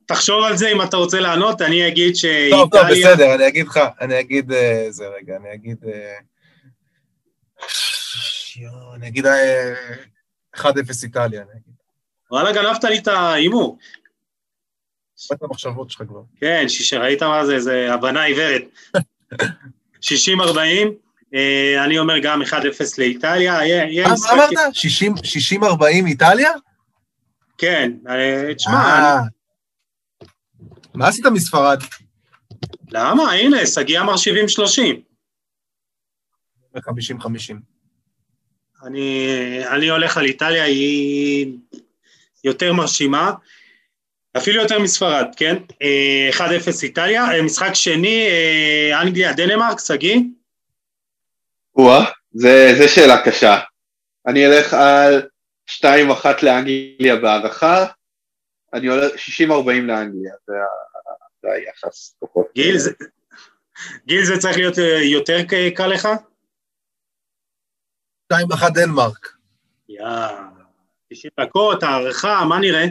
תחשוב 0.05 0.43
על 0.43 0.57
זה 0.57 0.69
אם 0.71 0.81
אתה 0.81 0.97
רוצה 0.97 1.19
לענות, 1.19 1.61
אני 1.61 1.87
אגיד 1.87 2.15
שאיטליה... 2.15 2.61
טוב, 2.61 2.69
טוב, 2.71 2.81
בסדר, 2.91 3.35
אני 3.35 3.47
אגיד 3.47 3.67
לך, 3.67 3.79
אני 4.01 4.19
אגיד 4.19 4.51
אה, 4.51 4.87
רגע, 5.17 5.35
אני 5.35 5.53
אגיד... 5.53 5.77
אני 8.95 9.07
אגיד 9.07 9.25
1-0 9.25 9.31
אה, 10.59 10.71
איטליה, 11.03 11.41
אני 11.41 11.51
אגיד. 11.51 11.73
וואלה, 12.31 12.51
גנבת 12.51 12.83
לי 12.83 12.97
את 12.97 13.07
ההימור. 13.07 13.77
את 15.33 15.43
המחשבות 15.43 15.91
שלך 15.91 16.03
כבר. 16.07 16.21
כן, 16.39 16.65
שראית 16.67 17.23
מה 17.23 17.45
זה, 17.45 17.59
זה 17.59 17.93
הבנה 17.93 18.23
עיוורת. 18.23 18.63
60-40, 20.01 20.07
אה, 21.33 21.85
אני 21.85 21.99
אומר 21.99 22.19
גם 22.19 22.41
1-0 22.41 22.53
לאיטליה. 22.97 23.59
מה 24.07 24.15
אמרת? 24.33 24.73
60-40 25.61 25.83
איטליה? 26.07 26.51
כן, 27.57 27.91
אה, 28.09 28.55
תשמע... 28.55 29.19
מה 30.93 31.07
עשית 31.07 31.25
מספרד? 31.25 31.79
למה? 32.91 33.31
הנה, 33.31 33.65
שגיא 33.65 33.99
אמר 33.99 34.13
70-30. 36.73 36.77
50-50. 36.77 36.79
אני, 38.85 39.27
אני 39.67 39.89
הולך 39.89 40.17
על 40.17 40.25
איטליה, 40.25 40.63
היא 40.63 41.57
יותר 42.43 42.73
מרשימה, 42.73 43.31
אפילו 44.37 44.61
יותר 44.61 44.79
מספרד, 44.79 45.25
כן? 45.37 45.55
1-0 46.37 46.41
אה, 46.41 46.55
איטליה, 46.83 47.31
אה, 47.31 47.41
משחק 47.41 47.73
שני, 47.73 48.27
אה, 48.27 49.01
אנגליה, 49.01 49.33
דנמרק, 49.33 49.79
שגיא? 49.79 50.17
וואה, 51.75 52.05
זה 52.31 52.87
שאלה 52.87 53.25
קשה. 53.25 53.59
אני 54.27 54.45
אלך 54.45 54.73
על 54.73 55.21
2-1 55.69 55.85
לאנגליה 56.43 57.15
בהערכה, 57.15 57.85
אני 58.73 58.87
הולך 58.87 59.11
60-40 59.15 59.51
לאנגליה, 59.67 60.33
זה, 60.47 60.53
זה 61.41 61.47
היחס. 61.51 62.15
גיל, 62.55 62.77
זה, 62.77 62.91
גיל, 64.05 64.25
זה 64.25 64.37
צריך 64.37 64.57
להיות 64.57 64.77
יותר 65.01 65.37
קל 65.75 65.87
לך? 65.87 66.07
2-1 68.31 68.69
דנמרק. 68.73 69.29
יאה, 69.89 70.47
90 71.09 71.31
דקות, 71.39 71.83
הערכה, 71.83 72.45
מה 72.45 72.59
נראה? 72.59 72.85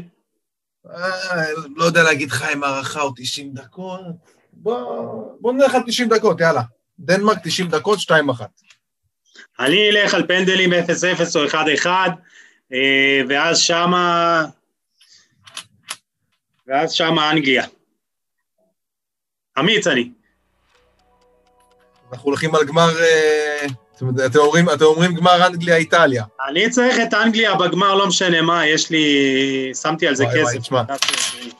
אה, 0.90 1.44
לא 1.76 1.84
יודע 1.84 2.02
להגיד 2.02 2.30
לך 2.30 2.44
אם 2.52 2.64
הערכה 2.64 3.00
או 3.00 3.12
90 3.16 3.54
דקות. 3.54 4.00
בוא 4.52 5.52
נלך 5.52 5.74
על 5.74 5.82
90 5.86 6.08
דקות, 6.08 6.40
יאללה. 6.40 6.62
דנמרק 6.98 7.38
90 7.44 7.68
דקות, 7.68 7.98
2-1. 7.98 8.12
אני 9.58 9.90
אלך 9.90 10.14
על 10.14 10.26
פנדלים 10.26 10.72
0-0 10.72 10.76
או 11.34 11.46
1-1, 11.46 11.86
אה, 12.72 13.20
ואז 13.28 13.58
שמה... 13.58 14.44
ואז 16.66 16.92
שמה 16.92 17.30
אנגליה. 17.30 17.66
אמיץ 19.58 19.86
אני. 19.86 20.10
אנחנו 22.12 22.28
הולכים 22.28 22.54
על 22.54 22.64
גמר... 22.64 22.88
אתם 24.26 24.38
אומרים, 24.38 24.70
אתם 24.70 24.84
אומרים 24.84 25.14
גמר 25.14 25.46
אנגליה-איטליה. 25.46 26.24
אני 26.48 26.70
צריך 26.70 26.96
את 27.02 27.14
אנגליה 27.14 27.54
בגמר, 27.54 27.94
לא 27.94 28.06
משנה 28.06 28.42
מה, 28.42 28.66
יש 28.66 28.90
לי... 28.90 29.04
שמתי 29.82 30.08
על 30.08 30.14
זה 30.14 30.24
כסף. 30.34 30.58
תשמע. 30.58 30.82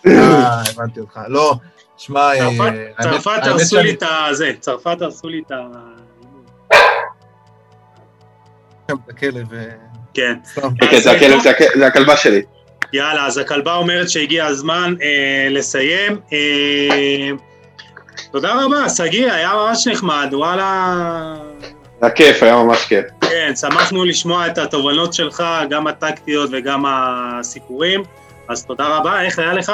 אה, 0.07 0.63
הבנתי 0.71 1.01
אותך. 1.01 1.21
לא, 1.29 1.55
שמע... 1.97 2.21
אה, 2.21 2.49
צרפת 3.03 3.41
הרסו 3.43 3.77
לי 3.77 3.93
את 3.93 4.03
זה, 4.33 4.53
צרפת 4.61 5.03
הרסו 5.03 5.29
לי 5.29 5.43
את 5.47 5.53
ה... 5.53 5.57
הכלב. 9.09 9.55
אה, 9.55 9.65
כן. 10.15 10.39
כן, 10.91 11.01
זה 11.79 11.87
הכלבה 11.87 12.17
שלי. 12.17 12.43
יאללה, 12.93 13.27
אז 13.27 13.39
הכלבה 13.39 13.75
אומרת 13.75 14.11
שהגיע 14.11 14.47
הזמן 14.47 14.95
אה, 15.03 15.49
לסיים. 15.51 16.21
אה, 16.33 17.31
תודה 18.33 18.65
רבה, 18.65 18.89
שגיא, 18.89 19.33
היה 19.33 19.55
ממש 19.55 19.87
נחמד, 19.87 20.29
וואלה... 20.33 21.37
היה 22.03 22.11
כיף, 22.11 22.43
היה 22.43 22.57
ממש 22.57 22.85
כיף. 22.85 23.05
כן, 23.21 23.53
שמחנו 23.57 24.05
לשמוע 24.05 24.47
את 24.47 24.59
התובנות 24.59 25.13
שלך, 25.15 25.45
גם 25.71 25.87
הטקטיות 25.87 26.51
וגם 26.53 26.85
הסיפורים, 26.89 28.03
אז 28.49 28.65
תודה 28.65 28.89
רבה, 28.89 29.23
איך 29.23 29.39
היה 29.39 29.53
לך? 29.53 29.73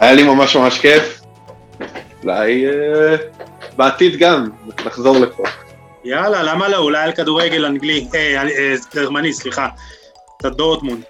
היה 0.00 0.12
לי 0.12 0.22
ממש 0.22 0.56
ממש 0.56 0.78
כיף. 0.78 1.20
אולי 2.22 2.66
אה, 2.66 3.16
בעתיד 3.76 4.16
גם, 4.18 4.48
נחזור 4.86 5.18
לפה. 5.18 5.42
יאללה, 6.04 6.42
למה 6.42 6.68
לא? 6.68 6.76
אולי 6.76 7.02
על 7.02 7.12
כדורגל 7.12 7.64
אנגלי, 7.64 8.08
אה, 8.14 8.42
אה, 8.42 8.74
גרמני, 8.94 9.32
סליחה. 9.32 9.68
קצת 10.38 10.52
דורטמונד. 10.52 11.02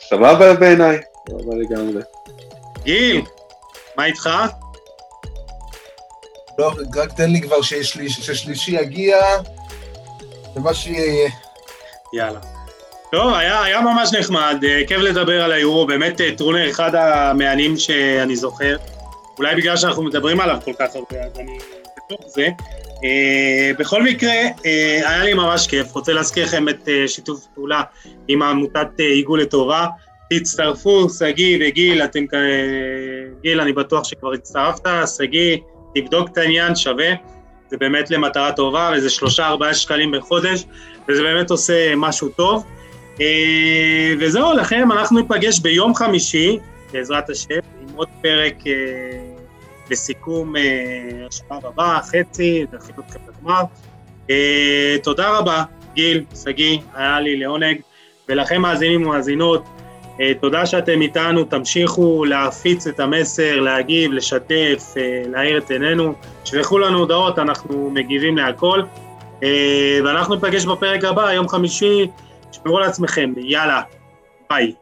סבבה 0.00 0.54
בעיניי, 0.54 1.00
סבבה 1.28 1.56
לגמרי. 1.56 2.02
גיל, 2.84 3.22
מה 3.96 4.04
איתך? 4.04 4.30
לא, 6.58 6.72
רק 6.94 7.12
תן 7.12 7.30
לי 7.30 7.40
כבר 7.40 7.62
ששלישי 7.62 8.70
יגיע, 8.70 9.16
ומה 10.56 10.74
שיהיה 10.74 11.30
יאללה. 12.12 12.40
טוב, 13.12 13.34
היה, 13.34 13.62
היה 13.62 13.80
ממש 13.80 14.12
נחמד, 14.18 14.64
אה, 14.64 14.82
כיף 14.86 14.98
לדבר 14.98 15.42
על 15.42 15.52
היורו, 15.52 15.86
באמת 15.86 16.20
אה, 16.20 16.30
טרונר 16.36 16.70
אחד 16.70 16.94
המהנים 16.94 17.76
שאני 17.76 18.36
זוכר, 18.36 18.76
אולי 19.38 19.54
בגלל 19.54 19.76
שאנחנו 19.76 20.02
מדברים 20.02 20.40
עליו 20.40 20.58
כל 20.64 20.72
כך 20.78 20.94
הרבה, 20.94 21.24
אז 21.24 21.38
אני 21.38 21.58
בתוך 21.96 22.20
זה. 22.26 22.48
Uh, 23.02 23.78
בכל 23.78 24.02
מקרה, 24.02 24.32
uh, 24.32 24.64
היה 25.08 25.24
לי 25.24 25.34
ממש 25.34 25.66
כיף, 25.66 25.94
רוצה 25.94 26.12
להזכיר 26.12 26.44
לכם 26.44 26.68
את 26.68 26.88
uh, 26.88 27.08
שיתוף 27.08 27.46
פעולה 27.54 27.82
עם 28.28 28.42
עמותת 28.42 28.88
עיגול 28.98 29.40
לטובה, 29.40 29.86
תצטרפו, 30.30 31.10
שגיא 31.10 31.58
וגיל, 31.60 32.04
אתם, 32.04 32.24
גיל, 33.42 33.60
אני 33.60 33.72
בטוח 33.72 34.04
שכבר 34.04 34.32
הצטרפת, 34.32 34.88
שגיא, 35.18 35.56
תבדוק 35.94 36.28
את 36.28 36.38
העניין, 36.38 36.76
שווה, 36.76 37.10
זה 37.70 37.76
באמת 37.76 38.10
למטרה 38.10 38.52
טובה, 38.52 38.90
וזה 38.96 39.10
שלושה 39.10 39.46
ארבעה 39.46 39.74
שקלים 39.74 40.10
בחודש, 40.10 40.64
וזה 41.08 41.22
באמת 41.22 41.50
עושה 41.50 41.96
משהו 41.96 42.28
טוב. 42.28 42.64
אה, 43.20 44.14
וזהו 44.20 44.52
לכם, 44.52 44.92
אנחנו 44.92 45.20
ניפגש 45.20 45.58
ביום 45.58 45.94
חמישי, 45.94 46.58
בעזרת 46.92 47.30
השם, 47.30 47.58
עם 47.80 47.88
עוד 47.96 48.08
פרק 48.22 48.54
לסיכום 49.90 50.54
השלב 51.28 51.66
הבא, 51.66 52.00
חצי, 52.02 52.66
דחית 52.72 52.98
אתכם 52.98 53.20
לגמר. 53.28 53.62
תודה 55.02 55.38
רבה, 55.38 55.64
גיל, 55.94 56.24
שגיא, 56.44 56.78
היה 56.94 57.20
לי 57.20 57.36
לעונג, 57.36 57.76
ולכם 58.28 58.62
מאזינים 58.62 59.06
ומאזינות, 59.06 59.64
תודה 60.40 60.66
שאתם 60.66 61.02
איתנו, 61.02 61.44
תמשיכו 61.44 62.24
להפיץ 62.24 62.86
את 62.86 63.00
המסר, 63.00 63.60
להגיב, 63.60 64.12
לשתף, 64.12 64.94
להאיר 65.28 65.58
את 65.58 65.70
עינינו, 65.70 66.14
שלחו 66.44 66.78
לנו 66.78 66.98
הודעות, 66.98 67.38
אנחנו 67.38 67.90
מגיבים 67.90 68.36
להכל. 68.36 68.82
ואנחנו 70.04 70.34
ניפגש 70.34 70.64
בפרק 70.64 71.04
הבא, 71.04 71.32
יום 71.32 71.48
חמישי, 71.48 72.06
שמרו 72.52 72.78
על 72.78 72.84
עצמכם, 72.84 73.32
יאללה, 73.36 73.82
ביי. 74.50 74.72